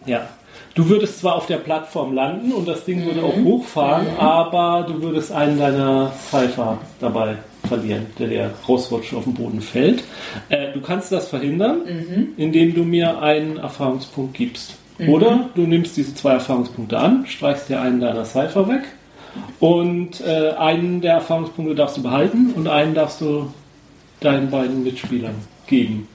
Ja. 0.04 0.28
Du 0.74 0.88
würdest 0.88 1.20
zwar 1.20 1.34
auf 1.34 1.46
der 1.46 1.56
Plattform 1.56 2.14
landen 2.14 2.52
und 2.52 2.68
das 2.68 2.84
Ding 2.84 3.04
würde 3.04 3.22
auch 3.22 3.34
hochfahren, 3.34 4.06
aber 4.16 4.86
du 4.86 5.02
würdest 5.02 5.32
einen 5.32 5.58
deiner 5.58 6.12
Cypher 6.30 6.78
dabei 7.00 7.38
verlieren, 7.68 8.06
der 8.18 8.28
dir 8.28 8.50
rausrutscht 8.68 9.14
auf 9.14 9.24
den 9.24 9.34
Boden 9.34 9.60
fällt. 9.60 10.02
Äh, 10.48 10.72
du 10.72 10.80
kannst 10.80 11.12
das 11.12 11.28
verhindern, 11.28 11.82
indem 12.36 12.74
du 12.74 12.84
mir 12.84 13.22
einen 13.22 13.58
Erfahrungspunkt 13.58 14.34
gibst. 14.34 14.74
Oder 15.06 15.50
du 15.54 15.62
nimmst 15.62 15.96
diese 15.96 16.14
zwei 16.14 16.32
Erfahrungspunkte 16.32 16.98
an, 16.98 17.24
streichst 17.26 17.68
dir 17.68 17.80
einen 17.80 18.00
deiner 18.00 18.24
Cypher 18.24 18.68
weg 18.68 18.82
und 19.60 20.20
äh, 20.20 20.50
einen 20.58 21.00
der 21.00 21.14
Erfahrungspunkte 21.14 21.74
darfst 21.74 21.98
du 21.98 22.02
behalten 22.02 22.52
und 22.54 22.66
einen 22.66 22.94
darfst 22.94 23.20
du 23.20 23.52
deinen 24.20 24.50
beiden 24.50 24.82
Mitspielern 24.82 25.34
geben. 25.66 26.08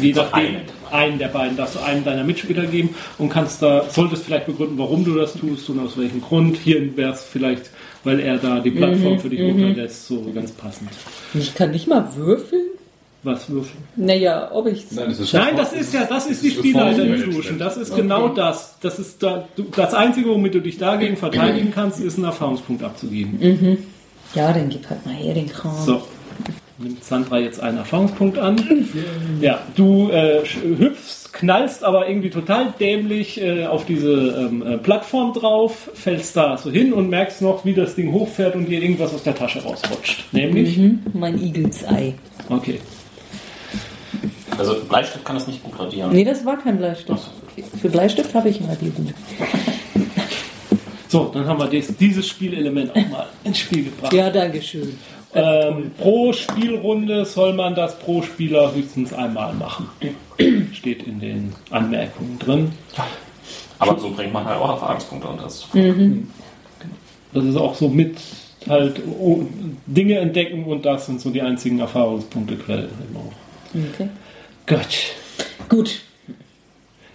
Je 0.00 0.12
nachdem, 0.12 0.46
einen. 0.46 0.60
einen 0.90 1.18
der 1.18 1.28
beiden 1.28 1.56
darfst 1.56 1.74
du 1.74 1.80
einen 1.80 2.04
deiner 2.04 2.24
Mitspieler 2.24 2.66
geben 2.66 2.94
und 3.18 3.28
kannst 3.28 3.62
da, 3.62 3.84
solltest 3.88 4.24
vielleicht 4.24 4.46
begründen, 4.46 4.78
warum 4.78 5.04
du 5.04 5.14
das 5.14 5.34
tust 5.34 5.68
und 5.68 5.80
aus 5.80 5.98
welchem 5.98 6.20
Grund. 6.20 6.56
Hier 6.56 6.96
wäre 6.96 7.12
es 7.12 7.24
vielleicht, 7.24 7.70
weil 8.04 8.20
er 8.20 8.38
da 8.38 8.60
die 8.60 8.70
Plattform 8.70 9.18
für 9.18 9.28
dich 9.28 9.40
runterlässt, 9.40 10.06
so 10.06 10.30
ganz 10.34 10.52
passend. 10.52 10.90
Ich 11.34 11.54
kann 11.54 11.70
nicht 11.70 11.86
mal 11.86 12.14
würfeln? 12.16 12.66
Was 13.22 13.50
würfeln? 13.50 13.84
Naja, 13.96 14.50
ob 14.50 14.66
ich 14.66 14.90
Nein, 14.92 15.08
das 15.10 15.20
ist, 15.20 15.34
Nein, 15.34 15.56
das 15.56 15.72
ist 15.74 15.92
ja, 15.92 16.04
das 16.04 16.26
ist 16.26 16.42
die 16.42 16.50
Spielleiter-Intrusion. 16.50 17.58
Das 17.58 17.76
ist 17.76 17.94
genau 17.94 18.28
das. 18.28 18.76
Das 18.80 18.98
ist 18.98 19.22
da, 19.22 19.46
du, 19.56 19.64
das 19.76 19.92
Einzige, 19.92 20.30
womit 20.30 20.54
du 20.54 20.60
dich 20.60 20.78
dagegen 20.78 21.16
verteidigen 21.18 21.70
kannst, 21.70 22.00
ist 22.00 22.16
einen 22.16 22.24
Erfahrungspunkt 22.24 22.82
abzugeben. 22.82 23.78
Ja, 24.34 24.52
dann 24.52 24.70
gib 24.70 24.88
halt 24.88 25.04
mal 25.04 25.14
her 25.14 25.34
den 25.34 25.48
Kram. 25.48 25.76
So. 25.84 26.02
Nimmt 26.78 27.04
Sandra 27.04 27.38
jetzt 27.38 27.60
einen 27.60 27.76
Erfahrungspunkt 27.78 28.38
an. 28.38 28.56
Ja, 29.42 29.60
du 29.76 30.08
äh, 30.08 30.42
hüpfst, 30.44 31.19
knallst 31.32 31.84
aber 31.84 32.08
irgendwie 32.08 32.30
total 32.30 32.72
dämlich 32.78 33.40
äh, 33.40 33.66
auf 33.66 33.86
diese 33.86 34.10
ähm, 34.50 34.66
äh, 34.66 34.78
Plattform 34.78 35.32
drauf, 35.32 35.90
fällst 35.94 36.36
da 36.36 36.56
so 36.58 36.70
hin 36.70 36.92
und 36.92 37.08
merkst 37.08 37.40
noch, 37.42 37.64
wie 37.64 37.74
das 37.74 37.94
Ding 37.94 38.12
hochfährt 38.12 38.54
und 38.54 38.66
dir 38.66 38.82
irgendwas 38.82 39.14
aus 39.14 39.22
der 39.22 39.34
Tasche 39.34 39.62
rausrutscht. 39.62 40.24
Nämlich, 40.32 40.76
Mhm, 40.76 41.00
mein 41.12 41.40
Igelsei. 41.42 42.14
okay. 42.48 42.80
Also 44.58 44.76
Bleistift 44.88 45.24
kann 45.24 45.36
das 45.36 45.46
nicht 45.46 45.62
gut 45.62 45.78
radieren. 45.78 46.10
Nee, 46.12 46.24
das 46.24 46.44
war 46.44 46.58
kein 46.58 46.76
Bleistift. 46.78 47.30
Für 47.80 47.88
Bleistift 47.88 48.34
habe 48.34 48.48
ich 48.50 48.60
ein 48.60 48.66
Radiergummi. 48.68 49.12
So, 51.08 51.30
dann 51.34 51.46
haben 51.46 51.58
wir 51.58 51.66
dies, 51.66 51.94
dieses 51.96 52.26
Spielelement 52.28 52.90
auch 52.92 53.08
mal 53.08 53.26
ins 53.44 53.58
Spiel 53.58 53.84
gebracht. 53.84 54.12
Ja, 54.12 54.30
danke 54.30 54.62
schön. 54.62 54.96
Ähm, 55.34 55.92
pro 55.98 56.32
Spielrunde 56.32 57.24
soll 57.24 57.52
man 57.54 57.74
das 57.74 57.98
pro 57.98 58.20
Spieler 58.22 58.74
höchstens 58.74 59.12
einmal 59.12 59.54
machen. 59.54 59.88
Steht 60.80 61.02
in 61.02 61.20
den 61.20 61.52
Anmerkungen 61.70 62.38
drin. 62.38 62.72
Aber 63.78 63.98
so 63.98 64.10
bringt 64.10 64.32
man 64.32 64.46
halt 64.46 64.58
auch 64.58 64.70
Erfahrungspunkte 64.70 65.28
und 65.28 65.42
das. 65.42 65.68
Das 67.34 67.44
ist 67.44 67.56
auch 67.56 67.74
so 67.74 67.88
mit 67.88 68.16
halt 68.66 69.02
oh, 69.06 69.44
Dinge 69.86 70.18
entdecken 70.18 70.64
und 70.64 70.86
das 70.86 71.04
sind 71.04 71.20
so 71.20 71.28
die 71.28 71.42
einzigen 71.42 71.80
Erfahrungspunktequellen. 71.80 72.88
Immer. 73.10 73.84
Okay. 73.92 74.08
Gut. 74.66 75.68
Gut. 75.68 76.00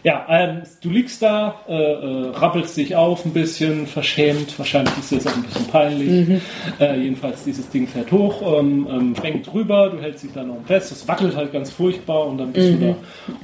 Ja, 0.06 0.24
ähm, 0.30 0.62
du 0.82 0.92
liegst 0.92 1.24
da, 1.24 1.62
äh, 1.68 1.74
äh, 1.74 2.30
rappelst 2.30 2.78
dich 2.78 2.96
auf 2.96 3.26
ein 3.26 3.34
bisschen, 3.34 3.88
verschämt, 3.88 4.56
wahrscheinlich 4.60 4.96
ist 5.00 5.10
dir 5.10 5.16
das 5.16 5.26
auch 5.26 5.36
ein 5.36 5.42
bisschen 5.42 5.66
peinlich. 5.66 6.42
Äh, 6.80 7.00
jedenfalls, 7.02 7.44
dieses 7.44 7.68
Ding 7.70 7.88
fährt 7.88 8.12
hoch, 8.12 8.60
ähm, 8.60 8.88
ähm, 8.88 9.16
schwenkt 9.16 9.52
drüber, 9.52 9.90
du 9.90 10.00
hältst 10.00 10.24
dich 10.24 10.32
da 10.32 10.44
noch 10.44 10.64
fest, 10.68 10.92
es 10.92 11.08
wackelt 11.08 11.36
halt 11.36 11.52
ganz 11.52 11.72
furchtbar 11.72 12.28
und 12.28 12.38
dann 12.38 12.54
bist 12.54 12.74
du 12.80 12.86
da 12.86 12.96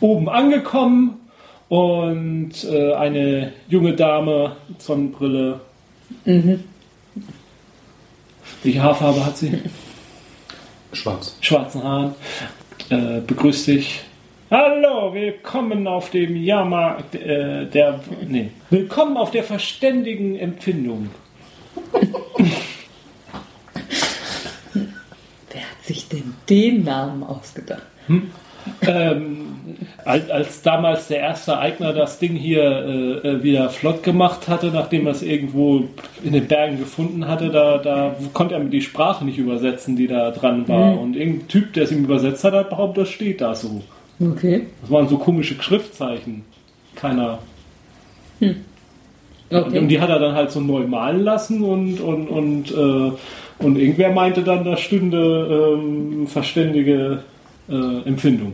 oben 0.02 0.30
angekommen 0.30 1.22
und 1.68 2.52
äh, 2.72 2.94
eine 2.94 3.54
junge 3.68 3.96
Dame, 3.96 4.56
Sonnenbrille. 4.78 5.62
Welche 8.62 8.84
Haarfarbe 8.84 9.26
hat 9.26 9.36
sie? 9.36 9.58
schwarz. 10.94 11.36
schwarzen 11.42 11.84
Haaren, 11.84 12.14
äh, 12.92 13.20
begrüßt 13.26 13.66
dich. 13.66 14.02
Hallo, 14.54 15.14
willkommen 15.14 15.88
auf 15.88 16.10
dem 16.10 16.36
Jahrmarkt 16.36 17.16
äh, 17.16 17.68
der. 17.68 18.02
Nee, 18.28 18.50
willkommen 18.70 19.16
auf 19.16 19.32
der 19.32 19.46
verständigen 19.46 20.36
Empfindung. 20.38 21.10
Wer 24.74 25.62
hat 25.62 25.84
sich 25.84 26.10
denn 26.10 26.34
den 26.50 26.84
Namen 26.84 27.24
ausgedacht? 27.24 27.84
Ähm, 28.82 29.56
als, 30.04 30.30
als 30.30 30.62
damals 30.62 31.08
der 31.08 31.20
erste 31.20 31.58
Eigner 31.58 31.94
das 31.94 32.20
Ding 32.20 32.36
hier 32.36 32.62
äh, 32.62 33.28
äh, 33.30 33.44
wieder 33.44 33.70
flott 33.70 34.04
gemacht 34.04 34.50
hatte, 34.50 34.68
nachdem 34.68 35.06
er 35.08 35.14
es 35.14 35.22
irgendwo 35.22 35.86
in 36.26 36.34
den 36.34 36.48
Bergen 36.48 36.78
gefunden 36.78 37.26
hatte, 37.26 37.52
da, 37.52 37.78
da 37.78 38.18
konnte 38.34 38.56
er 38.56 38.60
mir 38.60 38.70
die 38.70 38.82
Sprache 38.82 39.24
nicht 39.24 39.38
übersetzen, 39.38 39.96
die 39.96 40.08
da 40.08 40.32
dran 40.32 40.68
war. 40.68 41.00
Und 41.00 41.16
irgendein 41.16 41.48
Typ, 41.48 41.72
der 41.72 41.84
es 41.84 41.94
ihm 41.94 42.04
übersetzt 42.04 42.44
hat, 42.44 42.52
hat 42.54 42.70
behauptet, 42.70 43.04
das 43.04 43.10
steht 43.12 43.40
da 43.40 43.56
so. 43.56 43.82
Okay. 44.22 44.68
Das 44.82 44.92
waren 44.92 45.08
so 45.08 45.18
komische 45.18 45.60
Schriftzeichen. 45.62 46.44
Keiner 46.96 47.40
Und 48.40 48.56
Okay. 49.50 49.86
die 49.88 50.00
hat 50.00 50.10
er 50.10 50.20
dann 50.20 50.36
halt 50.36 50.52
so 50.52 50.60
neu 50.62 50.82
malen 50.88 51.24
lassen 51.24 51.62
und, 51.64 52.00
und, 52.00 52.28
und, 52.30 52.72
äh, 52.72 53.12
und 53.64 53.76
irgendwer 53.78 54.12
meinte 54.12 54.44
dann, 54.44 54.64
da 54.64 54.78
stünde 54.78 55.76
ähm, 55.78 56.28
verständige 56.28 57.24
äh, 57.70 58.08
Empfindung. 58.08 58.54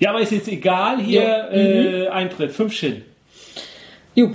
Ja, 0.00 0.10
aber 0.10 0.20
ist 0.20 0.32
jetzt 0.32 0.48
egal, 0.48 1.00
hier 1.00 1.22
Ja, 1.22 1.50
äh, 1.50 2.08
Eintritt, 2.08 2.52
fünf 2.52 2.72
Shin. 2.72 3.02
Jo, 4.14 4.30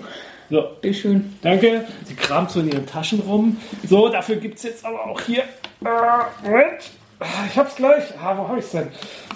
So, 0.50 0.64
bitteschön. 0.82 1.34
danke. 1.42 1.86
Sie 2.06 2.14
kramt 2.16 2.52
so 2.52 2.60
in 2.62 2.72
ihren 2.72 2.86
Taschen 2.86 3.20
rum. 3.20 3.58
So, 3.88 4.08
dafür 4.10 4.38
gibt 4.38 4.58
es 4.58 4.64
jetzt 4.64 4.86
aber 4.86 5.06
auch 5.06 5.20
hier. 5.22 5.44
Äh, 5.84 6.46
Moment. 6.48 6.92
Ah, 7.22 7.46
Ich 7.50 7.56
hab's 7.58 7.76
gleich. 7.76 8.04
Ah, 8.22 8.36
wo 8.38 8.48
hab 8.48 8.58
ich's 8.58 8.72
denn? 8.72 8.88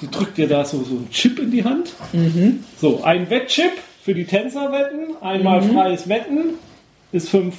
Sie 0.02 0.10
drückt 0.10 0.38
dir 0.38 0.48
da 0.48 0.66
so, 0.66 0.84
so 0.84 0.96
einen 0.96 1.10
Chip 1.12 1.38
in 1.40 1.52
die 1.52 1.64
Hand. 1.64 1.94
So, 2.82 3.04
ein 3.04 3.30
Wettchip 3.30 3.72
für 4.04 4.14
die 4.16 4.26
Tänzerwetten. 4.26 5.16
Einmal 5.22 5.62
freies 5.62 6.10
Wetten 6.10 6.56
ist 7.12 7.30
fünf. 7.30 7.56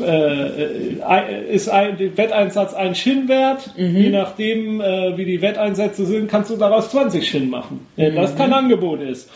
Äh, 0.00 0.98
äh, 1.02 1.54
ist 1.54 1.68
ein 1.68 1.98
Wetteinsatz 2.16 2.72
ein 2.72 2.94
Shin 2.94 3.28
wert. 3.28 3.70
Je 3.76 4.08
nachdem, 4.08 4.80
äh, 4.80 5.14
wie 5.18 5.26
die 5.26 5.42
Wetteinsätze 5.42 6.06
sind, 6.06 6.28
kannst 6.30 6.48
du 6.50 6.56
daraus 6.56 6.90
20 6.90 7.28
Shin 7.28 7.50
machen. 7.50 7.86
Wenn 7.96 8.14
das 8.16 8.34
kein 8.34 8.54
Angebot 8.54 9.02
ist. 9.02 9.28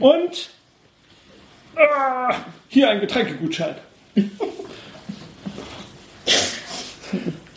Und 0.00 0.50
ah, 1.76 2.34
hier 2.68 2.90
ein 2.90 2.98
Getränkegutschein. 3.00 3.76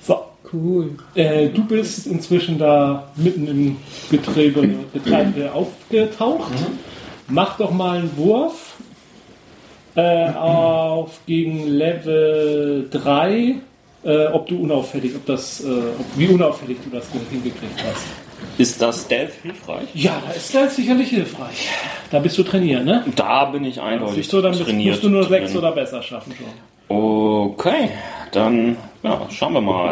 so. 0.04 0.26
Cool. 0.54 0.92
Äh, 1.16 1.48
du 1.50 1.64
bist 1.64 2.08
inzwischen 2.08 2.58
da 2.58 3.08
mitten 3.16 3.48
im 3.48 3.78
Getriebe, 4.10 4.68
Getreide 4.94 5.52
aufgetaucht. 5.54 6.52
Mach 7.28 7.58
doch 7.58 7.72
mal 7.72 8.00
einen 8.00 8.18
Wurf 8.18 8.76
äh, 9.96 10.30
auf 10.32 11.20
gegen 11.26 11.68
Level 11.68 12.88
3, 12.92 13.56
äh, 14.04 14.26
ob 14.28 14.48
du 14.48 14.62
unauffällig, 14.62 15.16
ob 15.16 15.26
das, 15.26 15.62
äh, 15.64 15.68
ob, 15.68 16.06
wie 16.18 16.28
unauffällig 16.28 16.78
du 16.84 16.90
das 16.90 17.06
hingekriegt 17.30 17.84
hast. 17.90 18.06
Ist 18.58 18.82
das 18.82 19.04
Stealth 19.06 19.34
hilfreich? 19.44 19.88
Ja, 19.94 20.22
da 20.26 20.34
ist 20.34 20.54
das 20.54 20.76
sicherlich 20.76 21.10
hilfreich. 21.10 21.68
Da 22.10 22.20
bist 22.20 22.38
du 22.38 22.44
trainiert, 22.44 22.84
ne? 22.84 23.06
Da 23.16 23.46
bin 23.46 23.64
ich 23.64 23.80
eindeutig 23.80 24.16
Siehst 24.16 24.34
du, 24.34 24.42
dann 24.42 24.52
bist, 24.52 24.64
trainiert. 24.66 24.96
musst 24.96 25.04
du 25.04 25.10
nur 25.10 25.24
6 25.24 25.52
drin. 25.52 25.58
oder 25.60 25.72
besser 25.72 26.02
schaffen 26.02 26.34
schon. 26.36 26.48
Okay, 26.98 27.90
dann 28.32 28.76
ja, 29.04 29.22
schauen 29.30 29.54
wir 29.54 29.62
mal. 29.62 29.90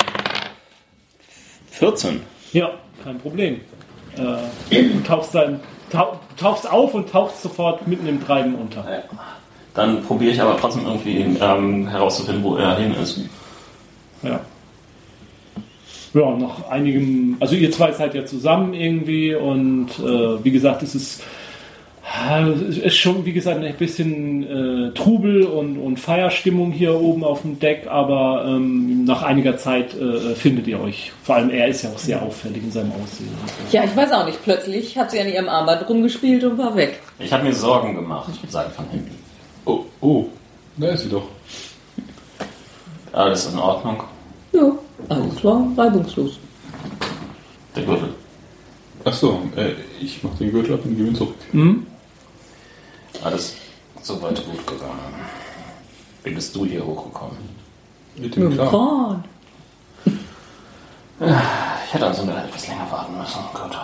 14. 1.79 2.19
Ja, 2.51 2.71
kein 3.03 3.17
Problem. 3.19 3.61
Äh, 4.17 4.83
du 4.83 5.03
tauchst, 5.07 5.33
dann, 5.33 5.61
tauch, 5.89 6.17
tauchst 6.37 6.69
auf 6.69 6.93
und 6.93 7.09
tauchst 7.09 7.41
sofort 7.41 7.87
mitten 7.87 8.05
im 8.05 8.23
Treiben 8.23 8.55
unter. 8.55 8.85
Dann 9.73 10.03
probiere 10.03 10.33
ich 10.33 10.41
aber 10.41 10.57
trotzdem 10.57 10.85
irgendwie 10.85 11.37
ähm, 11.39 11.87
herauszufinden, 11.87 12.43
wo 12.43 12.57
er 12.57 12.77
hin 12.77 12.93
ist. 13.01 13.21
Ja. 14.23 14.41
Ja, 16.13 16.35
nach 16.35 16.69
einigem, 16.69 17.37
also 17.39 17.55
ihr 17.55 17.71
zwei 17.71 17.93
seid 17.93 18.13
ja 18.13 18.25
zusammen 18.25 18.73
irgendwie 18.73 19.35
und 19.35 19.87
äh, 19.99 20.43
wie 20.43 20.51
gesagt, 20.51 20.83
es 20.83 20.95
ist, 20.95 21.23
es 22.11 22.77
ist 22.77 22.97
schon, 22.97 23.25
wie 23.25 23.33
gesagt, 23.33 23.63
ein 23.63 23.75
bisschen 23.75 24.43
äh, 24.43 24.91
Trubel 24.93 25.43
und, 25.43 25.77
und 25.77 25.99
Feierstimmung 25.99 26.71
hier 26.71 26.99
oben 26.99 27.23
auf 27.23 27.43
dem 27.43 27.59
Deck, 27.59 27.87
aber 27.87 28.45
ähm, 28.47 29.05
nach 29.05 29.21
einiger 29.21 29.57
Zeit 29.57 29.93
äh, 29.93 30.33
findet 30.33 30.67
ihr 30.67 30.79
euch. 30.79 31.11
Vor 31.23 31.35
allem 31.35 31.49
er 31.51 31.67
ist 31.67 31.83
ja 31.83 31.91
auch 31.91 31.99
sehr 31.99 32.21
auffällig 32.21 32.63
in 32.63 32.71
seinem 32.71 32.91
Aussehen. 32.93 33.29
Ja, 33.71 33.83
ich 33.83 33.95
weiß 33.95 34.11
auch 34.11 34.25
nicht. 34.25 34.41
Plötzlich 34.43 34.97
hat 34.97 35.11
sie 35.11 35.19
an 35.19 35.27
ihrem 35.27 35.49
Armband 35.49 35.87
rumgespielt 35.87 36.43
und 36.43 36.57
war 36.57 36.75
weg. 36.75 36.99
Ich 37.19 37.31
habe 37.31 37.43
mir 37.43 37.53
Sorgen 37.53 37.95
gemacht, 37.95 38.31
sagt 38.47 38.75
von 38.75 38.85
hinten. 38.89 39.15
Oh, 39.65 39.85
oh, 40.01 40.25
da 40.77 40.87
ist 40.87 41.03
sie 41.03 41.09
doch. 41.09 41.27
Alles 43.11 43.51
in 43.51 43.59
Ordnung. 43.59 44.03
Ja, 44.51 44.71
alles 45.09 45.43
war 45.43 45.67
reibungslos. 45.77 46.39
Der 47.75 47.83
Gürtel. 47.83 48.09
Achso, 49.05 49.41
äh, 49.55 49.73
ich 50.01 50.23
mach 50.23 50.35
den 50.37 50.51
Gürtel 50.51 50.73
ab 50.73 50.81
und 50.83 50.97
gebe 50.97 51.09
ihn 51.09 51.15
zurück. 51.15 51.35
Alles 53.23 53.55
soweit 54.01 54.43
gut 54.45 54.65
gegangen. 54.65 54.99
Wie 56.23 56.31
bist 56.31 56.55
du 56.55 56.65
hier 56.65 56.85
hochgekommen? 56.85 57.37
Mit 58.15 58.23
Mit 58.23 58.35
dem 58.35 58.57
Kran. 58.57 58.69
Kran. 58.69 59.23
Ich 61.85 61.93
hätte 61.93 62.07
also 62.07 62.23
etwas 62.23 62.67
länger 62.67 62.87
warten 62.91 63.17
müssen, 63.17 63.39
Gott. 63.53 63.77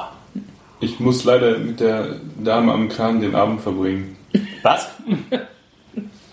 Ich 0.80 0.99
muss 0.99 1.23
leider 1.23 1.57
mit 1.57 1.80
der 1.80 2.15
Dame 2.43 2.71
am 2.73 2.88
Kran 2.89 3.19
den 3.21 3.36
Abend 3.36 3.61
verbringen. 3.61 4.15
Was? 4.63 4.88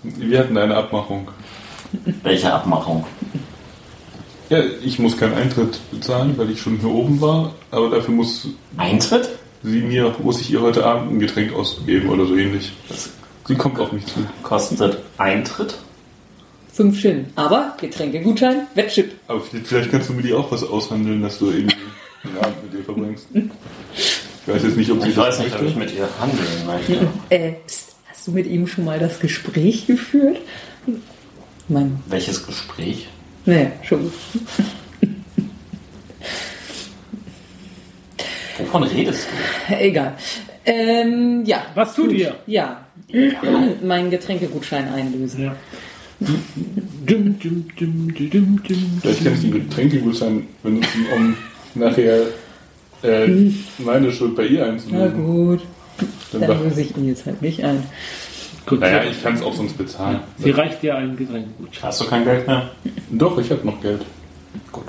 Wir 0.02 0.38
hatten 0.40 0.56
eine 0.58 0.76
Abmachung. 0.76 1.28
Welche 2.22 2.52
Abmachung? 2.52 3.04
Ja, 4.48 4.58
ich 4.84 4.98
muss 4.98 5.16
keinen 5.16 5.34
Eintritt 5.34 5.78
bezahlen, 5.90 6.36
weil 6.36 6.50
ich 6.50 6.60
schon 6.60 6.78
hier 6.78 6.90
oben 6.90 7.20
war, 7.20 7.52
aber 7.70 7.90
dafür 7.90 8.14
muss 8.14 8.48
Eintritt? 8.76 9.28
Sie 9.62 9.80
mir, 9.80 10.14
muss 10.22 10.40
ich 10.40 10.50
ihr 10.50 10.60
heute 10.60 10.84
Abend 10.84 11.12
ein 11.12 11.18
Getränk 11.20 11.52
ausgeben 11.54 12.08
oder 12.08 12.26
so 12.26 12.36
ähnlich. 12.36 12.72
Das 12.88 13.10
Sie 13.46 13.54
kommt 13.56 13.78
auf 13.80 13.90
mich 13.92 14.06
zu. 14.06 14.20
kostet 14.42 14.98
Eintritt? 15.18 15.76
Fünf 16.72 16.98
Shin. 17.00 17.26
Aber 17.36 17.76
Getränkegutschein, 17.80 18.66
Wettchip. 18.74 19.12
Aber 19.28 19.40
vielleicht 19.40 19.66
vielleicht 19.66 19.90
kannst 19.90 20.08
du 20.08 20.14
mir 20.14 20.22
die 20.22 20.32
auch 20.32 20.50
was 20.50 20.62
aushandeln, 20.62 21.20
dass 21.22 21.38
du 21.38 21.50
irgendwie 21.50 21.76
den 22.24 22.38
Abend 22.38 22.62
mit 22.64 22.74
ihr 22.78 22.84
verbringst. 22.84 23.26
Ich 23.34 24.52
weiß 24.52 24.62
jetzt 24.62 24.76
nicht, 24.76 24.90
ob 24.90 25.02
sie 25.02 25.10
Ich 25.10 25.16
weiß 25.16 25.40
nicht, 25.40 25.54
ob 25.54 25.62
möchte. 25.62 25.66
ich 25.72 25.76
mit 25.76 25.94
ihr 25.98 26.08
handeln 26.20 26.66
möchte. 26.66 27.08
Äh, 27.30 27.52
pst, 27.66 27.94
hast 28.10 28.26
du 28.26 28.30
mit 28.30 28.46
ihm 28.46 28.66
schon 28.66 28.84
mal 28.84 28.98
das 28.98 29.18
Gespräch 29.20 29.86
geführt? 29.86 30.38
Mein, 31.68 32.00
Welches 32.06 32.46
Gespräch? 32.46 33.08
nee, 33.44 33.70
schon 33.82 34.10
Wovon 38.62 38.82
redest 38.84 39.26
du? 39.68 39.74
Egal. 39.76 40.14
Ähm, 40.64 41.42
ja. 41.44 41.62
Was 41.74 41.94
tut 41.94 42.08
Gut. 42.08 42.18
ihr? 42.18 42.34
Ja. 42.46 42.80
Meinen 43.82 44.10
Getränkegutschein 44.10 44.88
einlösen. 44.92 45.44
Ja. 45.44 45.56
Dum, 46.20 46.38
dum, 47.06 47.38
dum, 47.40 48.14
dum, 48.14 48.14
dum, 48.30 48.62
dum. 48.62 48.98
Vielleicht 49.02 49.24
kann 49.24 49.34
ich 49.34 49.40
den 49.40 49.52
Getränkegutschein 49.52 50.46
benutzen, 50.62 51.06
um 51.16 51.36
nachher 51.74 52.22
äh, 53.02 53.26
meine 53.78 54.12
Schuld 54.12 54.36
bei 54.36 54.46
ihr 54.46 54.60
Na 54.64 54.72
einzulösen. 54.72 55.14
gut. 55.24 55.60
Dann 56.32 56.40
Dann 56.42 56.62
löse 56.64 56.82
ich 56.82 56.96
ihn 56.96 57.08
jetzt 57.08 57.26
halt 57.26 57.42
nicht 57.42 57.62
ein. 57.64 57.82
Gut, 58.66 58.78
Naja, 58.80 59.02
ich 59.10 59.20
kann 59.22 59.34
es 59.34 59.42
auch 59.42 59.52
sonst 59.52 59.76
bezahlen. 59.76 60.20
sie 60.38 60.50
reicht 60.52 60.80
dir 60.82 60.94
einen 60.96 61.16
Getränkegutschein. 61.16 61.82
Hast 61.88 62.00
du 62.00 62.04
kein 62.06 62.24
Geld 62.24 62.46
mehr? 62.46 62.70
Doch, 63.10 63.36
ich 63.38 63.50
habe 63.50 63.66
noch 63.66 63.80
Geld. 63.82 64.02
Gut. 64.70 64.84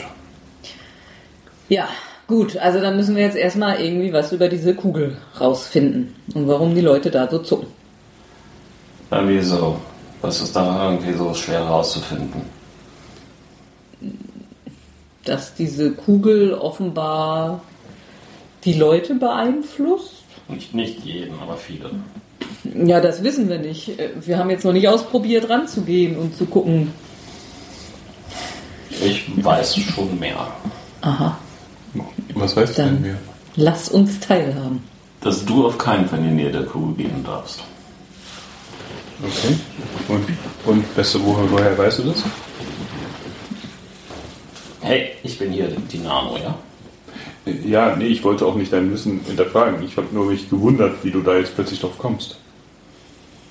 Ja, 1.69 1.88
gut. 2.28 2.57
Also 2.57 2.80
dann 2.80 2.95
müssen 2.95 3.15
wir 3.15 3.24
jetzt 3.24 3.38
erstmal 3.38 3.80
irgendwie 3.80 4.13
was 4.13 4.32
über 4.32 4.47
diese 4.47 4.76
Kugel 4.76 5.17
rausfinden. 5.39 6.15
Und 6.34 6.47
warum 6.47 6.76
die 6.76 6.82
Leute 6.82 7.11
da 7.11 7.30
so 7.30 7.39
zucken. 7.39 7.67
Ja, 9.11 9.28
wieso? 9.28 9.80
Was 10.21 10.41
ist 10.41 10.55
da 10.55 10.91
irgendwie 10.91 11.13
so 11.13 11.34
schwer 11.34 11.61
rauszufinden? 11.61 12.41
Dass 15.26 15.53
diese 15.53 15.91
Kugel 15.91 16.53
offenbar 16.53 17.61
die 18.63 18.74
Leute 18.74 19.15
beeinflusst. 19.15 20.24
Nicht, 20.47 20.74
nicht 20.74 21.03
jeden, 21.03 21.39
aber 21.39 21.57
viele. 21.57 21.91
Ja, 22.63 23.01
das 23.01 23.24
wissen 23.24 23.49
wir 23.49 23.59
nicht. 23.59 23.99
Äh, 23.99 24.09
Wir 24.21 24.38
haben 24.38 24.49
jetzt 24.49 24.65
noch 24.65 24.74
nicht 24.74 24.88
ausprobiert, 24.88 25.49
ranzugehen 25.49 26.17
und 26.17 26.36
zu 26.36 26.45
gucken. 26.45 26.93
Ich 28.89 29.24
weiß 29.43 29.76
schon 29.78 30.17
mehr. 30.19 30.47
Aha, 31.01 31.38
Was 32.36 32.55
weißt 32.55 32.77
du 32.77 32.81
Dann- 32.81 32.93
denn 32.95 33.01
mehr? 33.01 33.17
lass 33.55 33.89
uns 33.89 34.19
teilhaben. 34.19 34.84
Dass 35.21 35.45
du 35.45 35.65
auf 35.67 35.77
keinen 35.77 36.07
Fall 36.07 36.19
in 36.19 36.25
die 36.25 36.31
Nähe 36.43 36.51
der 36.51 36.63
Kugel 36.65 36.95
gehen 37.05 37.23
darfst. 37.23 37.61
Okay. 39.23 39.55
Und, 40.09 40.25
und 40.65 40.97
weißt 40.97 41.15
du, 41.15 41.23
woher, 41.25 41.49
woher 41.49 41.77
weißt 41.77 41.99
du 41.99 42.03
das? 42.03 42.23
Hey, 44.81 45.11
ich 45.23 45.39
bin 45.39 45.51
hier 45.53 45.67
Dynamo, 45.69 46.38
ja? 46.38 46.55
Ja, 47.65 47.95
nee, 47.95 48.07
ich 48.07 48.23
wollte 48.23 48.45
auch 48.45 48.55
nicht 48.55 48.71
dein 48.73 48.91
Wissen 48.91 49.21
hinterfragen. 49.25 49.84
Ich 49.84 49.95
habe 49.97 50.07
nur 50.11 50.25
mich 50.25 50.49
gewundert, 50.49 51.03
wie 51.03 51.11
du 51.11 51.21
da 51.21 51.38
jetzt 51.38 51.55
plötzlich 51.55 51.79
drauf 51.79 51.97
kommst. 51.97 52.38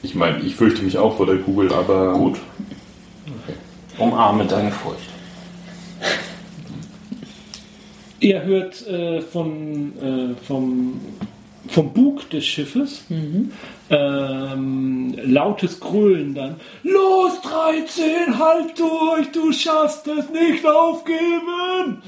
Ich 0.02 0.14
meine, 0.14 0.40
ich 0.40 0.56
fürchte 0.56 0.82
mich 0.82 0.98
auch 0.98 1.16
vor 1.16 1.26
der 1.26 1.38
Kugel, 1.38 1.72
aber. 1.72 2.12
Gut. 2.14 2.38
Umarme 3.98 4.44
deine 4.46 4.72
Furcht. 4.72 5.08
Ihr 8.22 8.44
hört 8.44 8.86
äh, 8.86 9.20
von, 9.20 9.98
äh, 10.00 10.46
vom, 10.46 11.00
vom 11.68 11.92
Bug 11.92 12.30
des 12.30 12.46
Schiffes 12.46 13.04
ähm, 13.90 15.14
lautes 15.24 15.80
Grölen 15.80 16.32
dann. 16.32 16.60
Los, 16.84 17.40
13, 17.40 18.38
halt 18.38 18.78
durch, 18.78 19.32
du 19.32 19.50
schaffst 19.50 20.06
es 20.06 20.30
nicht 20.30 20.64
aufgeben! 20.64 22.00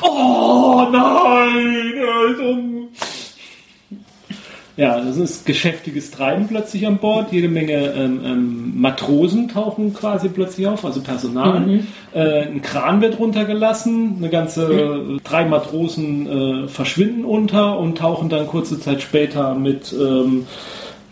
Oh 0.00 0.88
nein! 0.90 1.94
er 1.96 2.30
ist 2.30 2.40
um- 2.40 2.88
Ja, 4.76 5.00
das 5.00 5.16
ist 5.16 5.46
geschäftiges 5.46 6.10
Treiben 6.10 6.48
plötzlich 6.48 6.86
an 6.86 6.98
Bord. 6.98 7.32
Jede 7.32 7.48
Menge 7.48 7.94
ähm, 7.94 8.20
ähm, 8.24 8.72
Matrosen 8.76 9.48
tauchen 9.48 9.94
quasi 9.94 10.28
plötzlich 10.28 10.66
auf, 10.66 10.84
also 10.84 11.00
Personal. 11.00 11.80
Äh, 12.12 12.42
ein 12.42 12.60
Kran 12.60 13.00
wird 13.00 13.18
runtergelassen. 13.18 14.16
Eine 14.18 14.28
ganze 14.28 14.70
äh, 14.70 15.20
drei 15.24 15.46
Matrosen 15.46 16.26
äh, 16.66 16.68
verschwinden 16.68 17.24
unter 17.24 17.78
und 17.78 17.96
tauchen 17.96 18.28
dann 18.28 18.46
kurze 18.46 18.78
Zeit 18.78 19.00
später 19.00 19.54
mit 19.54 19.94
ähm, 19.94 20.46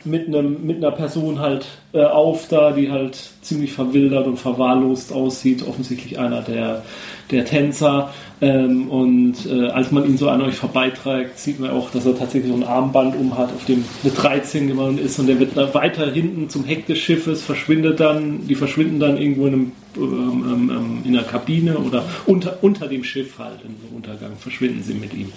mit 0.05 0.29
einem 0.29 0.67
mit 0.67 0.79
einer 0.79 0.91
Person 0.91 1.41
halt 1.41 1.67
äh, 1.93 2.05
auf 2.05 2.49
da, 2.49 2.73
die 2.73 2.91
halt 2.91 3.19
ziemlich 3.43 3.73
verwildert 3.73 4.27
und 4.27 4.39
verwahrlost 4.39 5.13
aussieht. 5.13 5.67
Offensichtlich 5.67 6.19
einer 6.19 6.43
der 6.43 6.83
der 7.31 7.45
Tänzer. 7.45 8.13
Ähm, 8.41 8.91
und 8.91 9.47
äh, 9.47 9.69
als 9.69 9.91
man 9.91 10.05
ihn 10.05 10.19
so 10.19 10.29
an 10.29 10.43
euch 10.43 10.57
vorbeiträgt, 10.57 11.39
sieht 11.39 11.61
man 11.61 11.71
auch, 11.71 11.91
dass 11.91 12.05
er 12.05 12.19
tatsächlich 12.19 12.51
so 12.51 12.59
ein 12.59 12.65
Armband 12.65 13.17
um 13.17 13.39
hat, 13.39 13.53
auf 13.53 13.65
dem 13.65 13.85
eine 14.03 14.13
13 14.13 14.69
gemacht 14.69 14.99
ist 14.99 15.19
und 15.19 15.29
der 15.29 15.39
wird 15.39 15.57
weiter 15.57 16.11
hinten 16.11 16.51
zum 16.51 16.65
Heck 16.65 16.87
des 16.87 16.99
Schiffes, 16.99 17.43
verschwindet 17.43 18.01
dann, 18.01 18.47
die 18.47 18.55
verschwinden 18.55 19.01
dann 19.01 19.17
irgendwo 19.17 19.47
in, 19.47 19.53
einem, 19.53 19.73
ähm, 19.97 20.03
ähm, 20.03 20.71
ähm, 20.71 21.03
in 21.05 21.17
einer 21.17 21.27
Kabine 21.27 21.79
oder 21.79 22.05
unter, 22.27 22.59
unter 22.61 22.89
dem 22.89 23.05
Schiff 23.05 23.39
halt, 23.39 23.61
im 23.65 23.97
Untergang 23.97 24.33
verschwinden 24.39 24.83
sie 24.83 24.95
mit 24.95 25.15
ihm. 25.15 25.33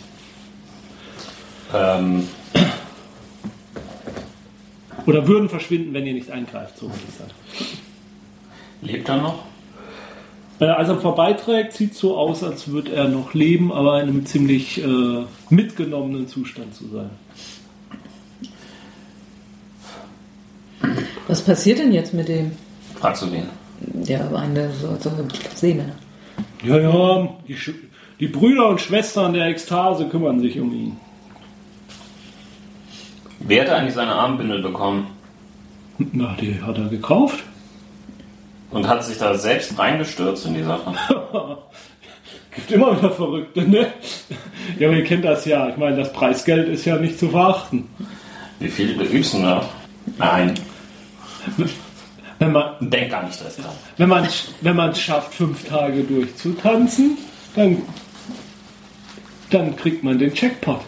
Ähm, 1.74 2.24
Oder 5.08 5.26
würden 5.26 5.48
verschwinden, 5.48 5.94
wenn 5.94 6.06
ihr 6.06 6.14
nicht 6.14 6.30
eingreift, 6.30 6.78
so 6.78 6.88
würde 6.88 7.00
ich 7.08 7.16
sagen. 7.16 7.32
lebt 8.82 9.10
er 9.10 9.18
noch? 9.18 9.46
Äh, 10.60 10.66
als 10.66 10.90
er 10.90 11.00
vorbeiträgt, 11.00 11.74
sieht 11.74 11.96
so 11.96 12.18
aus, 12.18 12.44
als 12.44 12.68
würde 12.68 12.92
er 12.94 13.08
noch 13.08 13.34
leben, 13.34 13.72
aber 13.72 14.02
in 14.02 14.10
einem 14.10 14.26
ziemlich 14.26 14.84
äh, 14.84 15.24
mitgenommenen 15.50 16.28
Zustand 16.28 16.76
zu 16.76 16.90
sein. 16.90 17.10
Was 21.28 21.42
passiert 21.42 21.80
denn 21.80 21.94
jetzt 21.94 22.14
mit 22.14 22.28
dem? 22.28 22.52
Fragst 22.96 23.24
du 23.24 23.32
wen? 23.32 23.46
Ja, 24.04 24.30
eine 24.34 24.72
so, 24.74 24.98
so 25.00 25.12
Seemänner. 25.56 25.96
Ja, 26.64 26.80
ja, 26.80 27.30
die, 27.48 27.56
die 28.20 28.28
Brüder 28.28 28.68
und 28.68 28.82
Schwestern 28.82 29.34
der 29.34 29.46
Ekstase 29.48 30.10
kümmern 30.10 30.42
sich 30.42 30.60
um 30.60 30.74
ihn. 30.74 30.98
Wer 33.48 33.62
hat 33.64 33.70
eigentlich 33.70 33.94
seine 33.96 34.14
Armbindel 34.14 34.62
bekommen 34.62 35.08
Na, 35.98 36.36
die 36.40 36.62
hat 36.62 36.78
er 36.78 36.86
gekauft. 36.90 37.44
und 38.72 38.88
hat 38.88 39.04
sich 39.04 39.18
da 39.18 39.36
selbst 39.36 39.78
reingestürzt 39.80 40.46
in 40.46 40.54
die 40.56 40.64
Sache? 40.64 40.94
Gibt 42.56 42.72
immer 42.72 42.98
wieder 42.98 43.12
Verrückte, 43.12 43.62
ne? 43.68 43.94
Ja, 44.80 44.88
aber 44.88 44.98
ihr 44.98 45.04
kennt 45.04 45.24
das 45.24 45.46
ja. 45.46 45.70
Ich 45.70 45.78
meine, 45.78 45.96
das 45.96 46.12
Preisgeld 46.12 46.68
ist 46.68 46.86
ja 46.86 46.98
nicht 46.98 47.18
zu 47.20 47.30
verachten. 47.30 47.88
Wie 48.60 48.68
viel 48.70 49.00
übst 49.00 49.34
du 49.36 49.42
da? 49.42 49.64
Nein, 50.18 50.56
Wenn 52.40 52.52
man 52.52 52.76
denk 52.80 53.10
gar 53.12 53.24
nicht 53.24 53.42
erst 53.42 53.60
dran. 53.60 53.72
wenn 53.98 54.10
man 54.10 54.28
wenn 54.62 54.76
man 54.76 54.92
es 54.92 55.02
schafft, 55.02 55.34
fünf 55.34 55.68
Tage 55.68 56.04
durchzutanzen, 56.04 57.18
dann, 57.56 57.82
dann 59.50 59.76
kriegt 59.76 60.04
man 60.04 60.20
den 60.20 60.32
Jackpot. 60.36 60.82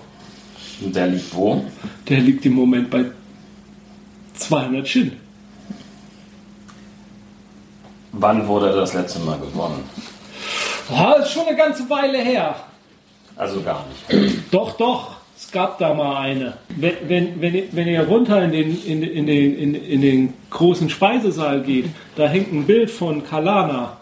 Und 0.81 0.95
der 0.95 1.07
liegt 1.07 1.33
wo? 1.35 1.65
Der 2.07 2.19
liegt 2.19 2.45
im 2.45 2.53
Moment 2.53 2.89
bei 2.89 3.05
200 4.35 4.87
Shin. 4.87 5.11
Wann 8.11 8.47
wurde 8.47 8.69
er 8.69 8.75
das 8.75 8.93
letzte 8.93 9.19
Mal 9.19 9.37
gewonnen? 9.39 9.83
Oh, 10.91 11.19
ist 11.21 11.31
schon 11.31 11.47
eine 11.47 11.55
ganze 11.55 11.87
Weile 11.89 12.17
her. 12.19 12.55
Also 13.35 13.61
gar 13.61 13.85
nicht. 14.09 14.35
Doch, 14.51 14.75
doch. 14.77 15.17
es 15.37 15.51
gab 15.51 15.77
da 15.77 15.93
mal 15.93 16.17
eine. 16.17 16.53
Wenn, 16.75 16.93
wenn, 17.07 17.41
wenn, 17.41 17.53
ihr- 17.55 17.67
wenn 17.71 17.87
ihr 17.87 18.01
runter 18.07 18.43
in 18.43 18.51
den, 18.51 18.83
in, 18.85 19.03
in, 19.03 19.25
den, 19.27 19.55
in, 19.57 19.75
in 19.75 20.01
den 20.01 20.33
großen 20.49 20.89
Speisesaal 20.89 21.61
geht, 21.61 21.85
da 22.15 22.27
hängt 22.27 22.51
ein 22.51 22.65
Bild 22.65 22.89
von 22.89 23.23
Kalana. 23.23 23.97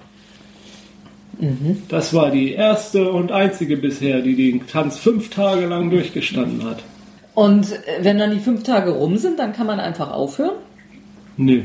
Das 1.90 2.14
war 2.14 2.32
die 2.32 2.54
erste 2.54 3.12
und 3.12 3.32
einzige 3.32 3.78
bisher, 3.78 4.22
die 4.22 4.36
den 4.36 4.66
Tanz 4.68 4.98
fünf 4.98 5.30
Tage 5.30 5.68
lang 5.68 5.90
durchgestanden 5.90 6.64
hat. 6.64 6.84
Und 7.36 7.72
äh, 7.72 8.00
wenn 8.02 8.18
dann 8.18 8.32
die 8.32 8.40
fünf 8.40 8.64
Tage 8.64 8.92
rum 8.92 9.18
sind, 9.18 9.38
dann 9.38 9.54
kann 9.54 9.68
man 9.68 9.80
einfach 9.80 10.12
aufhören? 10.12 10.56
Nö. 11.38 11.62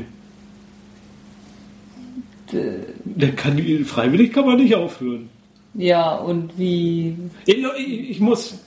Der 3.03 3.31
kann, 3.31 3.57
freiwillig 3.83 4.31
kann 4.31 4.45
man 4.45 4.57
nicht 4.57 4.75
aufhören. 4.75 5.29
Ja, 5.73 6.15
und 6.15 6.57
wie. 6.59 7.15
Ich, 7.47 7.57
ich 7.57 8.09
ich 8.11 8.19
muss. 8.19 8.59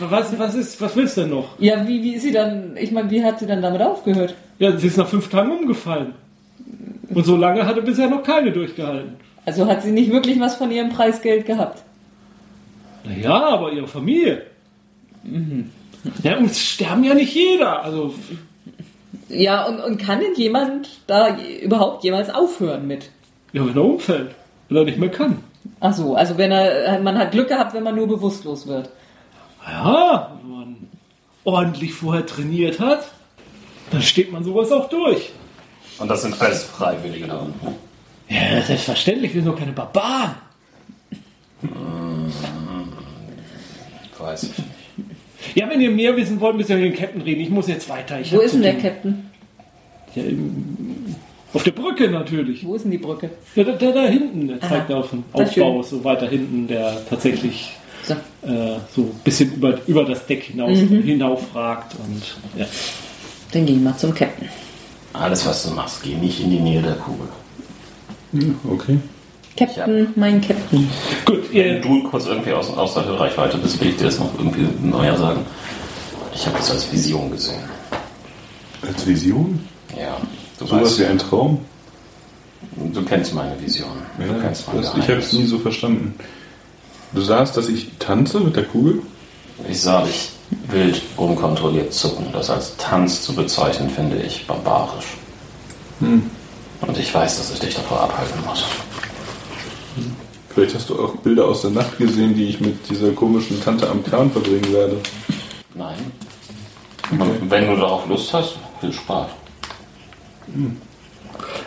Was, 0.00 0.36
was, 0.38 0.54
ist, 0.54 0.80
was 0.80 0.96
willst 0.96 1.16
du 1.16 1.20
denn 1.20 1.30
noch? 1.30 1.60
Ja, 1.60 1.86
wie, 1.86 2.02
wie 2.02 2.14
ist 2.14 2.22
sie 2.22 2.32
dann. 2.32 2.76
Ich 2.76 2.90
meine, 2.90 3.10
wie 3.10 3.22
hat 3.22 3.38
sie 3.38 3.46
dann 3.46 3.62
damit 3.62 3.82
aufgehört? 3.82 4.34
Ja, 4.58 4.76
sie 4.76 4.88
ist 4.88 4.96
nach 4.96 5.06
fünf 5.06 5.28
Tagen 5.28 5.52
umgefallen. 5.52 6.14
Und 7.10 7.24
so 7.24 7.36
lange 7.36 7.64
hatte 7.64 7.82
bisher 7.82 8.08
noch 8.08 8.22
keine 8.24 8.50
durchgehalten. 8.50 9.12
Also 9.48 9.66
hat 9.66 9.82
sie 9.82 9.92
nicht 9.92 10.12
wirklich 10.12 10.38
was 10.40 10.56
von 10.56 10.70
ihrem 10.70 10.90
Preisgeld 10.90 11.46
gehabt. 11.46 11.82
Naja, 13.02 13.46
aber 13.48 13.72
ihre 13.72 13.88
Familie. 13.88 14.42
Ja, 16.22 16.36
und 16.36 16.50
es 16.50 16.60
sterben 16.60 17.02
ja 17.02 17.14
nicht 17.14 17.34
jeder. 17.34 17.82
Also, 17.82 18.12
Ja, 19.30 19.64
und, 19.64 19.80
und 19.80 19.96
kann 19.96 20.20
denn 20.20 20.34
jemand 20.34 20.90
da 21.06 21.34
überhaupt 21.64 22.04
jemals 22.04 22.28
aufhören 22.28 22.86
mit? 22.86 23.08
ja, 23.54 23.64
wenn 23.66 23.74
er 23.74 23.84
umfällt, 23.86 24.34
wenn 24.68 24.76
er 24.76 24.84
nicht 24.84 24.98
mehr 24.98 25.10
kann. 25.10 25.38
Ach 25.80 25.94
so, 25.94 26.14
also 26.14 26.36
wenn 26.36 26.52
er, 26.52 27.00
man 27.00 27.16
hat 27.16 27.30
Glück 27.32 27.48
gehabt, 27.48 27.72
wenn 27.72 27.84
man 27.84 27.94
nur 27.96 28.06
bewusstlos 28.06 28.66
wird. 28.66 28.90
Ja, 29.66 30.38
wenn 30.42 30.50
man 30.58 30.76
ordentlich 31.44 31.94
vorher 31.94 32.26
trainiert 32.26 32.80
hat, 32.80 33.10
dann 33.92 34.02
steht 34.02 34.30
man 34.30 34.44
sowas 34.44 34.70
auch 34.72 34.90
durch. 34.90 35.30
Und 35.98 36.08
das 36.08 36.20
sind 36.20 36.38
alles 36.38 36.64
Freiwillige. 36.64 37.28
Ja, 38.28 38.60
selbstverständlich, 38.62 39.34
wir 39.34 39.42
sind 39.42 39.50
doch 39.52 39.58
keine 39.58 39.72
Barbaren. 39.72 40.34
Weiß 44.18 44.42
ich 44.44 44.48
nicht. 44.58 44.68
Ja, 45.54 45.68
wenn 45.70 45.80
ihr 45.80 45.90
mehr 45.90 46.16
wissen 46.16 46.40
wollt, 46.40 46.56
müsst 46.56 46.70
ihr 46.70 46.76
mit 46.76 46.92
dem 46.92 46.98
Captain 46.98 47.22
reden. 47.22 47.40
Ich 47.40 47.50
muss 47.50 47.68
jetzt 47.68 47.88
weiter. 47.88 48.20
Ich 48.20 48.32
Wo 48.32 48.40
ist 48.40 48.54
denn 48.54 48.62
der. 48.62 48.74
Captain? 48.76 49.30
Ja, 50.14 50.22
im- 50.24 51.14
auf 51.54 51.62
der 51.62 51.70
Brücke 51.70 52.10
natürlich. 52.10 52.66
Wo 52.66 52.74
ist 52.74 52.82
denn 52.82 52.90
die 52.90 52.98
Brücke? 52.98 53.30
Ja, 53.54 53.64
der, 53.64 53.76
der 53.76 53.92
da 53.92 54.06
hinten, 54.06 54.48
der 54.48 54.60
zeigt 54.60 54.90
auf 54.92 55.10
den 55.10 55.20
ist 55.34 55.34
Aufbau, 55.34 55.82
so 55.82 56.04
weiter 56.04 56.28
hinten, 56.28 56.66
der 56.68 57.00
tatsächlich 57.08 57.70
So. 58.02 58.14
äh, 58.46 58.78
so 58.94 59.02
ein 59.02 59.20
bisschen 59.24 59.54
über, 59.54 59.78
über 59.86 60.04
das 60.04 60.26
Deck 60.26 60.42
hinaus, 60.44 60.76
Mhm. 60.78 61.02
hinaufragt. 61.02 61.94
Und, 61.94 62.36
ja. 62.60 62.66
Dann 63.52 63.64
geh 63.64 63.72
mal 63.74 63.96
zum 63.96 64.12
Captain. 64.14 64.48
Alles, 65.14 65.46
was 65.46 65.62
du 65.62 65.70
machst, 65.70 66.02
geh 66.02 66.14
nicht 66.16 66.40
in 66.40 66.50
die 66.50 66.60
Nähe 66.60 66.82
der 66.82 66.94
Kugel. 66.96 67.28
Okay. 68.70 68.98
Captain, 69.56 70.08
mein 70.14 70.40
Captain. 70.40 70.88
Gut, 71.24 71.52
Wenn 71.52 71.56
ihr, 71.56 71.80
du 71.80 72.04
kurz 72.04 72.26
irgendwie 72.26 72.52
aus, 72.52 72.70
außer 72.70 73.04
Hörreichweite 73.04 73.58
bist, 73.58 73.80
will 73.80 73.88
ich 73.88 73.96
dir 73.96 74.04
das 74.04 74.18
noch 74.18 74.32
irgendwie 74.38 74.68
neuer 74.82 75.16
sagen. 75.16 75.44
Ich 76.34 76.46
habe 76.46 76.56
das 76.58 76.70
als 76.70 76.92
Vision 76.92 77.30
gesehen. 77.30 77.62
Als 78.86 79.04
Vision? 79.04 79.58
Ja, 79.98 80.16
du 80.58 80.66
Sowas 80.66 80.82
weißt, 80.82 81.00
wie 81.00 81.04
ein 81.06 81.18
Traum? 81.18 81.58
du 82.76 83.02
kennst 83.04 83.34
meine 83.34 83.60
Vision. 83.60 83.90
du 84.18 84.40
kennst 84.40 84.66
mein 84.68 84.82
das, 84.82 84.94
ich 84.96 85.08
habe 85.08 85.18
es 85.18 85.32
nie 85.32 85.46
so 85.46 85.58
verstanden. 85.58 86.14
Du 87.12 87.20
sahst, 87.22 87.56
dass 87.56 87.68
ich 87.68 87.90
tanze 87.98 88.40
mit 88.40 88.54
der 88.54 88.64
Kugel? 88.64 89.02
Ich 89.68 89.80
sah 89.80 90.02
dich 90.02 90.30
wild 90.68 91.02
unkontrolliert 91.16 91.92
zucken. 91.92 92.26
Das 92.32 92.50
als 92.50 92.76
Tanz 92.76 93.22
zu 93.22 93.34
bezeichnen, 93.34 93.90
finde 93.90 94.18
ich 94.18 94.46
barbarisch. 94.46 95.16
Und 96.80 96.98
ich 96.98 97.12
weiß, 97.12 97.38
dass 97.38 97.52
ich 97.52 97.60
dich 97.60 97.74
davor 97.74 98.00
abhalten 98.02 98.44
muss. 98.46 98.64
Vielleicht 100.50 100.74
hast 100.74 100.88
du 100.90 101.00
auch 101.02 101.14
Bilder 101.16 101.44
aus 101.46 101.62
der 101.62 101.70
Nacht 101.70 101.98
gesehen, 101.98 102.34
die 102.34 102.48
ich 102.48 102.60
mit 102.60 102.88
dieser 102.88 103.12
komischen 103.12 103.62
Tante 103.62 103.88
am 103.88 104.02
Kran 104.02 104.30
verbringen 104.30 104.72
werde. 104.72 105.00
Nein. 105.74 106.12
Und 107.10 107.50
wenn 107.50 107.68
du 107.68 107.76
darauf 107.76 108.06
Lust 108.08 108.32
hast, 108.32 108.58
viel 108.80 108.92
Spaß. 108.92 109.28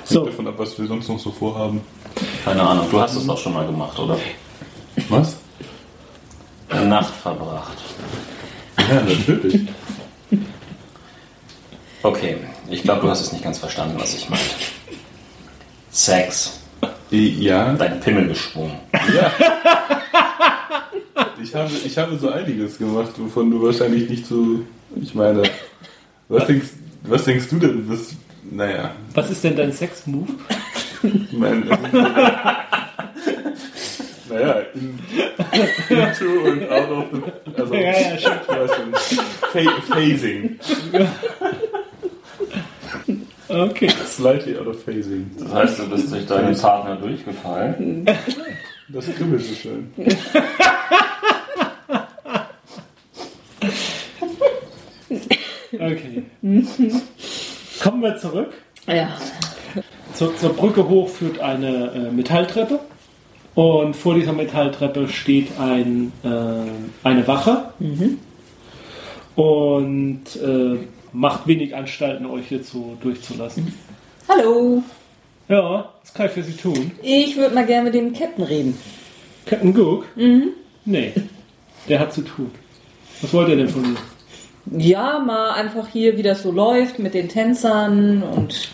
so, 0.04 0.20
Hängt 0.20 0.34
davon 0.34 0.48
ab, 0.48 0.56
was 0.58 0.78
wir 0.78 0.88
sonst 0.88 1.08
noch 1.08 1.20
so 1.20 1.32
vorhaben. 1.32 1.82
Keine 2.44 2.62
Ahnung, 2.62 2.88
du 2.92 3.00
hast 3.00 3.16
es 3.16 3.26
doch 3.26 3.38
schon 3.38 3.54
mal 3.54 3.66
gemacht, 3.66 3.98
oder? 3.98 4.18
Was? 5.10 5.38
Eine 6.70 6.86
Nacht 6.86 7.14
verbracht. 7.16 7.78
Ja, 8.78 9.02
natürlich. 9.02 9.62
Okay, 12.04 12.38
ich 12.70 12.82
glaube, 12.84 13.02
du 13.02 13.10
hast 13.10 13.22
es 13.22 13.32
nicht 13.32 13.44
ganz 13.44 13.60
verstanden, 13.60 13.96
was 14.00 14.16
ich 14.16 14.30
meinte. 14.30 14.56
Sex. 15.92 16.60
Ja, 17.10 17.74
Dein 17.74 18.00
Pimmel 18.00 18.30
geschwungen. 18.30 18.78
ich 21.44 21.54
habe, 21.54 21.70
ich 21.86 21.98
habe 21.98 22.18
so 22.18 22.30
einiges 22.30 22.78
gemacht, 22.78 23.12
wovon 23.18 23.52
du 23.52 23.62
wahrscheinlich 23.62 24.10
nicht 24.10 24.26
so. 24.26 24.62
Ich 24.96 25.14
meine, 25.14 25.44
was 26.30 26.48
denkst, 26.48 26.70
was 27.04 27.26
denkst 27.26 27.50
du 27.50 27.60
denn? 27.60 27.90
Was, 27.90 28.16
naja, 28.50 28.92
was 29.14 29.30
ist 29.30 29.44
denn 29.44 29.58
dein 29.58 29.74
Sex-Move? 29.74 30.32
ich 31.04 31.34
meine. 31.34 31.66
naja, 34.30 34.62
in, 34.74 34.98
into 35.90 36.26
und 36.46 36.70
out 36.72 36.90
of 36.90 37.06
the. 37.12 37.22
Also, 37.62 37.74
Ja, 37.74 37.92
ja, 37.92 38.18
schon. 38.18 38.94
Phasing. 39.90 40.58
Okay. 43.52 43.90
Slightly 44.06 44.58
out 44.58 44.68
of 44.68 44.82
phasing. 44.84 45.30
Das 45.38 45.54
heißt, 45.54 45.80
du 45.80 45.90
bist 45.90 46.12
durch 46.12 46.26
deinen 46.26 46.58
Partner 46.58 46.96
durchgefallen. 46.96 48.06
Das 48.88 49.06
kribbelt 49.14 49.44
so 49.44 49.54
schön. 49.54 49.92
Okay. 55.74 56.24
Kommen 57.82 58.02
wir 58.02 58.18
zurück. 58.18 58.54
Ja. 58.88 59.18
Zur, 60.14 60.36
zur 60.38 60.54
Brücke 60.54 60.88
hoch 60.88 61.10
führt 61.10 61.40
eine 61.40 61.92
äh, 61.92 62.12
Metalltreppe. 62.12 62.80
Und 63.56 63.96
vor 63.96 64.16
dieser 64.16 64.34
Metalltreppe 64.34 65.08
steht 65.10 65.60
ein, 65.60 66.12
äh, 66.24 67.08
eine 67.08 67.28
Wache. 67.28 67.72
Und 69.36 70.24
äh, 70.36 70.78
macht 71.14 71.48
wenig 71.48 71.76
Anstalten, 71.76 72.26
euch 72.26 72.48
hier 72.48 72.64
zu, 72.64 72.98
durchzulassen. 73.02 73.74
Hallo. 74.28 74.84
Ja, 75.48 75.90
was 76.02 76.14
kann 76.14 76.28
ich 76.28 76.32
für 76.32 76.44
Sie 76.44 76.56
tun? 76.56 76.92
Ich 77.02 77.36
würde 77.36 77.54
mal 77.54 77.66
gerne 77.66 77.86
mit 77.86 77.94
dem 77.94 78.14
Captain 78.14 78.44
reden. 78.44 78.78
Captain 79.46 79.78
Cook? 79.78 80.06
Nee, 80.86 81.12
der 81.90 82.00
hat 82.00 82.14
zu 82.14 82.22
tun. 82.22 82.52
Was 83.22 83.34
wollt 83.34 83.50
ihr 83.50 83.58
denn 83.58 83.68
von 83.68 83.82
mir? 83.82 83.98
Ja, 84.78 85.20
mal 85.20 85.52
einfach 85.52 85.88
hier, 85.88 86.18
wie 86.18 86.24
das 86.24 86.44
so 86.44 86.52
läuft 86.52 87.00
mit 87.00 87.14
den 87.14 87.28
Tänzern 87.28 88.24
und. 88.24 88.70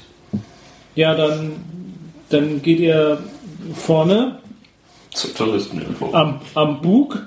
Ja, 0.95 1.15
dann, 1.15 1.53
dann 2.29 2.61
geht 2.61 2.79
ihr 2.79 3.23
vorne 3.73 4.39
Zur 5.13 5.33
Touristeninfo. 5.33 6.13
am, 6.13 6.41
am 6.53 6.81
Bug 6.81 7.25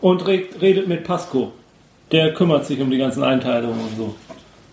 und 0.00 0.26
redet, 0.26 0.60
redet 0.60 0.88
mit 0.88 1.04
Pasco. 1.04 1.52
Der 2.12 2.32
kümmert 2.34 2.66
sich 2.66 2.80
um 2.80 2.90
die 2.90 2.98
ganzen 2.98 3.22
Einteilungen 3.22 3.80
und 3.80 3.96
so. 3.96 4.14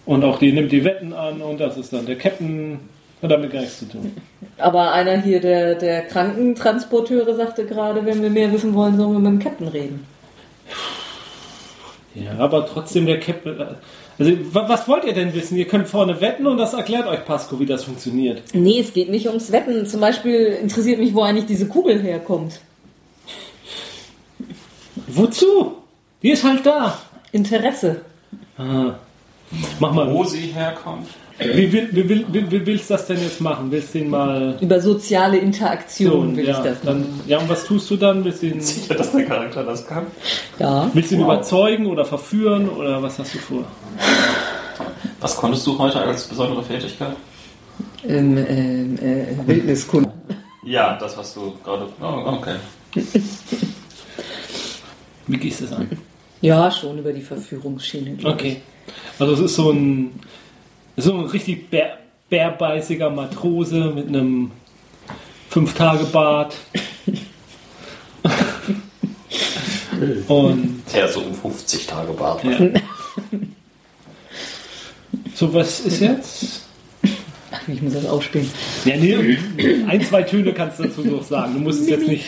Und 0.05 0.23
auch 0.23 0.37
die 0.39 0.51
nimmt 0.51 0.71
die 0.71 0.83
Wetten 0.83 1.13
an 1.13 1.41
und 1.41 1.59
das 1.59 1.77
ist 1.77 1.91
dann 1.93 2.05
der 2.05 2.15
Captain 2.17 2.79
hat 3.21 3.31
damit 3.31 3.51
gar 3.51 3.61
nichts 3.61 3.79
zu 3.79 3.85
tun. 3.85 4.11
Aber 4.57 4.91
einer 4.91 5.19
hier, 5.21 5.39
der, 5.39 5.75
der 5.75 6.03
Krankentransporteure, 6.03 7.33
sagte 7.35 7.65
gerade, 7.65 8.05
wenn 8.05 8.21
wir 8.21 8.29
mehr 8.29 8.51
wissen 8.51 8.73
wollen, 8.75 8.97
sollen 8.97 9.13
wir 9.13 9.19
mit 9.19 9.31
dem 9.31 9.39
Captain 9.43 9.67
reden. 9.67 10.05
Ja, 12.13 12.37
aber 12.37 12.65
trotzdem 12.67 13.05
der 13.07 13.19
Captain. 13.19 13.57
Also, 14.17 14.31
wa- 14.53 14.69
was 14.69 14.87
wollt 14.87 15.05
ihr 15.05 15.13
denn 15.13 15.33
wissen? 15.33 15.57
Ihr 15.57 15.65
könnt 15.67 15.87
vorne 15.87 16.21
wetten 16.21 16.45
und 16.47 16.57
das 16.57 16.73
erklärt 16.73 17.07
euch 17.07 17.25
Pasco, 17.25 17.59
wie 17.59 17.65
das 17.65 17.83
funktioniert. 17.85 18.43
Nee, 18.53 18.79
es 18.79 18.93
geht 18.93 19.09
nicht 19.09 19.27
ums 19.27 19.51
Wetten. 19.51 19.85
Zum 19.85 19.99
Beispiel 20.01 20.57
interessiert 20.61 20.99
mich, 20.99 21.13
wo 21.15 21.23
eigentlich 21.23 21.45
diese 21.47 21.67
Kugel 21.67 22.01
herkommt. 22.01 22.59
Wozu? 25.07 25.75
Die 26.21 26.31
ist 26.31 26.43
halt 26.43 26.65
da. 26.65 26.97
Interesse. 27.31 28.01
Ah. 28.57 28.93
Mach 29.79 29.91
mal. 29.93 30.11
Wo 30.11 30.23
sie 30.23 30.47
herkommt? 30.47 31.07
Wie, 31.37 31.69
will, 31.73 31.89
wie, 31.91 32.07
will, 32.07 32.25
wie, 32.31 32.49
wie 32.49 32.65
willst 32.65 32.89
du 32.89 32.93
das 32.93 33.07
denn 33.07 33.21
jetzt 33.21 33.41
machen? 33.41 33.69
Willst 33.69 33.93
du 33.93 33.99
ihn 33.99 34.09
mal. 34.09 34.57
Über 34.61 34.79
soziale 34.79 35.37
Interaktion 35.37 36.35
will 36.37 36.45
ja, 36.47 36.51
ich 36.57 36.63
das 36.63 36.81
dann, 36.81 36.99
machen. 37.01 37.21
ja, 37.27 37.39
und 37.39 37.49
was 37.49 37.65
tust 37.65 37.91
du 37.91 37.97
dann? 37.97 38.23
Willst 38.23 38.41
du 38.41 38.47
ihn, 38.47 38.61
Sicher, 38.61 38.95
dass 38.95 39.11
der 39.11 39.25
Charakter 39.25 39.63
das 39.63 39.85
kann? 39.85 40.05
Ja. 40.59 40.89
willst 40.93 41.11
du 41.11 41.15
ihn 41.15 41.21
Wow. 41.21 41.33
überzeugen 41.33 41.87
oder 41.87 42.05
verführen 42.05 42.69
oder 42.69 43.03
was 43.03 43.19
hast 43.19 43.33
du 43.33 43.39
vor? 43.39 43.65
Was 45.19 45.35
konntest 45.35 45.67
du 45.67 45.77
heute 45.77 45.99
als 45.99 46.23
besondere 46.25 46.63
Fähigkeit? 46.63 47.15
Ähm, 48.07 48.37
ähm, 48.37 48.97
äh, 48.99 49.25
Wildniskunde. 49.47 50.11
Ja, 50.63 50.97
das, 50.97 51.17
was 51.17 51.33
du 51.33 51.53
gerade. 51.63 51.87
Oh, 52.01 52.31
okay. 52.37 52.55
Wie 55.27 55.37
gehst 55.37 55.61
du 55.61 55.65
es 55.65 55.73
an? 55.73 55.89
Ja, 56.41 56.69
schon 56.71 56.97
über 56.99 57.11
die 57.11 57.21
Verführungsschiene. 57.21 58.17
Okay. 58.23 58.61
Also 59.19 59.33
es 59.33 59.39
ist 59.39 59.55
so 59.55 59.71
ein, 59.71 60.19
so 60.97 61.13
ein 61.13 61.25
richtig 61.25 61.69
bär, 61.69 61.97
bärbeißiger 62.29 63.09
Matrose 63.09 63.91
mit 63.95 64.07
einem 64.07 64.51
Fünf-Tage-Bart. 65.49 66.55
Und 70.27 70.83
Der 70.93 71.07
so 71.07 71.21
um 71.21 71.33
50 71.33 71.87
Tage 71.87 72.11
Bart. 72.13 72.43
ja. 72.43 72.59
so 75.33 75.53
was 75.53 75.79
ist 75.81 76.01
jetzt? 76.01 76.43
ich. 76.43 76.49
Ach, 77.51 77.67
ich 77.67 77.81
muss 77.81 77.93
das 77.93 78.05
ausspielen. 78.05 78.49
Ja, 78.83 78.97
nee, 78.97 79.37
ein, 79.87 80.01
zwei 80.01 80.23
Töne 80.23 80.53
kannst 80.53 80.79
du 80.79 80.83
dazu 80.83 81.01
noch 81.01 81.23
sagen. 81.23 81.53
Du 81.53 81.59
musst 81.59 81.81
es 81.81 81.89
jetzt 81.89 82.07
nicht. 82.07 82.25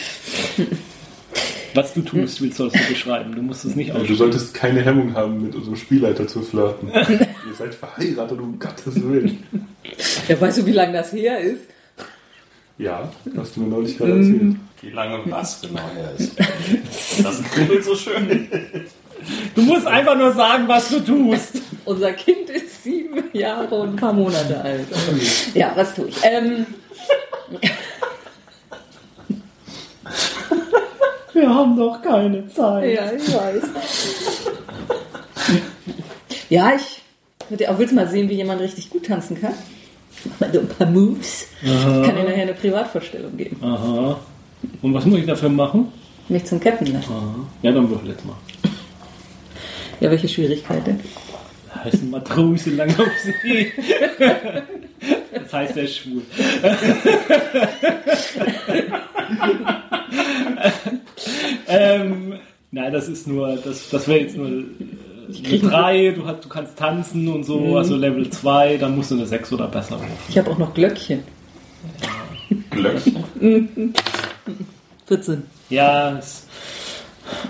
Was 1.78 1.94
du 1.94 2.02
tust, 2.02 2.42
willst 2.42 2.58
du 2.58 2.68
beschreiben. 2.68 3.36
Du 3.36 3.40
musst 3.40 3.64
es 3.64 3.76
nicht 3.76 3.92
Also 3.92 4.04
du 4.04 4.14
solltest 4.16 4.52
keine 4.52 4.80
Hemmung 4.80 5.14
haben, 5.14 5.40
mit 5.40 5.54
unserem 5.54 5.76
Spielleiter 5.76 6.26
zu 6.26 6.42
flirten. 6.42 6.88
Ihr 6.92 7.54
seid 7.56 7.72
verheiratet, 7.72 8.40
um 8.40 8.58
Gottes 8.58 8.96
Willen. 8.96 9.44
Ja, 10.26 10.40
weißt 10.40 10.58
du, 10.58 10.66
wie 10.66 10.72
lange 10.72 10.94
das 10.94 11.12
her 11.12 11.38
ist? 11.38 11.62
Ja, 12.78 13.08
hast 13.36 13.54
du 13.54 13.60
mir 13.60 13.68
neulich 13.68 13.96
gerade 13.96 14.16
erzählt. 14.16 14.56
Wie 14.80 14.90
lange 14.90 15.20
was 15.26 15.60
genau 15.60 15.88
her 15.94 16.12
ist. 16.18 16.32
Das 17.22 17.42
kribbelt 17.44 17.84
so 17.84 17.94
schön. 17.94 18.48
Du 19.54 19.62
musst 19.62 19.86
einfach 19.86 20.18
nur 20.18 20.32
sagen, 20.32 20.66
was 20.66 20.88
du 20.88 20.98
tust. 20.98 21.60
Unser 21.84 22.12
Kind 22.12 22.50
ist 22.50 22.82
sieben 22.82 23.22
Jahre 23.32 23.72
und 23.72 23.90
ein 23.90 23.96
paar 23.96 24.12
Monate 24.12 24.60
alt. 24.60 24.86
Ja, 25.54 25.72
was 25.76 25.94
tue 25.94 26.08
ich? 26.08 26.16
Ähm, 26.24 26.66
Wir 31.38 31.54
haben 31.54 31.76
doch 31.76 32.02
keine 32.02 32.48
Zeit. 32.48 32.94
ja, 32.96 33.12
ich 33.12 33.32
weiß. 33.32 33.62
Ja, 36.50 36.72
ich 36.74 37.02
würde 37.50 37.70
auch 37.70 37.78
willst 37.78 37.92
mal 37.94 38.08
sehen, 38.08 38.26
wie 38.30 38.34
jemand 38.36 38.62
richtig 38.62 38.88
gut 38.88 39.04
tanzen 39.04 39.38
kann. 39.38 39.52
Mach 40.24 40.40
mal 40.40 40.50
so 40.52 40.60
ein 40.60 40.68
paar 40.68 40.86
Moves. 40.86 41.46
Ich 41.62 41.68
kann 41.70 42.16
dir 42.16 42.24
nachher 42.24 42.42
eine 42.42 42.54
Privatvorstellung 42.54 43.36
geben. 43.36 43.62
Aha. 43.62 44.18
Und 44.80 44.94
was 44.94 45.04
muss 45.04 45.18
ich 45.18 45.26
dafür 45.26 45.50
machen? 45.50 45.92
Mich 46.30 46.46
zum 46.46 46.58
Captain 46.58 46.90
lassen. 46.90 47.12
Aha. 47.12 47.34
Ja, 47.62 47.72
dann 47.72 47.90
würfel 47.90 48.08
jetzt 48.08 48.24
mal. 48.24 48.36
Ja, 50.00 50.10
welche 50.10 50.26
Schwierigkeit 50.26 50.86
denn? 50.86 51.00
Da 51.74 51.84
heißt 51.84 52.02
ein 52.02 52.10
Matrose 52.10 52.70
lang 52.70 52.88
auf 52.98 53.06
See. 53.22 53.70
Das 55.34 55.52
heißt, 55.52 55.76
er 55.76 55.82
ist 55.84 55.96
schwul. 55.98 56.22
ähm, 61.68 62.34
nein, 62.70 62.92
das 62.92 63.08
ist 63.08 63.26
nur, 63.26 63.56
das, 63.56 63.90
das 63.90 64.08
wäre 64.08 64.20
jetzt 64.20 64.36
nur 64.36 64.48
äh, 64.48 64.64
eine 65.46 65.58
3, 65.58 66.10
du, 66.12 66.26
hast, 66.26 66.44
du 66.44 66.48
kannst 66.48 66.78
tanzen 66.78 67.28
und 67.28 67.44
so, 67.44 67.76
also 67.76 67.96
Level 67.96 68.28
2, 68.28 68.78
dann 68.78 68.96
musst 68.96 69.10
du 69.10 69.16
eine 69.16 69.26
6 69.26 69.52
oder 69.52 69.68
besser 69.68 69.96
rufen. 69.96 70.08
Ich 70.28 70.38
habe 70.38 70.50
auch 70.50 70.58
noch 70.58 70.74
Glöckchen. 70.74 71.22
Glöckchen. 72.70 73.94
14. 75.06 75.42
Ja, 75.70 76.20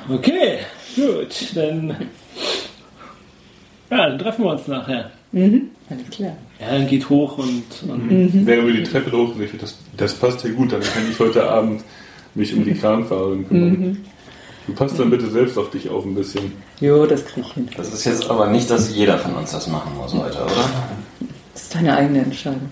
okay, 0.08 0.58
gut, 0.96 1.52
dann, 1.54 1.96
ja, 3.90 4.08
dann 4.08 4.18
treffen 4.18 4.44
wir 4.44 4.52
uns 4.52 4.66
nachher. 4.66 5.10
Alles 5.32 6.10
klar. 6.10 6.36
Ja, 6.60 6.72
dann 6.72 6.86
geht 6.88 7.08
hoch 7.08 7.38
und, 7.38 7.64
und 7.88 8.46
Während 8.46 8.66
wir 8.66 8.74
die 8.74 8.82
Treppe 8.82 9.12
hoch, 9.12 9.34
das, 9.60 9.78
das 9.96 10.14
passt 10.14 10.44
ja 10.44 10.50
gut, 10.50 10.72
dann 10.72 10.80
kann 10.80 11.08
ich 11.08 11.18
heute 11.18 11.48
Abend 11.48 11.82
mich 12.39 12.55
um 12.55 12.64
die 12.64 12.74
Kranfahrerin 12.80 13.47
kümmern. 13.49 14.05
Du 14.66 14.74
passt 14.74 14.99
dann 14.99 15.11
bitte 15.11 15.30
selbst 15.30 15.57
auf 15.57 15.70
dich 15.70 15.89
auf 15.89 16.05
ein 16.05 16.14
bisschen. 16.14 16.53
Jo, 16.80 17.07
das 17.07 17.24
krieg 17.24 17.45
ich 17.47 17.53
hin. 17.55 17.68
Das 17.76 17.93
ist 17.93 18.05
jetzt 18.05 18.28
aber 18.28 18.49
nicht, 18.49 18.70
dass 18.70 18.95
jeder 18.95 19.18
von 19.18 19.34
uns 19.34 19.53
das 19.53 19.66
machen 19.68 19.97
muss 19.97 20.12
heute, 20.12 20.39
oder? 20.43 20.68
Das 21.55 21.62
ist 21.62 21.74
deine 21.74 21.97
eigene 21.97 22.20
Entscheidung. 22.20 22.68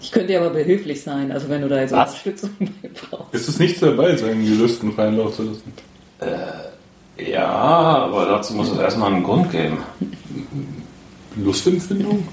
Ich 0.00 0.12
könnte 0.12 0.28
dir 0.28 0.40
aber 0.40 0.50
behilflich 0.50 1.02
sein, 1.02 1.32
also 1.32 1.48
wenn 1.48 1.62
du 1.62 1.68
da 1.68 1.80
jetzt 1.80 1.92
Was? 1.92 2.10
Unterstützung 2.10 2.50
brauchst. 3.10 3.34
Es 3.34 3.48
ist 3.48 3.58
nichts 3.60 3.80
dabei, 3.80 4.16
seinen 4.16 4.44
Gelüsten 4.44 4.92
freien 4.92 5.16
Lauf 5.16 5.34
zu 5.34 5.42
lassen. 5.42 5.72
Ja, 7.18 7.46
aber 7.46 8.26
dazu 8.26 8.54
muss 8.54 8.70
es 8.70 8.78
erstmal 8.78 9.12
einen 9.12 9.24
Grund 9.24 9.50
geben. 9.50 9.78
Lustempfindung? 11.36 12.26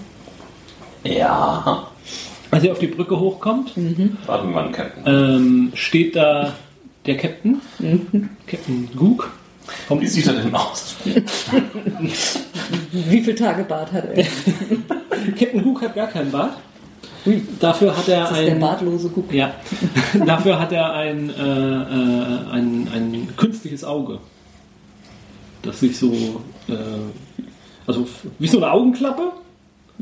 Ja. 1.04 1.88
Als 2.52 2.64
ihr 2.64 2.72
auf 2.72 2.80
die 2.80 2.88
Brücke 2.88 3.20
hochkommt, 3.20 3.74
Warten 4.26 4.48
wir 4.50 4.54
mal, 4.56 4.72
Captain. 4.72 5.04
ähm, 5.06 5.72
steht 5.76 6.16
da 6.16 6.54
der 7.06 7.18
Captain, 7.18 7.62
Captain 8.48 8.90
Gook. 8.96 9.32
Kommt, 9.88 10.02
Wie 10.02 10.08
sieht 10.08 10.28
er 10.28 10.34
denn 10.34 10.54
aus? 10.54 10.96
Wie 12.92 13.22
viele 13.22 13.36
Tage 13.36 13.64
Bart 13.64 13.92
hat 13.92 14.06
er? 14.14 14.24
Captain 15.38 15.64
Gook 15.64 15.82
hat 15.82 15.96
gar 15.96 16.08
keinen 16.08 16.32
Bart. 16.32 16.58
Dafür 17.60 17.98
hat 17.98 18.08
er 18.08 18.22
Das 18.22 18.32
ist 18.32 18.42
der 18.46 18.54
ein, 18.54 18.60
bartlose 18.60 19.10
Guck. 19.10 19.34
ja, 19.34 19.52
dafür 20.26 20.60
hat 20.60 20.72
er 20.72 20.94
ein, 20.94 21.32
äh, 21.32 21.34
äh, 21.42 22.52
ein, 22.52 22.88
ein 22.94 23.28
künstliches 23.36 23.84
Auge, 23.84 24.20
das 25.64 25.80
sich 25.80 25.98
so, 25.98 26.12
äh, 26.68 26.74
also 27.88 28.08
wie 28.38 28.48
so 28.48 28.58
eine 28.58 28.70
Augenklappe, 28.72 29.32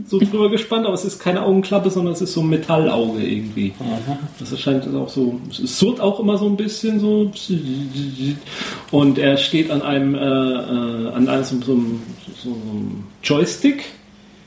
so 0.08 0.18
drüber 0.20 0.50
gespannt, 0.50 0.86
aber 0.86 0.96
es 0.96 1.06
ist 1.06 1.20
keine 1.20 1.44
Augenklappe, 1.44 1.90
sondern 1.92 2.14
es 2.14 2.22
ist 2.22 2.34
so 2.34 2.42
ein 2.42 2.50
Metallauge 2.50 3.22
irgendwie. 3.22 3.74
Das 4.40 4.52
erscheint 4.52 4.88
auch 4.96 5.08
so, 5.10 5.40
es 5.52 5.78
surrt 5.80 6.00
auch 6.00 6.20
immer 6.20 6.38
so 6.38 6.48
ein 6.48 6.58
bisschen 6.58 7.00
so. 7.00 7.32
Und 8.92 9.18
er 9.20 9.38
steht 9.38 9.70
an 9.70 9.82
einem, 9.84 10.16
äh, 10.16 10.20
äh, 10.20 11.14
an 11.14 11.28
einem 11.30 11.44
so, 11.44 11.62
so, 11.62 11.72
einem- 11.74 12.02
so 12.44 12.50
einem 12.50 13.04
Joystick 13.24 13.84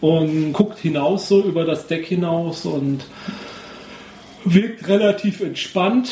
und 0.01 0.53
guckt 0.53 0.79
hinaus, 0.81 1.29
so 1.29 1.41
über 1.43 1.65
das 1.65 1.87
Deck 1.87 2.07
hinaus 2.07 2.65
und 2.67 3.05
wirkt 4.45 4.89
relativ 4.89 5.41
entspannt. 5.41 6.11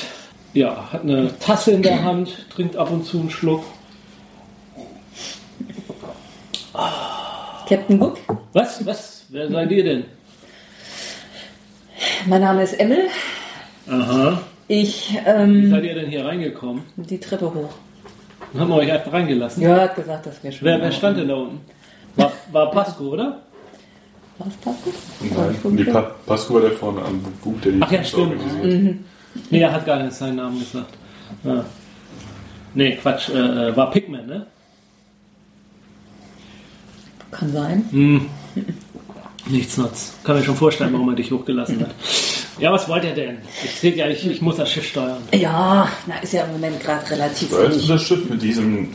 Ja, 0.53 0.93
hat 0.93 1.03
eine 1.03 1.37
Tasse 1.41 1.73
in 1.73 1.83
der 1.83 2.05
Hand, 2.05 2.47
trinkt 2.55 2.77
ab 2.77 2.93
und 2.93 3.05
zu 3.05 3.19
einen 3.19 3.31
Schluck. 3.31 3.65
Captain 7.69 7.99
Guck, 7.99 8.19
Was? 8.53 8.85
Was? 8.87 9.14
Wer 9.29 9.49
seid 9.51 9.71
ihr 9.73 9.85
denn? 9.85 10.05
mein 12.27 12.41
Name 12.41 12.63
ist 12.63 12.75
Emmel. 12.75 13.09
Aha. 13.89 14.41
Ich, 14.69 15.13
Wie 15.13 15.19
ähm, 15.29 15.71
seid 15.71 15.85
ihr 15.85 15.95
denn 15.95 16.09
hier 16.09 16.25
reingekommen? 16.25 16.83
die 16.97 17.19
Treppe 17.19 17.53
hoch. 17.53 17.75
Dann 18.53 18.63
haben 18.63 18.69
wir 18.71 18.77
euch 18.77 18.93
einfach 18.93 19.13
reingelassen. 19.13 19.63
Ja, 19.63 19.81
hat 19.81 19.97
gesagt, 19.97 20.27
das 20.27 20.43
wäre 20.43 20.53
schon. 20.53 20.67
Wer, 20.67 20.81
wer 20.81 20.93
stand 20.93 21.19
denn 21.19 21.29
da 21.29 21.35
unten? 21.35 21.61
War, 22.17 22.33
war 22.53 22.71
Pasco, 22.71 23.05
oder? 23.05 23.43
Was 24.39 24.55
passt 24.57 24.87
das? 24.87 25.31
Nein, 25.37 25.77
die 25.77 25.85
pa 25.85 26.03
Pasco 26.27 26.55
war 26.55 26.61
der 26.63 26.73
vorne 26.73 27.03
am 27.03 27.21
Bug, 27.43 27.61
der 27.63 27.73
die 27.73 27.83
Ach 27.83 27.93
ja, 27.93 28.03
stimmt. 28.05 28.41
organisiert. 28.41 28.97
Nee, 29.51 29.61
er 29.61 29.73
hat 29.73 29.85
gar 29.85 30.03
nicht 30.03 30.13
seinen 30.13 30.37
Namen 30.37 30.59
gesagt. 30.59 30.95
Ja. 31.43 31.65
Nee, 32.75 32.97
Quatsch. 32.97 33.29
Äh, 33.31 33.69
äh, 33.69 33.77
war 33.77 33.91
Pigman, 33.91 34.27
ne? 34.27 34.47
Kann 37.31 37.53
sein. 37.53 37.85
Hm. 37.91 38.27
Nichts 39.47 39.77
nutz. 39.77 40.15
Kann 40.25 40.37
mir 40.39 40.45
schon 40.45 40.57
vorstellen, 40.57 40.93
warum 40.93 41.09
er 41.11 41.17
dich 41.17 41.31
hochgelassen 41.31 41.81
hat. 41.81 41.91
Ja, 42.59 42.73
was 42.73 42.89
wollt 42.89 43.05
ihr 43.05 43.13
denn? 43.15 43.39
Ich 43.65 43.73
sehe 43.73 43.95
ja, 43.95 44.09
ich, 44.09 44.27
ich 44.27 44.41
muss 44.41 44.57
das 44.57 44.71
Schiff 44.71 44.87
steuern. 44.87 45.19
Ja, 45.35 45.89
na, 46.07 46.17
ist 46.23 46.33
ja 46.33 46.45
im 46.45 46.53
Moment 46.53 46.81
gerade 46.81 47.11
relativ 47.11 47.49
Steuerst 47.49 47.83
du 47.85 47.89
das 47.93 48.03
Schiff 48.07 48.29
mit 48.31 48.41
diesem, 48.43 48.91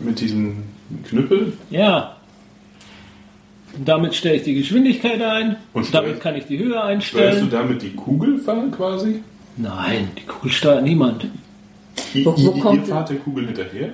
mit 0.00 0.18
diesem 0.20 0.64
Knüppel? 1.08 1.52
Ja. 1.70 2.16
Und 3.76 3.86
damit 3.88 4.14
stelle 4.14 4.36
ich 4.36 4.42
die 4.42 4.54
Geschwindigkeit 4.54 5.20
ein. 5.22 5.56
Und 5.72 5.94
damit 5.94 6.20
kann 6.20 6.34
ich 6.36 6.46
die 6.46 6.58
Höhe 6.58 6.70
Steuerst 6.72 7.12
du 7.12 7.18
einstellen. 7.18 7.50
damit 7.50 7.82
die 7.82 7.90
Kugel 7.94 8.38
fahren 8.38 8.70
quasi? 8.70 9.22
Nein, 9.56 10.08
die 10.18 10.22
Kugel 10.26 10.50
steuert 10.50 10.82
niemand. 10.82 11.26
I- 12.14 12.24
Wo- 12.24 12.34
wo 12.36 12.54
I- 12.56 12.60
kommt 12.60 12.78
ihr 12.80 12.84
die- 12.84 12.90
fahrt 12.90 13.10
der 13.10 13.16
Kugel 13.18 13.46
hinterher? 13.46 13.90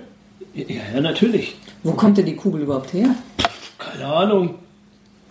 Ja, 0.55 0.65
ja, 0.95 1.01
natürlich. 1.01 1.57
Wo 1.83 1.93
kommt 1.93 2.17
denn 2.19 2.27
die 2.27 2.35
Kugel 2.37 2.63
überhaupt 2.63 2.93
her? 2.93 3.09
Keine 3.79 4.07
Ahnung. 4.07 4.55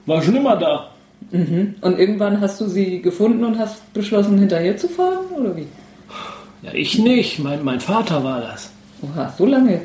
War 0.08 0.22
schon 0.24 0.36
immer 0.36 0.56
da. 0.56 0.90
Und 1.32 2.00
irgendwann 2.00 2.42
hast 2.42 2.60
du 2.62 2.68
sie 2.68 3.02
gefunden 3.02 3.44
und 3.44 3.60
hast 3.60 3.94
beschlossen, 3.94 4.40
hinterher 4.40 4.76
zu 4.78 4.88
fahren? 4.88 5.26
Oder 5.40 5.56
wie? 5.56 5.68
Ja, 6.64 6.72
ich 6.74 6.98
nicht. 6.98 7.40
Mein, 7.40 7.64
mein 7.64 7.80
Vater 7.80 8.24
war 8.24 8.42
das. 8.42 8.72
Oha, 9.04 9.32
so 9.38 9.46
lange 9.46 9.82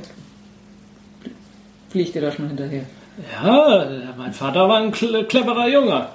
fliegt 1.90 2.14
ihr 2.14 2.22
da 2.22 2.32
schon 2.32 2.48
hinterher. 2.48 2.84
Ja, 3.44 3.86
mein 4.16 4.32
Vater 4.32 4.68
war 4.68 4.78
ein 4.78 4.92
cle- 4.92 5.24
cleverer 5.24 5.68
Junge. 5.68 6.06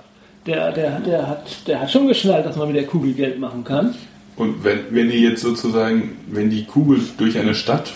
Der, 0.47 0.71
der, 0.71 0.99
der, 1.01 1.27
hat, 1.27 1.67
der 1.67 1.81
hat 1.81 1.91
schon 1.91 2.07
geschnallt, 2.07 2.45
dass 2.45 2.55
man 2.55 2.67
mit 2.67 2.77
der 2.77 2.85
Kugel 2.87 3.13
Geld 3.13 3.39
machen 3.39 3.63
kann. 3.63 3.93
Und 4.37 4.63
wenn, 4.63 4.79
wenn 4.91 5.11
ihr 5.11 5.19
jetzt 5.19 5.41
sozusagen, 5.41 6.15
wenn 6.27 6.49
die 6.49 6.63
Kugel 6.65 7.01
durch 7.17 7.37
eine 7.37 7.53
Stadt 7.53 7.91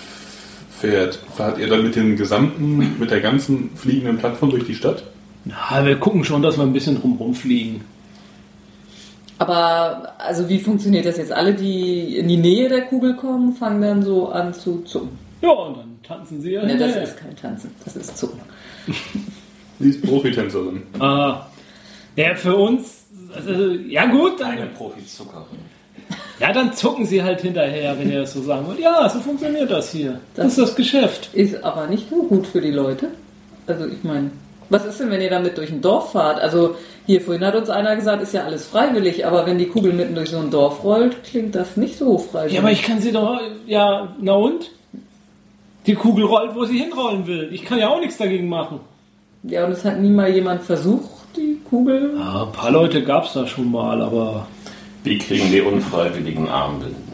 fährt, 0.80 1.20
fahrt 1.36 1.58
ihr 1.60 1.68
dann 1.70 1.84
mit 1.84 1.96
dem 1.96 2.18
gesamten, 2.18 2.96
mit 3.00 3.10
der 3.10 3.22
ganzen 3.22 3.72
fliegenden 3.76 4.18
Plattform 4.18 4.50
durch 4.52 4.66
die 4.66 4.76
Stadt? 4.76 5.04
Na, 5.46 5.86
wir 5.86 5.98
gucken 5.98 6.24
schon, 6.24 6.42
dass 6.42 6.58
wir 6.58 6.64
ein 6.64 6.74
bisschen 6.74 7.00
drumherum 7.00 7.34
fliegen. 7.34 7.84
Aber, 9.40 10.14
also 10.20 10.48
wie 10.50 10.60
funktioniert 10.60 11.06
das 11.06 11.18
jetzt? 11.18 11.32
Alle, 11.32 11.56
die 11.56 12.18
in 12.18 12.28
die 12.28 12.38
Nähe 12.38 12.70
der 12.70 12.82
Kugel 12.82 13.16
kommen, 13.16 13.54
fangen 13.54 13.82
dann 13.82 14.04
so 14.04 14.30
an 14.30 14.54
zu 14.54 14.84
zucken. 14.84 15.18
Ja, 15.42 15.50
und 15.50 15.78
dann 15.78 16.00
tanzen 16.04 16.42
Sie 16.42 16.52
ja. 16.52 16.64
Ja, 16.64 16.76
das 16.78 17.10
ist 17.10 17.18
kein 17.18 17.36
Tanzen, 17.36 17.72
das 17.84 17.96
ist 17.96 18.18
Zucken. 18.18 18.40
Sie 19.80 19.90
ist 19.90 20.04
Profitänzerin. 20.04 20.84
Ah. 21.00 21.48
Ja, 22.16 22.36
für 22.36 22.56
uns, 22.56 23.06
also, 23.36 23.72
ja 23.72 24.06
gut, 24.06 24.40
Eine 24.44 24.68
Profi-Zuckerin. 24.68 25.58
ja, 26.40 26.54
dann 26.54 26.74
zucken 26.74 27.08
Sie 27.08 27.24
halt 27.24 27.42
hinterher, 27.42 27.98
wenn 27.98 28.12
ihr 28.12 28.22
das 28.22 28.34
so 28.34 28.44
sagen 28.44 28.68
wollt. 28.68 28.80
Ja, 28.80 29.10
so 29.10 29.20
funktioniert 29.20 29.72
das 29.72 29.92
hier. 29.92 30.20
Das, 30.36 30.50
ist 30.50 30.60
das 30.60 30.76
Geschäft. 30.76 31.32
Ist 31.34 31.64
aber 31.64 31.88
nicht 31.88 32.12
so 32.12 32.22
gut 32.22 32.46
für 32.46 32.62
die 32.62 32.70
Leute. 32.70 33.08
Also 33.66 33.88
ich 33.88 34.04
meine, 34.04 34.30
was 34.72 34.86
ist 34.86 35.00
denn, 35.00 35.12
wenn 35.12 35.22
ihr 35.22 35.30
damit 35.30 35.58
durch 35.58 35.70
ein 35.70 35.82
Dorf 35.82 36.14
fahrt? 36.14 36.40
Also 36.40 36.76
hier 37.06 37.22
vorhin 37.22 37.46
hat 37.46 37.56
uns 37.56 37.70
einer 37.70 37.96
gesagt, 37.96 38.24
ist 38.24 38.34
ja 38.34 38.44
alles 38.46 38.66
freiwillig, 38.66 39.26
aber 39.26 39.46
wenn 39.46 39.58
die 39.58 39.68
Kugel 39.68 39.94
mitten 39.94 40.16
durch 40.16 40.30
so 40.30 40.38
ein 40.38 40.50
Dorf 40.50 40.84
rollt, 40.84 41.24
klingt 41.24 41.56
das 41.56 41.78
nicht 41.78 41.98
so 41.98 42.18
freiwillig. 42.18 42.54
Ja, 42.54 42.62
aber 42.62 42.72
ich 42.72 42.82
kann 42.82 43.02
sie 43.02 43.12
doch, 43.12 43.40
ja, 43.68 44.16
na 44.20 44.34
und? 44.34 44.72
Die 45.86 45.96
Kugel 45.96 46.26
rollt, 46.26 46.56
wo 46.56 46.64
sie 46.66 46.80
hinrollen 46.80 47.28
will. 47.28 47.50
Ich 47.52 47.66
kann 47.66 47.80
ja 47.80 47.90
auch 47.90 48.00
nichts 48.00 48.18
dagegen 48.18 48.48
machen. 48.48 48.80
ja, 49.44 49.66
und 49.66 49.72
es 49.72 49.84
hat 49.84 50.00
nie 50.00 50.10
mal 50.10 50.30
jemand 50.30 50.62
versucht, 50.62 51.36
die 51.36 51.60
Kugel. 51.70 52.14
Ja, 52.18 52.44
ein 52.46 52.52
paar 52.52 52.72
Leute 52.72 53.04
gab 53.04 53.26
es 53.26 53.34
da 53.34 53.46
schon 53.48 53.72
mal, 53.72 54.02
aber 54.02 54.48
Wie 55.04 55.18
kriegen 55.18 55.52
die 55.52 55.62
unfreiwilligen 55.62 56.48
Armbinden? 56.48 57.12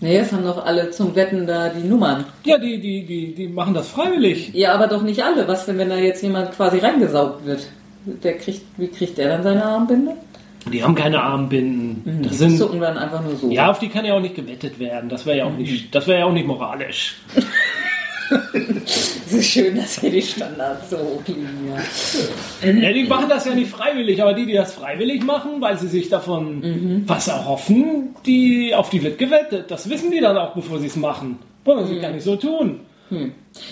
Nee, 0.00 0.18
es 0.18 0.32
haben 0.32 0.44
doch 0.44 0.64
alle 0.64 0.90
zum 0.90 1.14
Wetten 1.16 1.46
da 1.46 1.70
die 1.70 1.86
Nummern. 1.86 2.24
ja, 2.44 2.56
die, 2.58 2.80
die, 2.80 3.04
die, 3.04 3.34
die 3.34 3.48
machen 3.48 3.74
das 3.74 3.88
freiwillig. 3.88 4.50
Ja, 4.54 4.74
aber 4.74 4.86
doch 4.86 5.02
nicht 5.02 5.22
alle. 5.24 5.48
Was 5.48 5.66
denn, 5.66 5.76
wenn 5.78 5.88
da 5.90 5.96
jetzt 5.96 6.22
jemand 6.22 6.52
quasi 6.52 6.78
reingesaugt 6.78 7.44
wird? 7.44 7.66
Der 8.04 8.38
kriegt, 8.38 8.62
wie 8.76 8.88
kriegt 8.88 9.18
der 9.18 9.28
dann 9.28 9.42
seine 9.42 9.64
Armbinde? 9.64 10.12
Die 10.72 10.82
haben 10.84 10.94
keine 10.94 11.20
Armbinden. 11.22 12.02
Die 12.22 12.28
Das 12.28 12.38
sind, 12.38 12.58
zucken 12.58 12.80
dann 12.80 12.96
einfach 12.96 13.22
nur 13.22 13.34
so. 13.36 13.50
ja, 13.50 13.70
auf 13.70 13.78
die 13.80 13.88
kann 13.88 14.04
ja 14.04 14.14
auch 14.14 14.20
nicht 14.20 14.34
gewettet 14.36 14.78
werden. 14.78 15.08
Das 15.08 15.26
wäre 15.26 15.38
ja 15.38 15.44
auch 15.46 15.52
nicht, 15.56 15.92
das 15.94 16.06
wäre 16.06 16.20
ja 16.20 16.26
auch 16.26 16.32
nicht 16.32 16.46
moralisch. 16.46 17.16
Es 18.30 19.32
ist 19.32 19.46
schön, 19.46 19.76
dass 19.76 20.00
hier 20.00 20.10
die 20.10 20.22
Standards 20.22 20.90
so 20.90 20.98
hoch 20.98 21.22
liegen, 21.26 21.72
ja. 22.62 22.70
Ja, 22.70 22.92
die 22.92 23.04
machen 23.04 23.28
das 23.28 23.44
ja 23.44 23.54
nicht 23.54 23.70
freiwillig, 23.70 24.22
aber 24.22 24.34
die, 24.34 24.46
die 24.46 24.54
das 24.54 24.74
freiwillig 24.74 25.24
machen, 25.24 25.60
weil 25.60 25.78
sie 25.78 25.88
sich 25.88 26.08
davon 26.08 27.04
was 27.06 27.28
erhoffen, 27.28 28.14
die, 28.26 28.74
auf 28.74 28.90
die 28.90 29.02
wird 29.02 29.18
gewettet. 29.18 29.70
Das 29.70 29.88
wissen 29.88 30.10
die 30.10 30.20
dann 30.20 30.36
auch, 30.36 30.54
bevor 30.54 30.78
sie 30.78 30.86
es 30.86 30.96
machen. 30.96 31.38
Wollen 31.64 31.86
sie 31.86 31.98
gar 31.98 32.10
nicht 32.10 32.24
so 32.24 32.36
tun. 32.36 32.80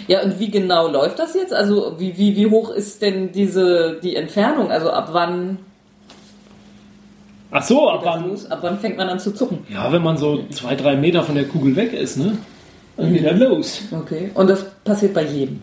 Ja, 0.09 0.23
und 0.23 0.39
wie 0.39 0.51
genau 0.51 0.89
läuft 0.89 1.19
das 1.19 1.35
jetzt? 1.35 1.53
Also 1.53 1.97
wie, 1.99 2.17
wie, 2.17 2.37
wie 2.37 2.47
hoch 2.47 2.71
ist 2.71 3.03
denn 3.03 3.33
diese 3.33 3.99
die 4.03 4.17
Entfernung? 4.17 4.71
Also 4.71 4.91
ab 4.91 5.09
wann 5.13 5.59
Ach 7.51 7.63
so, 7.63 7.89
ab 7.89 8.01
wann? 8.05 8.37
Ab 8.51 8.59
wann 8.63 8.79
fängt 8.79 8.97
man 8.97 9.09
an 9.09 9.19
zu 9.19 9.33
zucken? 9.33 9.59
Ja, 9.69 9.93
wenn 9.93 10.03
man 10.03 10.17
so 10.17 10.45
zwei, 10.51 10.75
drei 10.75 10.97
Meter 10.97 11.23
von 11.23 11.35
der 11.35 11.45
Kugel 11.45 11.77
weg 11.77 11.93
ist, 11.93 12.17
ne? 12.17 12.39
Dann 12.97 13.13
geht 13.13 13.25
er 13.25 13.35
los. 13.35 13.83
Okay. 13.93 14.31
Und 14.35 14.49
das 14.49 14.65
passiert 14.85 15.15
bei 15.15 15.23
jedem. 15.25 15.61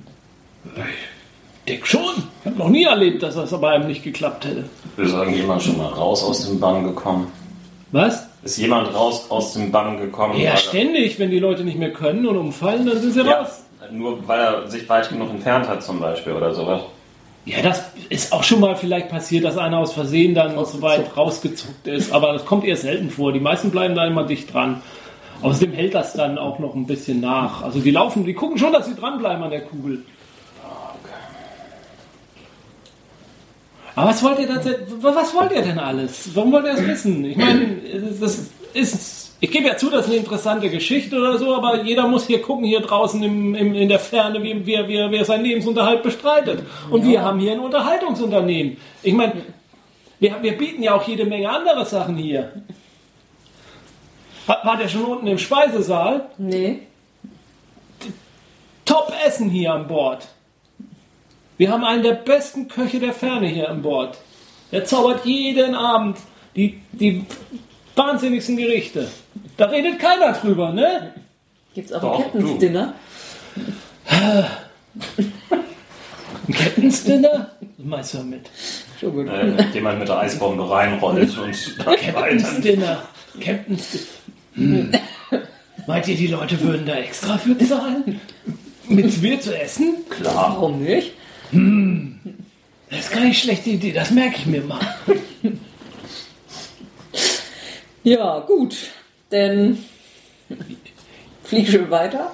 Ich 0.66 1.74
denke 1.74 1.86
schon. 1.88 2.02
Ich 2.42 2.46
habe 2.46 2.58
noch 2.58 2.70
nie 2.70 2.84
erlebt, 2.84 3.24
dass 3.24 3.36
das 3.36 3.50
bei 3.60 3.72
einem 3.72 3.88
nicht 3.88 4.04
geklappt 4.04 4.46
hätte. 4.46 4.66
Ist 4.98 5.14
irgendjemand 5.14 5.64
schon 5.64 5.78
mal 5.78 5.88
raus 5.88 6.24
aus 6.24 6.46
dem 6.48 6.60
Bann 6.60 6.84
gekommen? 6.84 7.28
Was? 7.92 8.28
Ist 8.44 8.58
jemand 8.58 8.94
raus 8.94 9.28
aus 9.30 9.54
dem 9.54 9.72
Bann 9.72 9.98
gekommen? 9.98 10.38
Ja, 10.38 10.58
ständig. 10.58 11.18
Wenn 11.20 11.32
die 11.32 11.40
Leute 11.40 11.64
nicht 11.64 11.78
mehr 11.80 11.94
können 11.94 12.28
und 12.28 12.38
umfallen, 12.38 12.86
dann 12.86 13.00
sind 13.00 13.14
sie 13.14 13.22
Ja, 13.22 13.42
raus. 13.42 13.64
nur 13.92 14.28
weil 14.28 14.40
er 14.40 14.68
sich 14.70 14.88
weit 14.90 15.10
genug 15.10 15.30
entfernt 15.30 15.68
hat 15.68 15.82
zum 15.84 16.00
Beispiel 16.00 16.34
oder 16.34 16.54
sowas. 16.54 16.82
Ja, 17.46 17.62
das 17.62 17.84
ist 18.10 18.32
auch 18.32 18.44
schon 18.44 18.60
mal 18.62 18.76
vielleicht 18.76 19.10
passiert, 19.10 19.44
dass 19.44 19.58
einer 19.58 19.80
aus 19.80 19.94
Versehen 19.94 20.34
dann 20.34 20.54
so 20.66 20.82
weit 20.82 21.16
rausgezuckt 21.18 21.88
ist. 21.88 22.12
Aber 22.14 22.32
das 22.34 22.46
kommt 22.46 22.64
eher 22.66 22.78
selten 22.78 23.10
vor. 23.10 23.34
Die 23.34 23.40
meisten 23.42 23.70
bleiben 23.70 23.96
da 23.96 24.06
immer 24.06 24.24
dicht 24.26 24.54
dran. 24.54 24.82
Außerdem 25.44 25.74
hält 25.74 25.94
das 25.94 26.14
dann 26.14 26.38
auch 26.38 26.58
noch 26.60 26.74
ein 26.74 26.88
bisschen 26.88 27.20
nach. 27.20 27.64
Also 27.64 27.80
die 27.80 27.92
laufen, 27.92 28.26
die 28.26 28.34
gucken 28.34 28.58
schon, 28.58 28.72
dass 28.72 28.86
sie 28.86 28.96
dranbleiben 28.96 29.44
an 29.44 29.52
der 29.52 29.62
Kugel. 29.62 30.04
Aber 33.96 34.10
was 34.10 34.24
wollt 34.24 34.40
ihr 34.40 34.48
da, 34.48 34.60
was 35.02 35.36
wollt 35.36 35.52
ihr 35.52 35.62
denn 35.62 35.78
alles? 35.78 36.30
Warum 36.34 36.52
wollt 36.52 36.66
ihr 36.66 36.74
das 36.74 36.88
wissen? 36.88 37.26
Ich 37.26 37.38
meine, 37.38 37.76
das 38.20 38.50
ist, 38.74 39.36
ich 39.40 39.52
gebe 39.52 39.68
ja 39.68 39.78
zu, 39.78 39.90
das 39.90 40.06
ist 40.06 40.12
eine 40.12 40.20
interessante 40.20 40.70
Geschichte 40.70 41.18
oder 41.18 41.38
so, 41.38 41.54
aber 41.54 41.84
jeder 41.84 42.08
muss 42.08 42.26
hier 42.26 42.42
gucken, 42.42 42.64
hier 42.66 42.80
draußen 42.80 43.22
im, 43.22 43.54
im, 43.54 43.76
in 43.76 43.90
der 43.90 44.00
Ferne, 44.00 44.42
wie, 44.42 44.66
wie, 44.66 44.78
wie, 44.88 45.12
wie 45.12 45.16
er 45.16 45.26
seinen 45.26 45.44
Lebensunterhalt 45.44 46.02
bestreitet. 46.02 46.64
Und 46.90 47.06
wir 47.06 47.22
haben 47.22 47.40
hier 47.40 47.52
ein 47.52 47.60
Unterhaltungsunternehmen. 47.60 48.78
Ich 49.04 49.14
meine, 49.14 49.34
wir, 50.20 50.42
wir 50.42 50.58
bieten 50.58 50.82
ja 50.82 50.96
auch 50.96 51.08
jede 51.08 51.26
Menge 51.26 51.50
andere 51.50 51.86
Sachen 51.86 52.16
hier. 52.16 52.52
Hat, 54.48 54.66
war 54.66 54.78
der 54.78 54.88
schon 54.88 55.06
unten 55.06 55.28
im 55.28 55.38
Speisesaal? 55.38 56.30
Nee. 56.38 56.80
Top 58.86 59.14
Essen 59.26 59.50
hier 59.50 59.74
an 59.74 59.88
Bord. 59.88 60.28
Wir 61.58 61.72
haben 61.72 61.84
einen 61.84 62.04
der 62.04 62.14
besten 62.14 62.68
Köche 62.68 63.00
der 63.00 63.14
Ferne 63.14 63.48
hier 63.48 63.70
an 63.70 63.82
Bord. 63.82 64.18
Der 64.72 64.86
zaubert 64.86 65.26
jeden 65.26 65.76
Abend 65.76 66.18
die, 66.56 66.82
die 66.92 67.26
wahnsinnigsten 67.96 68.58
Gerichte. 68.58 69.10
Da 69.58 69.66
redet 69.66 70.00
keiner 70.00 70.34
drüber, 70.34 70.72
ne? 70.72 71.14
Gibt's 71.74 71.94
auch 71.94 72.02
Doch, 72.02 72.18
ein 72.20 72.24
Captain's 72.24 72.52
du. 72.52 72.58
Dinner? 72.60 72.94
Ein 76.48 76.54
Captain's 76.54 77.04
Dinner? 77.04 77.52
Was 77.78 77.86
meinst 77.86 78.14
du 78.14 78.18
damit? 78.18 78.50
Schon 79.00 79.14
gut. 79.14 79.28
Äh, 79.28 79.58
wenn 79.58 79.74
jemand 79.74 80.00
mit 80.00 80.08
der 80.08 80.18
Eisbombe 80.20 80.70
reinrollt 80.70 81.38
und 81.38 81.78
Captain's 81.86 82.62
Dinner. 82.62 83.04
Captain's 83.40 83.88
Dinner. 83.92 84.06
Hm. 84.56 84.92
Meint 85.88 86.08
ihr, 86.08 86.16
die 86.16 86.28
Leute 86.28 86.60
würden 86.62 86.86
da 86.86 86.96
extra 86.96 87.38
für 87.38 87.58
zahlen? 87.58 88.22
Mit 88.88 89.22
Bier 89.22 89.40
zu 89.40 89.58
essen? 89.60 89.96
Klar. 90.10 90.54
Warum 90.56 90.82
nicht? 90.82 91.12
Das 92.90 93.00
ist 93.00 93.12
keine 93.12 93.34
schlechte 93.34 93.72
Idee, 93.72 93.92
das 93.92 94.12
merke 94.12 94.38
ich 94.38 94.46
mir 94.46 94.62
mal. 94.62 94.80
Ja, 98.06 98.40
gut. 98.40 98.76
Denn 99.32 99.78
flieg 101.44 101.70
schön 101.70 101.90
weiter. 101.90 102.32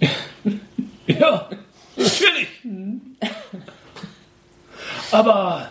Ja, 1.06 1.48
natürlich. 1.96 2.48
Aber, 5.10 5.70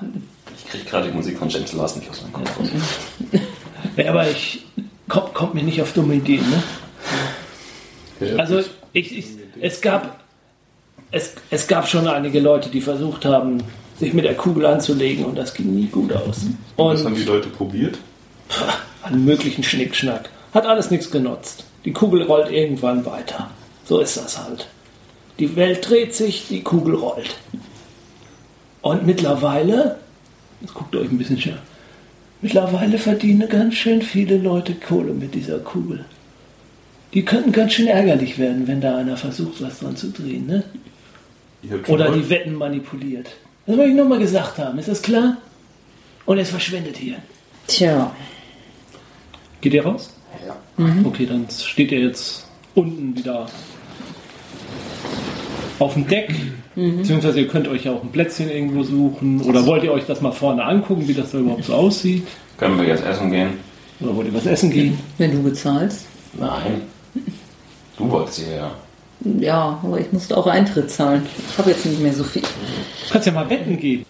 Ich 0.58 0.66
krieg 0.72 0.86
gerade 0.88 1.10
die 1.10 1.14
Musik 1.16 1.38
von 1.38 1.48
James 1.48 1.74
Last 1.74 1.98
nicht 1.98 2.10
aus 2.10 2.22
meinem 2.24 2.34
Kopf. 2.34 2.60
Ja, 3.98 4.10
aber 4.10 4.30
ich 4.30 4.64
kommt, 5.10 5.34
kommt 5.34 5.54
mir 5.54 5.64
nicht 5.64 5.82
auf 5.82 5.94
dumme 5.94 6.16
Ideen, 6.16 6.46
ne? 6.50 6.64
Also 8.38 8.62
ich, 8.94 9.18
ich, 9.18 9.26
es 9.62 9.82
gab 9.82 10.20
es, 11.12 11.34
es 11.50 11.68
gab 11.68 11.88
schon 11.88 12.08
einige 12.08 12.40
Leute, 12.40 12.70
die 12.70 12.82
versucht 12.82 13.26
haben, 13.26 13.64
sich 14.00 14.14
mit 14.14 14.26
der 14.26 14.36
Kugel 14.36 14.66
anzulegen 14.66 15.26
und 15.26 15.38
das 15.38 15.54
ging 15.54 15.74
nie 15.74 15.88
gut 15.88 16.14
aus. 16.14 16.46
Was 16.76 17.04
haben 17.04 17.14
Und 17.14 17.18
die 17.18 17.24
Leute 17.24 17.50
probiert? 17.50 17.98
einen 19.04 19.26
möglichen 19.26 19.64
Schnickschnack. 19.64 20.30
Hat 20.54 20.66
alles 20.66 20.92
nichts 20.92 21.12
genutzt. 21.12 21.66
Die 21.86 21.94
Kugel 21.94 22.24
rollt 22.24 22.52
irgendwann 22.52 23.06
weiter. 23.06 23.50
So 23.86 24.00
ist 24.00 24.18
das 24.18 24.38
halt. 24.44 24.68
Die 25.40 25.56
Welt 25.56 25.88
dreht 25.90 26.14
sich, 26.16 26.48
die 26.50 26.62
Kugel 26.62 26.96
rollt. 26.96 27.38
Und 28.82 29.06
mittlerweile, 29.06 29.98
jetzt 30.62 30.74
guckt 30.74 30.96
euch 30.96 31.10
ein 31.10 31.18
bisschen 31.18 31.40
schön, 31.40 31.58
mittlerweile 32.42 32.98
verdienen 32.98 33.48
ganz 33.50 33.76
schön 33.76 34.02
viele 34.02 34.38
Leute 34.38 34.74
Kohle 34.76 35.14
mit 35.14 35.34
dieser 35.36 35.60
Kugel. 35.60 36.06
Die 37.14 37.24
könnten 37.24 37.52
ganz 37.52 37.74
schön 37.74 37.88
ärgerlich 37.88 38.38
werden, 38.38 38.68
wenn 38.68 38.82
da 38.82 38.98
einer 38.98 39.18
versucht, 39.18 39.62
was 39.62 39.80
dran 39.80 39.96
zu 39.96 40.12
drehen, 40.12 40.46
ne? 40.46 40.64
Oder 41.88 42.12
die 42.12 42.30
Wetten 42.30 42.54
manipuliert. 42.56 43.30
Das 43.66 43.76
wollte 43.78 43.92
ich 43.92 43.98
nochmal 43.98 44.20
gesagt 44.20 44.58
haben, 44.58 44.78
ist 44.78 44.88
das 44.88 45.02
klar? 45.02 45.38
Und 46.26 46.38
es 46.38 46.50
verschwendet 46.50 46.98
hier. 46.98 47.16
Tja. 47.68 48.16
Geht 49.62 49.74
ihr 49.74 49.84
raus? 49.86 50.14
Ja. 50.46 50.56
Okay, 51.04 51.26
dann 51.26 51.48
steht 51.50 51.92
ihr 51.92 52.00
jetzt 52.00 52.46
unten 52.76 53.16
wieder 53.16 53.48
auf 55.80 55.94
dem 55.94 56.08
Deck. 56.08 56.34
Beziehungsweise 56.76 57.40
ihr 57.40 57.48
könnt 57.48 57.68
euch 57.68 57.86
ja 57.86 57.94
auch 57.94 58.04
ein 58.04 58.12
Plätzchen 58.12 58.50
irgendwo 58.50 58.84
suchen. 58.84 59.42
Oder 59.42 59.66
wollt 59.66 59.84
ihr 59.84 59.92
euch 59.92 60.06
das 60.06 60.22
mal 60.22 60.32
vorne 60.32 60.64
angucken, 60.64 61.08
wie 61.08 61.14
das 61.14 61.32
da 61.32 61.40
überhaupt 61.40 61.66
so 61.66 61.74
aussieht? 61.74 62.28
Können 62.58 62.78
wir 62.78 62.86
jetzt 62.88 63.04
essen 63.06 63.32
gehen? 63.32 63.50
Oder 64.00 64.16
wollt 64.16 64.28
ihr 64.28 64.34
was 64.34 64.46
essen 64.46 64.70
gehen? 64.70 65.00
Wenn 65.18 65.32
du 65.32 65.42
bezahlst. 65.44 66.06
Nein. 66.34 66.82
Du 67.98 68.10
wolltest 68.12 68.40
hierher. 68.40 68.72
Ja, 69.40 69.80
aber 69.84 70.00
ich 70.00 70.12
musste 70.12 70.38
auch 70.38 70.46
Eintritt 70.46 70.92
zahlen. 70.92 71.24
Ich 71.52 71.58
habe 71.58 71.72
jetzt 71.72 71.86
nicht 71.86 72.00
mehr 72.00 72.14
so 72.14 72.24
viel. 72.24 72.44
Du 72.44 73.12
kannst 73.12 73.26
ja 73.26 73.34
mal 73.34 73.50
wetten 73.50 73.78
gehen. 73.78 74.06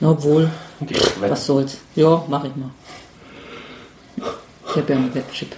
Obwohl, 0.00 0.48
Geh 0.82 0.94
weg. 0.94 1.30
was 1.30 1.46
soll's. 1.46 1.78
Ja, 1.96 2.24
mach 2.28 2.44
ich 2.44 2.54
mal. 2.54 2.70
Ich 4.68 4.76
habe 4.76 4.92
ja 4.92 4.98
einen 4.98 5.14
Webchip. 5.14 5.48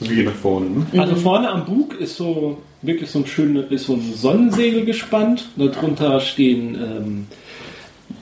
Wir 0.00 0.14
gehen 0.14 0.24
nach 0.26 0.34
vorne, 0.34 0.66
ne? 0.70 0.86
Also 1.00 1.16
vorne 1.16 1.48
am 1.50 1.64
Bug 1.64 1.94
ist 1.98 2.16
so 2.16 2.58
wirklich 2.82 3.10
so 3.10 3.20
ein 3.20 3.26
schönes, 3.26 3.84
so 3.84 3.94
ein 3.94 4.12
Sonnensegel 4.14 4.84
gespannt. 4.84 5.48
Darunter 5.56 6.20
stehen 6.20 6.74
ähm, 6.74 7.26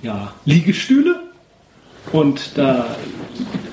ja, 0.02 0.32
Liegestühle. 0.44 1.20
Und 2.12 2.52
da 2.56 2.86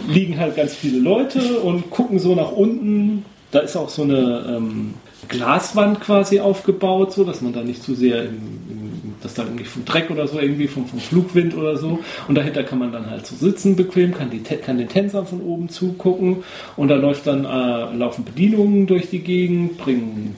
liegen 0.07 0.39
halt 0.39 0.55
ganz 0.55 0.73
viele 0.73 0.99
Leute 0.99 1.59
und 1.59 1.91
gucken 1.91 2.17
so 2.17 2.33
nach 2.33 2.51
unten 2.51 3.23
da 3.53 3.59
ist 3.59 3.75
auch 3.75 3.89
so 3.89 4.01
eine 4.01 4.45
ähm, 4.49 4.95
Glaswand 5.29 6.01
quasi 6.01 6.39
aufgebaut, 6.39 7.13
so 7.13 7.23
dass 7.23 7.41
man 7.41 7.53
da 7.53 7.61
nicht 7.61 7.83
zu 7.83 7.93
sehr 7.93 8.23
im, 8.23 8.37
im, 8.69 9.13
dass 9.21 9.35
da 9.35 9.43
irgendwie 9.43 9.63
vom 9.63 9.85
Dreck 9.85 10.09
oder 10.09 10.27
so 10.27 10.39
irgendwie 10.39 10.67
vom, 10.67 10.87
vom 10.87 10.99
Flugwind 10.99 11.55
oder 11.55 11.77
so 11.77 11.99
und 12.27 12.35
dahinter 12.35 12.63
kann 12.63 12.79
man 12.79 12.91
dann 12.91 13.09
halt 13.09 13.27
so 13.27 13.35
sitzen 13.35 13.75
bequem, 13.75 14.13
kann, 14.13 14.31
die, 14.31 14.39
kann 14.39 14.79
den 14.79 14.89
Tänzern 14.89 15.27
von 15.27 15.41
oben 15.41 15.69
zugucken 15.69 16.43
und 16.75 16.87
da 16.87 16.95
läuft 16.95 17.27
dann 17.27 17.45
äh, 17.45 17.95
laufen 17.95 18.25
Bedienungen 18.25 18.87
durch 18.87 19.11
die 19.11 19.19
Gegend, 19.19 19.77
bringen 19.77 20.35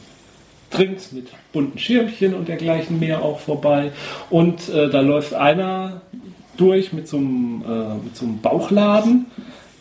Drinks 0.76 1.12
mit 1.12 1.28
bunten 1.54 1.80
Schirmchen 1.80 2.34
und 2.34 2.48
dergleichen 2.48 3.00
mehr 3.00 3.22
auch 3.24 3.40
vorbei 3.40 3.92
und 4.30 4.70
äh, 4.70 4.90
da 4.90 5.02
läuft 5.02 5.34
einer 5.34 6.02
durch 6.58 6.94
mit 6.94 7.08
so 7.08 7.18
einem, 7.18 7.64
äh, 7.68 8.04
mit 8.04 8.16
so 8.16 8.26
einem 8.26 8.40
Bauchladen 8.42 9.26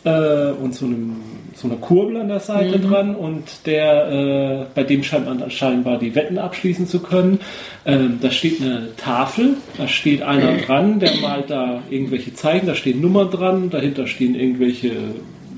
äh, 0.03 0.51
und 0.51 0.75
so, 0.75 0.85
einem, 0.85 1.15
so 1.55 1.67
einer 1.67 1.77
Kurbel 1.77 2.17
an 2.17 2.27
der 2.27 2.39
Seite 2.39 2.77
mhm. 2.77 2.89
dran 2.89 3.15
und 3.15 3.65
der, 3.65 4.11
äh, 4.11 4.65
bei 4.73 4.83
dem 4.83 5.03
scheint 5.03 5.25
man 5.25 5.49
scheinbar 5.49 5.97
die 5.97 6.15
Wetten 6.15 6.37
abschließen 6.37 6.87
zu 6.87 6.99
können. 6.99 7.39
Ähm, 7.85 8.19
da 8.21 8.31
steht 8.31 8.61
eine 8.61 8.95
Tafel, 8.97 9.57
da 9.77 9.87
steht 9.87 10.21
einer 10.21 10.57
dran, 10.65 10.99
der 10.99 11.15
malt 11.21 11.49
da 11.49 11.81
irgendwelche 11.89 12.33
Zeichen, 12.33 12.67
da 12.67 12.75
stehen 12.75 13.01
Nummern 13.01 13.31
dran, 13.31 13.69
dahinter 13.69 14.07
stehen 14.07 14.35
irgendwelche 14.35 14.91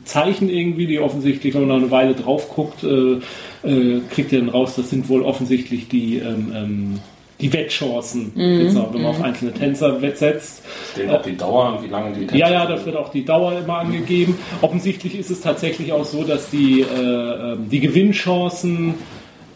Zeichen 0.08 0.49
irgendwie, 0.49 0.88
die 0.88 0.99
offensichtlich, 0.99 1.53
wenn 1.53 1.68
man 1.68 1.78
eine 1.78 1.91
Weile 1.91 2.16
drauf 2.16 2.49
guckt, 2.49 2.84
äh, 2.84 3.20
äh, 3.68 4.01
kriegt 4.10 4.32
ihr 4.32 4.39
dann 4.39 4.49
raus, 4.49 4.76
das 4.76 4.89
sind 4.89 5.10
wohl 5.10 5.22
offensichtlich 5.22 5.88
die 5.88 6.18
ähm, 6.18 6.51
ähm, 6.55 6.99
die 7.39 7.53
Wettchancen, 7.53 8.32
mhm. 8.34 8.62
jetzt, 8.62 8.76
wenn 8.76 9.01
man 9.01 9.12
auf 9.12 9.20
mhm. 9.20 9.26
einzelne 9.26 9.53
Tänzer 9.53 9.99
setzt. 9.99 10.64
Steht 10.93 11.10
auch 11.10 11.22
die 11.22 11.38
Dauer, 11.38 11.80
wie 11.84 11.88
lange 11.88 12.14
die 12.14 12.22
Tänzer 12.22 12.36
Ja, 12.36 12.51
ja, 12.51 12.66
da 12.66 12.84
wird 12.84 12.95
auch 12.95 13.10
die 13.10 13.24
Dauer 13.24 13.60
immer 13.60 13.80
angegeben. 13.80 14.38
Offensichtlich 14.62 15.18
ist 15.18 15.30
es 15.30 15.41
tatsächlich 15.41 15.91
auch 15.93 16.05
so, 16.05 16.24
dass 16.24 16.49
die, 16.49 16.82
äh, 16.82 16.95
ähm, 16.95 17.70
die 17.70 17.80
Gewinnchancen 17.80 18.95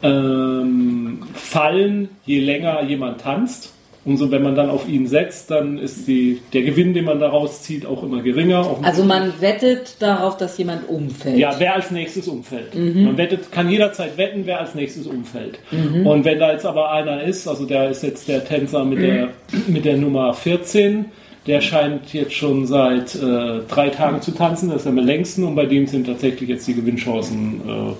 ähm, 0.04 1.24
fallen, 1.34 2.10
je 2.26 2.39
länger 2.39 2.84
jemand 2.84 3.22
tanzt. 3.22 3.74
Umso 4.04 4.32
wenn 4.32 4.41
man 4.41 4.56
dann 4.56 4.72
auf 4.72 4.89
ihn 4.89 5.06
setzt, 5.06 5.52
dann 5.52 5.78
ist 5.78 6.08
die, 6.08 6.41
der 6.54 6.64
Gewinn, 6.64 6.95
den 6.95 7.06
man 7.06 7.20
daraus 7.20 7.62
zieht, 7.62 7.86
auch 7.86 8.02
immer 8.02 8.24
geringer. 8.24 8.78
Also 8.82 9.04
man 9.04 9.32
wettet 9.41 9.97
darauf, 9.99 10.38
dass 10.38 10.58
jemand 10.58 10.89
umfällt. 10.89 11.38
Ja, 11.38 11.54
wer 11.60 11.76
als 11.76 11.91
nächstes 11.91 12.28
umfällt. 12.28 12.74
Mhm. 12.74 13.04
Man 13.04 13.18
wettet, 13.18 13.52
kann 13.52 13.70
jederzeit 13.70 14.18
wetten, 14.18 14.41
wer 14.45 14.60
als 14.60 14.74
nächstes 14.74 15.06
umfällt. 15.06 15.60
Mhm. 15.70 16.08
Und 16.08 16.26
wenn 16.26 16.39
da 16.39 16.52
jetzt 16.52 16.66
aber 16.66 16.91
einer 16.91 17.22
ist, 17.24 17.47
also 17.47 17.66
der 17.66 17.91
ist 17.91 18.02
jetzt 18.02 18.28
der 18.28 18.43
Tänzer 18.43 18.84
mit, 18.86 18.97
mhm. 18.97 19.04
der, 19.04 19.30
mit 19.68 19.86
der 19.86 19.97
Nummer 19.97 20.34
14, 20.34 21.06
der 21.45 21.62
scheint 21.62 22.12
jetzt 22.14 22.34
schon 22.34 22.66
seit 22.66 23.14
äh, 23.16 23.60
drei 23.68 23.89
Tagen 23.89 24.22
zu 24.22 24.32
tanzen, 24.32 24.70
das 24.70 24.82
ist 24.82 24.88
am 24.88 24.97
längsten 24.97 25.43
und 25.43 25.56
bei 25.56 25.66
dem 25.68 25.86
sind 25.86 26.08
tatsächlich 26.08 26.49
jetzt 26.49 26.68
die 26.68 26.76
Gewinnchancen 26.76 27.62
äh, 27.68 27.93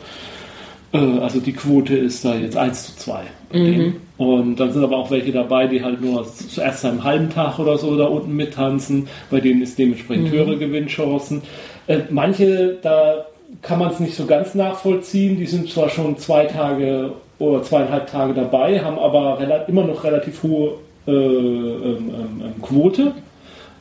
also 0.98 1.40
die 1.40 1.54
Quote 1.54 1.96
ist 1.96 2.26
da 2.26 2.36
jetzt 2.36 2.58
1 2.58 2.88
zu 2.88 2.98
2. 2.98 3.22
Mhm. 3.54 3.96
Und 4.18 4.60
dann 4.60 4.72
sind 4.72 4.84
aber 4.84 4.98
auch 4.98 5.10
welche 5.10 5.32
dabei, 5.32 5.68
die 5.68 5.84
halt 5.84 6.02
nur 6.02 6.26
zuerst 6.26 6.86
einen 6.86 7.04
halben 7.04 7.30
Tag 7.30 7.60
oder 7.60 7.78
so 7.78 7.98
da 7.98 8.06
unten 8.06 8.36
mittanzen. 8.36 9.08
Bei 9.30 9.40
denen 9.40 9.62
ist 9.62 9.80
dementsprechend 9.80 10.28
mhm. 10.28 10.32
höhere 10.32 10.58
Gewinnchancen. 10.58 11.42
Äh, 11.88 12.00
manche, 12.10 12.78
da 12.82 13.26
kann 13.62 13.80
man 13.80 13.92
es 13.92 14.00
nicht 14.00 14.16
so 14.16 14.26
ganz 14.26 14.54
nachvollziehen. 14.54 15.38
Die 15.38 15.46
sind 15.46 15.70
zwar 15.70 15.90
schon 15.90 16.18
zwei 16.18 16.46
Tage 16.46 17.14
oder 17.40 17.64
zweieinhalb 17.64 18.08
Tage 18.08 18.34
dabei, 18.34 18.80
haben 18.82 19.00
aber 19.00 19.40
immer 19.68 19.84
noch 19.84 20.04
relativ 20.04 20.44
hohe 20.44 20.74
äh, 21.08 21.12
ähm, 21.12 22.12
ähm, 22.14 22.42
ähm, 22.46 22.62
Quote. 22.62 23.14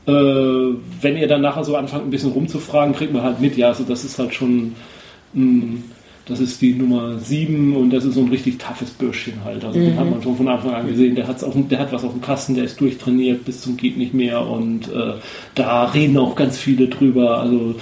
Äh, 0.07 0.13
wenn 1.03 1.17
ihr 1.17 1.29
dann 1.29 1.43
nachher 1.43 1.65
so 1.65 1.77
anfangt, 1.77 2.07
ein 2.07 2.11
bisschen 2.11 2.33
rumzufragen, 2.33 2.95
kriegt 2.95 3.13
man 3.13 3.23
halt 3.23 3.41
mit, 3.41 3.57
ja, 3.57 3.69
also 3.69 3.85
das 3.85 4.05
ist 4.05 4.19
halt 4.19 4.35
schon 4.35 4.75
mm, 5.35 5.77
das 6.31 6.41
ist 6.41 6.63
die 6.63 6.75
Nummer 6.75 7.19
7 7.19 7.77
und 7.77 7.91
das 7.91 8.05
ist 8.05 8.15
so 8.15 8.21
ein 8.21 8.29
richtig 8.29 8.59
toughes 8.59 8.91
Bürschchen 8.91 9.45
halt. 9.45 9.65
Also 9.65 9.79
mhm. 9.79 9.85
den 9.85 9.99
hat 9.99 10.11
man 10.11 10.23
schon 10.23 10.37
von 10.37 10.49
Anfang 10.49 10.75
an 10.75 10.87
gesehen. 10.87 11.17
Der, 11.17 11.27
hat's 11.27 11.43
auf, 11.43 11.55
der 11.57 11.79
hat 11.79 11.93
was 11.93 12.05
auf 12.05 12.13
dem 12.13 12.21
Kasten, 12.21 12.55
der 12.55 12.65
ist 12.65 12.81
durchtrainiert 12.81 13.45
bis 13.45 13.61
zum 13.61 13.77
geht 13.77 13.97
nicht 13.97 14.15
mehr 14.15 14.47
und 14.47 14.89
äh, 14.89 15.15
da 15.55 15.85
reden 15.85 16.17
auch 16.19 16.37
ganz 16.37 16.57
viele 16.57 16.87
drüber. 16.89 17.41
Also 17.41 17.75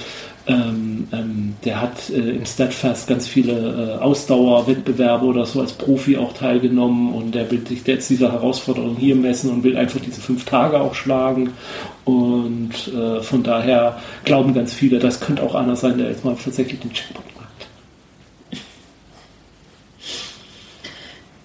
ähm, 0.46 1.06
ähm, 1.12 1.54
der 1.62 1.82
hat 1.82 2.08
äh, 2.08 2.30
im 2.30 2.46
Statfest 2.46 3.06
ganz 3.06 3.28
viele 3.28 3.98
äh, 3.98 4.02
Ausdauerwettbewerbe 4.02 5.26
oder 5.26 5.44
so 5.44 5.60
als 5.60 5.72
Profi 5.72 6.16
auch 6.16 6.32
teilgenommen 6.32 7.12
und 7.12 7.34
der 7.34 7.50
will 7.50 7.66
sich 7.66 7.86
jetzt 7.86 8.08
dieser 8.08 8.32
Herausforderung 8.32 8.96
hier 8.96 9.14
messen 9.14 9.50
und 9.50 9.62
will 9.62 9.76
einfach 9.76 10.00
diese 10.00 10.22
fünf 10.22 10.46
Tage 10.46 10.80
auch 10.80 10.94
schlagen. 10.94 11.50
Und 12.06 12.72
äh, 12.94 13.20
von 13.20 13.42
daher 13.42 14.00
glauben 14.24 14.54
ganz 14.54 14.72
viele, 14.72 14.98
das 14.98 15.20
könnte 15.20 15.42
auch 15.42 15.54
einer 15.54 15.76
sein, 15.76 15.98
der 15.98 16.08
jetzt 16.08 16.24
mal 16.24 16.34
tatsächlich 16.42 16.80
den 16.80 16.94
Checkpoint 16.94 17.28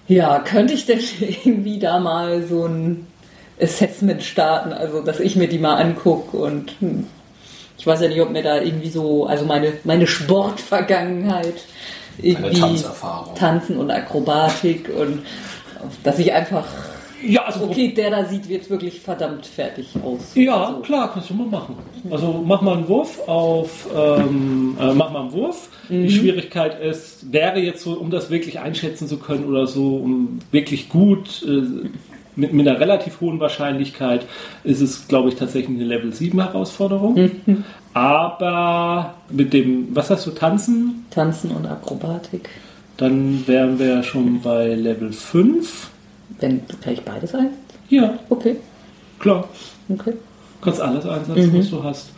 Ja, 0.08 0.40
könnte 0.40 0.74
ich 0.74 0.86
denn 0.86 1.00
irgendwie 1.20 1.78
da 1.78 1.98
mal 1.98 2.42
so 2.42 2.66
ein 2.66 3.06
Assessment 3.60 4.22
starten, 4.22 4.72
also 4.72 5.00
dass 5.00 5.20
ich 5.20 5.36
mir 5.36 5.48
die 5.48 5.58
mal 5.58 5.76
angucke 5.76 6.36
und 6.36 6.72
hm, 6.80 7.06
ich 7.78 7.86
weiß 7.86 8.00
ja 8.00 8.08
nicht, 8.08 8.20
ob 8.20 8.30
mir 8.30 8.42
da 8.42 8.60
irgendwie 8.60 8.90
so, 8.90 9.26
also 9.26 9.44
meine, 9.44 9.74
meine 9.84 10.06
Sportvergangenheit, 10.06 11.54
irgendwie 12.18 12.82
Tanzen 13.34 13.76
und 13.76 13.90
Akrobatik 13.90 14.88
und 14.96 15.24
dass 16.02 16.18
ich 16.18 16.32
einfach 16.32 16.64
ja, 17.26 17.44
also 17.44 17.64
okay, 17.64 17.92
der 17.92 18.10
da 18.10 18.24
sieht 18.24 18.46
jetzt 18.46 18.70
wirklich 18.70 19.00
verdammt 19.00 19.46
fertig 19.46 19.88
aus. 20.02 20.34
Ja, 20.34 20.66
also. 20.66 20.80
klar, 20.80 21.10
kannst 21.12 21.30
du 21.30 21.34
mal 21.34 21.46
machen. 21.46 21.76
Also 22.10 22.42
mach 22.46 22.62
mal 22.62 22.76
einen 22.76 22.88
Wurf 22.88 23.20
auf, 23.26 23.88
ähm, 23.94 24.76
äh, 24.80 24.92
mach 24.92 25.10
mal 25.10 25.22
einen 25.22 25.32
Wurf. 25.32 25.68
Mhm. 25.88 26.02
Die 26.02 26.10
Schwierigkeit 26.10 26.80
ist, 26.80 27.32
wäre 27.32 27.58
jetzt 27.58 27.82
so, 27.82 27.92
um 27.92 28.10
das 28.10 28.30
wirklich 28.30 28.60
einschätzen 28.60 29.08
zu 29.08 29.18
können 29.18 29.44
oder 29.44 29.66
so, 29.66 29.96
um 29.96 30.40
wirklich 30.50 30.88
gut 30.88 31.44
äh, 31.46 31.88
mit, 32.36 32.52
mit 32.52 32.66
einer 32.66 32.80
relativ 32.80 33.20
hohen 33.20 33.40
Wahrscheinlichkeit 33.40 34.26
ist 34.64 34.80
es, 34.80 35.08
glaube 35.08 35.28
ich, 35.28 35.36
tatsächlich 35.36 35.76
eine 35.76 35.86
Level 35.86 36.12
7 36.12 36.40
Herausforderung. 36.40 37.14
Mhm. 37.14 37.64
Aber 37.92 39.14
mit 39.30 39.52
dem, 39.52 39.94
was 39.94 40.10
hast 40.10 40.26
du, 40.26 40.32
Tanzen? 40.32 41.06
Tanzen 41.10 41.50
und 41.52 41.66
Akrobatik. 41.66 42.48
Dann 42.96 43.46
wären 43.46 43.78
wir 43.78 44.02
schon 44.02 44.40
bei 44.40 44.74
Level 44.74 45.12
5. 45.12 45.90
Wenn 46.40 46.62
kann 46.82 46.92
ich 46.92 47.02
beides 47.02 47.34
ein? 47.34 47.50
Ja. 47.88 48.18
Okay. 48.28 48.56
Klar. 49.18 49.48
Okay. 49.88 50.12
Du 50.12 50.64
kannst 50.64 50.80
alles 50.80 51.06
einsetzen, 51.06 51.52
mhm. 51.52 51.58
was 51.58 51.70
du 51.70 51.84
hast. 51.84 52.10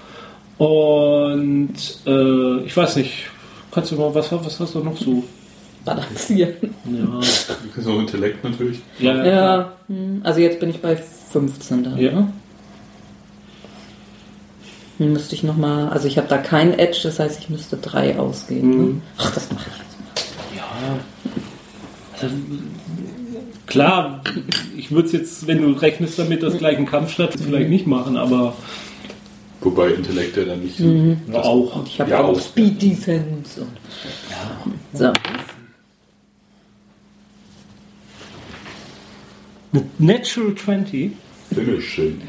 Und 0.59 1.75
äh, 2.07 2.65
ich 2.65 2.77
weiß 2.77 2.97
nicht, 2.97 3.29
kannst 3.71 3.91
du 3.91 3.97
mal, 3.97 4.15
was, 4.15 4.33
was 4.33 4.61
hast 4.61 4.75
du 4.75 4.81
noch 4.81 4.97
so? 4.97 5.23
Balancieren. 5.85 6.75
Ja. 6.85 7.21
So 7.81 8.01
Intellekt 8.01 8.43
natürlich. 8.43 8.81
Ja, 8.99 9.15
ja, 9.15 9.27
ja. 9.27 9.73
Hm. 9.87 10.21
also 10.25 10.41
jetzt 10.41 10.59
bin 10.59 10.71
ich 10.71 10.83
bei 10.83 10.97
15 10.97 11.85
da. 11.85 11.97
Ja. 11.97 12.13
Ne? 12.13 12.33
Müsste 14.99 15.35
ich 15.35 15.43
nochmal, 15.43 15.91
also 15.91 16.09
ich 16.09 16.17
habe 16.17 16.27
da 16.27 16.39
kein 16.39 16.77
Edge, 16.79 17.01
das 17.03 17.21
heißt, 17.21 17.39
ich 17.39 17.51
müsste 17.51 17.77
3 17.77 18.19
ausgeben. 18.19 18.71
Ne? 18.71 18.77
Mhm. 18.77 18.95
Ne? 18.95 19.01
Ach, 19.19 19.33
das 19.33 19.53
mache 19.53 19.67
ich 19.71 19.77
jetzt 19.79 20.01
mal. 20.01 20.57
Ja. 20.57 20.99
Also, 22.23 22.35
Klar, 23.67 24.23
ich 24.77 24.93
würde 24.93 25.07
es 25.07 25.13
jetzt, 25.13 25.47
wenn 25.47 25.61
du 25.61 25.73
rechnest 25.73 26.19
damit, 26.19 26.43
dass 26.43 26.57
gleich 26.57 26.79
ein 26.79 26.87
Kampf 26.87 27.13
statt, 27.13 27.35
vielleicht 27.39 27.69
nicht 27.69 27.87
machen, 27.87 28.17
aber. 28.17 28.57
Wobei 29.61 29.89
Intellekt 29.89 30.37
ja 30.37 30.45
dann 30.45 30.63
nicht 30.63 30.79
mhm. 30.79 31.19
auch. 31.33 31.85
Ich 31.85 32.01
habe 32.01 32.11
ja, 32.11 32.23
auch 32.23 32.39
Speed 32.39 32.81
Defense. 32.81 33.63
Und, 33.63 33.71
ja. 34.31 35.13
So. 39.73 39.81
Natural 39.99 40.55
20. 40.55 41.13
Finishing. 41.57 42.21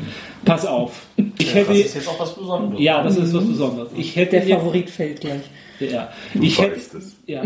Pass 0.46 0.66
auf. 0.66 1.06
Ich 1.38 1.54
hätte, 1.54 1.70
das 1.70 1.78
ist 1.80 1.96
jetzt 1.96 2.08
auch 2.08 2.20
was 2.20 2.36
Besonderes. 2.36 2.82
Ja, 2.82 3.04
das 3.04 3.18
ist 3.18 3.34
was 3.34 3.46
Besonderes. 3.46 3.90
Ich 3.98 4.16
hätte 4.16 4.40
Der 4.40 4.58
Favorit 4.58 4.90
fällt 4.90 5.22
gleich. 5.22 5.42
Ja. 5.80 6.10
Ich, 6.34 6.60
hätte, 6.60 6.80
ja. 7.28 7.44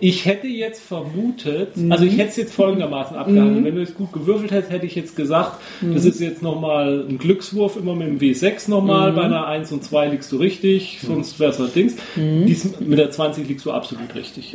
ich 0.00 0.26
hätte 0.26 0.48
jetzt 0.48 0.82
vermutet, 0.82 1.76
mhm. 1.76 1.90
also 1.90 2.04
ich 2.04 2.18
hätte 2.18 2.28
es 2.28 2.36
jetzt 2.36 2.54
folgendermaßen 2.54 3.16
abgehandelt. 3.16 3.60
Mhm. 3.60 3.64
Wenn 3.64 3.74
du 3.76 3.82
es 3.82 3.94
gut 3.94 4.12
gewürfelt 4.12 4.50
hättest, 4.50 4.70
hätte 4.70 4.86
ich 4.86 4.94
jetzt 4.94 5.16
gesagt, 5.16 5.58
mhm. 5.80 5.94
das 5.94 6.04
ist 6.04 6.20
jetzt 6.20 6.42
nochmal 6.42 7.06
ein 7.08 7.18
Glückswurf, 7.18 7.76
immer 7.76 7.94
mit 7.94 8.08
dem 8.08 8.18
W6 8.18 8.68
nochmal. 8.68 9.12
Bei 9.12 9.22
einer 9.22 9.46
1 9.46 9.72
und 9.72 9.82
2 9.82 10.08
liegst 10.08 10.30
du 10.32 10.36
richtig, 10.36 10.98
sonst 11.02 11.40
wäre 11.40 11.52
es 11.52 11.58
halt 11.58 11.74
Dings. 11.74 11.96
Dies, 12.16 12.78
mit 12.80 12.98
der 12.98 13.10
20 13.10 13.48
liegst 13.48 13.64
du 13.64 13.72
absolut 13.72 14.14
richtig. 14.14 14.54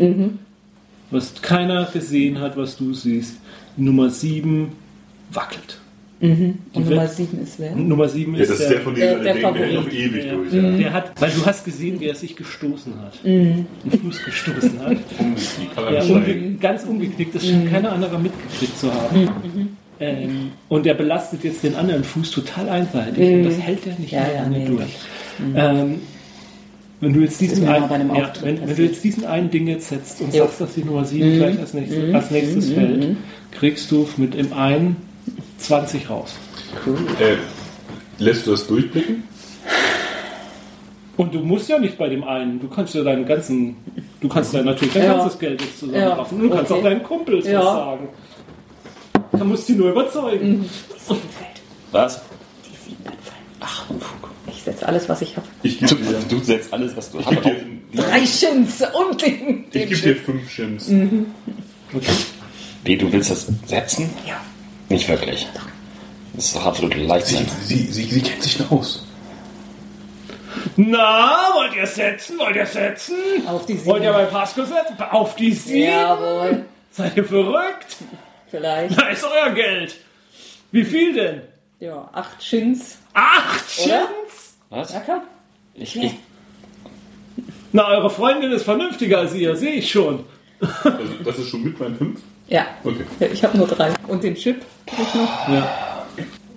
Was 1.10 1.42
keiner 1.42 1.86
gesehen 1.86 2.40
hat, 2.40 2.58
was 2.58 2.78
du 2.78 2.94
siehst. 2.94 3.38
Nummer 3.76 4.10
7 4.10 4.72
wackelt. 5.32 5.80
Mhm. 6.24 6.58
Und 6.72 6.90
Nummer 6.90 7.06
7 7.06 7.44
ist 7.44 7.60
wer? 7.60 7.76
Nummer 7.76 8.08
7 8.08 8.36
ist, 8.36 8.40
ja, 8.40 8.46
das 8.46 8.60
ist 8.62 8.70
der, 8.70 8.80
von 8.80 8.96
der, 8.96 9.20
der, 9.20 9.34
der 9.34 9.52
der 9.52 9.74
noch 9.74 9.92
ewig 9.92 10.26
ja. 10.26 10.34
durch. 10.34 10.54
Ja. 10.54 10.62
Mhm. 10.62 10.78
Der 10.78 10.94
hat, 10.94 11.22
weil 11.22 11.32
du 11.32 11.46
hast 11.46 11.66
gesehen, 11.66 12.00
wie 12.00 12.06
er 12.06 12.16
sich 12.16 12.38
gestoßen 12.38 12.94
hat. 13.02 13.26
Mhm. 13.26 13.66
Den 13.84 14.00
Fuß 14.00 14.24
gestoßen 14.24 14.80
hat. 14.80 14.98
ja, 15.94 16.02
unge 16.04 16.56
ganz 16.62 16.86
umgeknickt. 16.86 17.36
Das 17.36 17.46
scheint 17.46 17.66
mhm. 17.66 17.72
keiner 17.72 17.92
anderer 17.92 18.18
mitgekriegt 18.18 18.80
zu 18.80 18.94
haben. 18.94 19.20
Mhm. 19.20 19.26
Mhm. 19.26 19.68
Ähm, 20.00 20.52
und 20.70 20.86
er 20.86 20.94
belastet 20.94 21.44
jetzt 21.44 21.62
den 21.62 21.76
anderen 21.76 22.06
Fuß 22.06 22.32
total 22.32 22.70
einseitig. 22.70 23.34
Und 23.34 23.44
das 23.44 23.60
hält 23.60 23.86
er 23.86 24.00
nicht 24.00 24.14
ja, 24.14 24.26
ja, 24.34 24.48
nee. 24.48 24.66
durch. 24.66 24.96
Ähm, 25.56 25.96
Wenn 27.02 27.14
du 27.14 27.20
jetzt 27.20 27.42
diesen 27.42 27.68
einem 27.68 28.16
ja, 28.16 28.32
wenn, 28.42 28.66
wenn 28.66 28.76
du 28.78 28.82
jetzt 28.82 29.04
diesen 29.04 29.26
einen 29.26 29.52
Ding 29.52 29.68
jetzt 29.68 29.90
setzt 29.90 30.22
und 30.22 30.34
Jo. 30.34 30.46
sagst, 30.46 30.62
dass 30.62 30.74
die 30.76 30.86
Nummer 30.86 31.04
7 31.04 31.36
gleich 31.36 31.60
als 31.60 31.74
nächstes, 31.74 32.16
als 32.16 32.32
nächstes 32.32 32.72
fällt, 32.72 33.18
kriegst 33.52 33.92
du 33.92 34.08
mit 34.16 34.36
dem 34.36 34.54
einen 34.54 34.96
20 35.64 36.10
raus. 36.10 36.36
Äh, 37.20 37.36
lässt 38.20 38.46
du 38.48 38.52
das 38.52 38.68
durchblicken? 38.68 39.24
Und 41.16 41.34
du 41.34 41.40
musst 41.40 41.70
ja 41.70 41.78
nicht 41.78 41.98
bei 41.98 42.10
dem 42.10 42.24
einen, 42.24 42.60
du 42.60 42.68
kannst 42.68 42.96
ja 42.96 43.04
deinen 43.04 43.26
ganzen, 43.26 43.76
du 44.20 44.28
kannst 44.28 44.54
ja 44.54 44.64
natürlich 44.64 44.94
dein 44.96 45.06
Ja. 45.06 45.18
ganzes 45.18 45.38
Geld 45.40 45.62
jetzt 45.62 45.80
zusammenraffen. 45.80 46.38
Und 46.42 46.50
du 46.50 46.56
kannst 46.56 46.72
Okay. 46.72 46.80
auch 46.80 46.84
deinen 46.84 47.04
Kumpels 47.04 47.46
Ja. 47.48 47.60
was 47.60 47.66
sagen. 47.74 48.08
Da 49.32 49.44
musst 49.44 49.70
du 49.70 49.74
die 49.74 49.80
nur 49.80 49.92
überzeugen. 49.92 50.68
Was? 51.92 52.22
Die 52.66 52.90
sieben 52.90 53.04
fallen. 53.04 53.18
Ach, 53.60 53.90
Unfug. 53.90 54.30
Ich 54.48 54.64
setze 54.64 54.88
alles, 54.88 55.08
was 55.08 55.22
ich 55.22 55.36
habe. 55.38 55.48
Ich 55.62 55.78
Du, 55.80 55.96
gebe 55.96 56.02
dir, 56.04 56.16
du 56.30 56.40
setzt 56.44 56.74
alles, 56.74 56.96
was 56.98 57.12
du 57.12 57.20
ich 57.20 57.26
hast. 57.28 57.38
Drei 57.94 58.26
Shins 58.26 58.82
und 59.10 59.22
den, 59.22 59.66
ich 59.66 59.70
den 59.72 59.90
geb 59.90 60.02
dir 60.02 60.16
fünf 60.16 60.50
Shims. 60.50 60.90
Okay. 61.94 62.06
Wie, 62.84 62.98
du 62.98 63.12
willst 63.12 63.30
das 63.32 63.48
setzen? 63.68 64.10
Ja. 64.28 64.42
Nicht 64.90 65.08
wirklich. 65.08 65.48
Das 66.34 66.46
ist 66.46 66.56
doch 66.56 66.66
absolut 66.66 66.94
Sie, 66.94 67.02
Leichtsinn. 67.02 67.46
sie, 67.64 67.88
sie, 67.92 68.04
sie 68.04 68.22
kennt 68.22 68.42
sich 68.44 68.60
noch 68.60 68.72
aus. 68.72 69.06
Na, 70.76 71.50
wollt 71.56 71.76
ihr 71.76 71.86
setzen? 71.88 72.38
Wollt 72.40 72.56
ihr 72.56 72.66
setzen? 72.66 73.16
Auf 73.48 73.66
die 73.66 73.74
sieben. 73.74 73.86
Wollt 73.86 74.04
ihr 74.04 74.14
bei 74.14 74.26
Pascal 74.26 74.66
setzen? 74.66 74.96
Auf 75.12 75.36
die 75.36 75.52
sieben? 75.54 75.92
Jawohl. 75.92 76.66
Seid 76.92 77.18
ihr 77.18 77.26
verrückt? 77.26 77.98
Vielleicht. 78.50 79.00
Da 79.00 79.08
ist 79.10 79.24
euer 79.24 79.52
Geld. 79.54 79.96
Wie 80.72 80.84
viel 80.84 81.14
denn? 81.14 81.42
Ja, 81.80 82.10
acht 82.14 82.42
Shins. 82.44 82.98
Acht? 83.14 83.70
Shins? 83.70 84.56
Was? 84.70 84.92
Ja. 84.94 85.22
Ich, 85.76 85.96
ich, 86.02 86.14
Na, 87.72 87.88
eure 87.90 88.10
Freundin 88.10 88.52
ist 88.52 88.64
vernünftiger 88.64 89.20
als 89.20 89.34
ihr, 89.34 89.56
sehe 89.56 89.74
ich 89.74 89.92
schon. 89.92 90.24
Also, 90.62 91.00
das 91.26 91.40
ist 91.40 91.50
schon 91.50 91.64
mit 91.64 91.80
meinen 91.80 91.98
fünf? 91.98 92.22
Ja. 92.54 92.68
Okay. 92.84 93.04
ja 93.20 93.28
ich 93.34 93.44
habe 93.44 93.58
nur 93.58 93.66
drei. 93.68 93.92
Und 94.08 94.24
den 94.24 94.36
Chip 94.36 94.62
krieg 94.86 95.00
ich 95.08 95.16
noch. 95.16 95.48
Ja. 95.50 96.06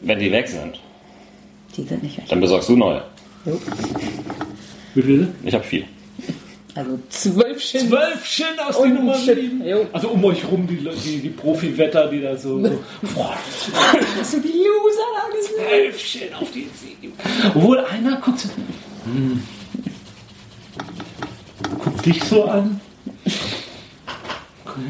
wenn 0.02 0.18
die 0.18 0.30
weg 0.30 0.46
sind, 0.46 0.78
Die 1.74 1.84
sind 1.84 2.02
nicht 2.02 2.18
weg. 2.18 2.26
dann 2.28 2.40
besorgst 2.40 2.68
du 2.68 2.76
neue. 2.76 3.02
Jo. 3.46 3.58
Wie 4.94 5.02
viel? 5.02 5.34
Ich 5.42 5.54
habe 5.54 5.64
vier. 5.64 5.84
Also 6.74 6.98
zwölf 7.08 7.62
Shins. 7.62 7.88
Zwölf 7.88 8.26
Shin 8.26 8.46
aus 8.68 8.82
die 8.82 8.88
Nummer 8.90 9.14
ein 9.14 9.24
Chip. 9.24 9.38
sieben. 9.40 9.66
Jo. 9.66 9.86
Also 9.94 10.08
um 10.10 10.22
euch 10.26 10.46
rum 10.46 10.66
die, 10.66 10.76
die, 10.76 11.20
die 11.20 11.30
Profi-Wetter, 11.30 12.08
die 12.08 12.20
da 12.20 12.36
so... 12.36 12.62
so 12.62 12.78
boah, 13.14 13.34
Hast 14.20 14.34
du 14.34 14.40
die 14.40 14.48
Loser 14.48 15.08
da 15.16 15.34
gesehen? 15.34 15.66
zwölf 15.66 15.98
Shin 15.98 16.34
auf 16.34 16.50
die 16.50 16.68
sieben. 16.74 17.14
Obwohl 17.54 17.78
einer 17.86 18.16
guckt 18.20 18.40
so... 18.40 18.50
Hm. 19.06 19.42
Guckt 21.82 22.04
dich 22.04 22.22
so 22.22 22.44
an. 22.44 22.80
Okay. 24.66 24.82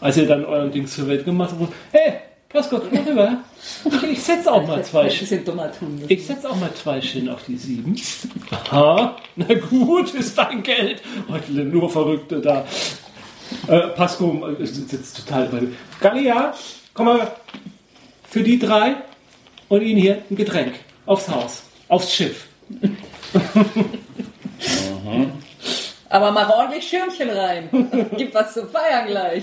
Als 0.00 0.16
ihr 0.16 0.26
dann 0.26 0.44
euren 0.44 0.70
Dings 0.70 0.94
zur 0.94 1.08
Welt 1.08 1.24
gemacht 1.24 1.54
habt, 1.58 1.72
hey, 1.92 2.14
Pascal, 2.48 2.80
komm 2.80 2.94
mal 2.94 3.08
rüber. 3.10 3.38
Ich, 3.84 4.02
ich 4.12 4.22
setze 4.22 4.52
auch 4.52 4.66
mal 4.66 4.82
zwei 4.84 5.04
müssen. 5.04 6.04
Ich 6.08 6.26
setze 6.26 6.48
auch 6.48 6.56
mal 6.56 6.72
zwei 6.74 7.02
Shin 7.02 7.28
auf 7.28 7.44
die 7.44 7.56
sieben. 7.56 7.96
Aha, 8.50 9.16
na 9.36 9.54
gut, 9.54 10.14
ist 10.14 10.38
dein 10.38 10.62
Geld. 10.62 11.02
Heute 11.28 11.52
nur 11.52 11.90
Verrückte 11.90 12.40
da. 12.40 12.64
Äh, 13.68 13.88
Pasco 13.88 14.46
ist 14.58 14.92
jetzt 14.92 15.16
total 15.24 15.48
bei 15.48 15.62
Gallia, 16.00 16.54
komm 16.94 17.06
mal 17.06 17.32
für 18.28 18.42
die 18.42 18.58
drei 18.58 18.96
und 19.68 19.82
Ihnen 19.82 20.00
hier 20.00 20.22
ein 20.30 20.36
Getränk 20.36 20.74
aufs 21.04 21.28
Haus, 21.28 21.62
aufs 21.88 22.12
Schiff. 22.12 22.46
Aber 26.16 26.32
mach 26.32 26.48
ordentlich 26.48 26.88
Schirmchen 26.88 27.28
rein. 27.28 27.68
Gib 28.16 28.32
was 28.34 28.54
zu 28.54 28.64
feiern 28.64 29.06
gleich. 29.06 29.42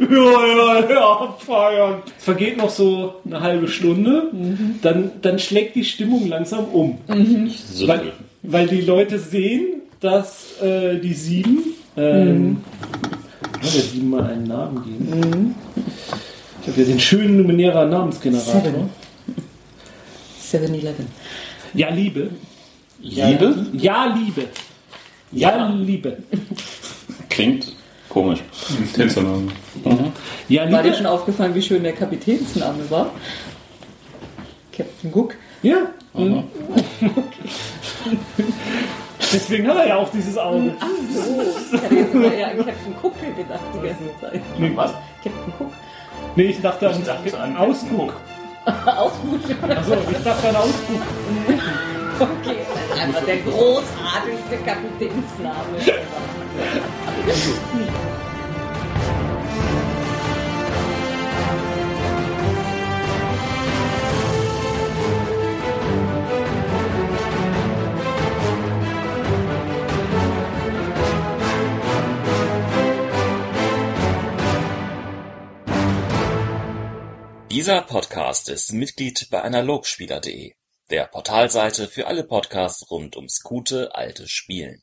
Ja, 0.00 0.46
ja, 0.46 0.90
ja, 0.90 1.36
feiern. 1.44 2.02
Es 2.16 2.24
vergeht 2.24 2.56
noch 2.56 2.70
so 2.70 3.16
eine 3.24 3.40
halbe 3.40 3.66
Stunde, 3.66 4.30
dann, 4.80 5.10
dann 5.22 5.40
schlägt 5.40 5.74
die 5.74 5.84
Stimmung 5.84 6.28
langsam 6.28 6.66
um. 6.66 6.98
So 7.72 7.88
Weil, 7.88 8.12
weil 8.42 8.68
die 8.68 8.82
Leute 8.82 9.18
sehen, 9.18 9.82
dass 9.98 10.60
äh, 10.62 11.00
die 11.00 11.14
sieben, 11.14 11.74
ähm, 11.96 12.62
kann 13.42 13.60
der 13.62 13.68
sieben 13.70 14.10
mal 14.10 14.22
einen 14.24 14.44
Namen 14.44 14.84
geben. 14.84 15.54
Ich 16.62 16.68
habe 16.68 16.80
ja 16.80 16.86
den 16.86 17.00
schönen 17.00 17.38
Numenierer 17.38 17.86
Namensgenerator. 17.86 18.88
Seven. 20.40 20.74
7-Eleven. 20.74 21.06
Ja, 21.74 21.90
Liebe. 21.90 22.30
Liebe? 23.00 23.66
Ja, 23.72 24.06
Liebe. 24.06 24.44
Ja, 25.32 25.68
Liebe. 25.68 26.16
Klingt 27.28 27.72
komisch. 28.08 28.40
Tänzername. 28.94 29.52
Ja, 30.48 30.70
War 30.72 30.82
dir 30.82 30.92
schon 30.92 31.02
Liebe. 31.02 31.10
aufgefallen, 31.10 31.54
wie 31.54 31.62
schön 31.62 31.82
der 31.82 31.92
Kapitänsname 31.92 32.90
war? 32.90 33.10
Captain 34.76 35.12
Cook. 35.12 35.34
Ja. 35.62 35.76
Deswegen 39.32 39.68
hat 39.68 39.76
er 39.76 39.88
ja 39.88 39.96
auch 39.96 40.10
dieses 40.10 40.38
Auge. 40.38 40.72
Ach 40.80 40.86
so. 41.12 41.42
Ich 41.76 41.82
hatte 41.82 41.94
jetzt 41.94 42.14
immer 42.14 42.32
eher 42.32 42.50
an 42.50 42.56
Captain 42.56 42.94
Cook 43.02 43.14
gedacht 43.36 43.60
die 43.74 43.86
ganze 43.86 44.20
Zeit. 44.20 44.40
Nee, 44.58 44.72
was? 44.74 44.92
Captain 45.22 45.52
Cook. 45.58 45.72
Nee, 46.36 46.44
ich 46.44 46.60
dachte 46.60 46.88
an, 46.88 47.04
dachte 47.04 47.38
an 47.40 47.56
Ausguck. 47.56 48.14
Auch 48.86 49.12
gut. 49.22 49.40
Achso, 49.68 49.96
ich 50.10 50.24
dachte 50.24 50.48
an 50.48 50.56
Ausguck. 50.56 51.02
Okay, 52.20 52.66
einfach 53.00 53.24
der 53.24 53.36
großartigste 53.38 54.56
Kapitänsname. 54.64 55.78
Dieser 77.50 77.82
Podcast 77.82 78.48
ist 78.48 78.72
Mitglied 78.72 79.28
bei 79.30 79.42
Analogspieler.de, 79.42 80.54
der 80.90 81.06
Portalseite 81.06 81.86
für 81.86 82.06
alle 82.06 82.24
Podcasts 82.24 82.90
rund 82.90 83.16
ums 83.16 83.42
gute 83.42 83.94
alte 83.94 84.26
Spielen. 84.26 84.76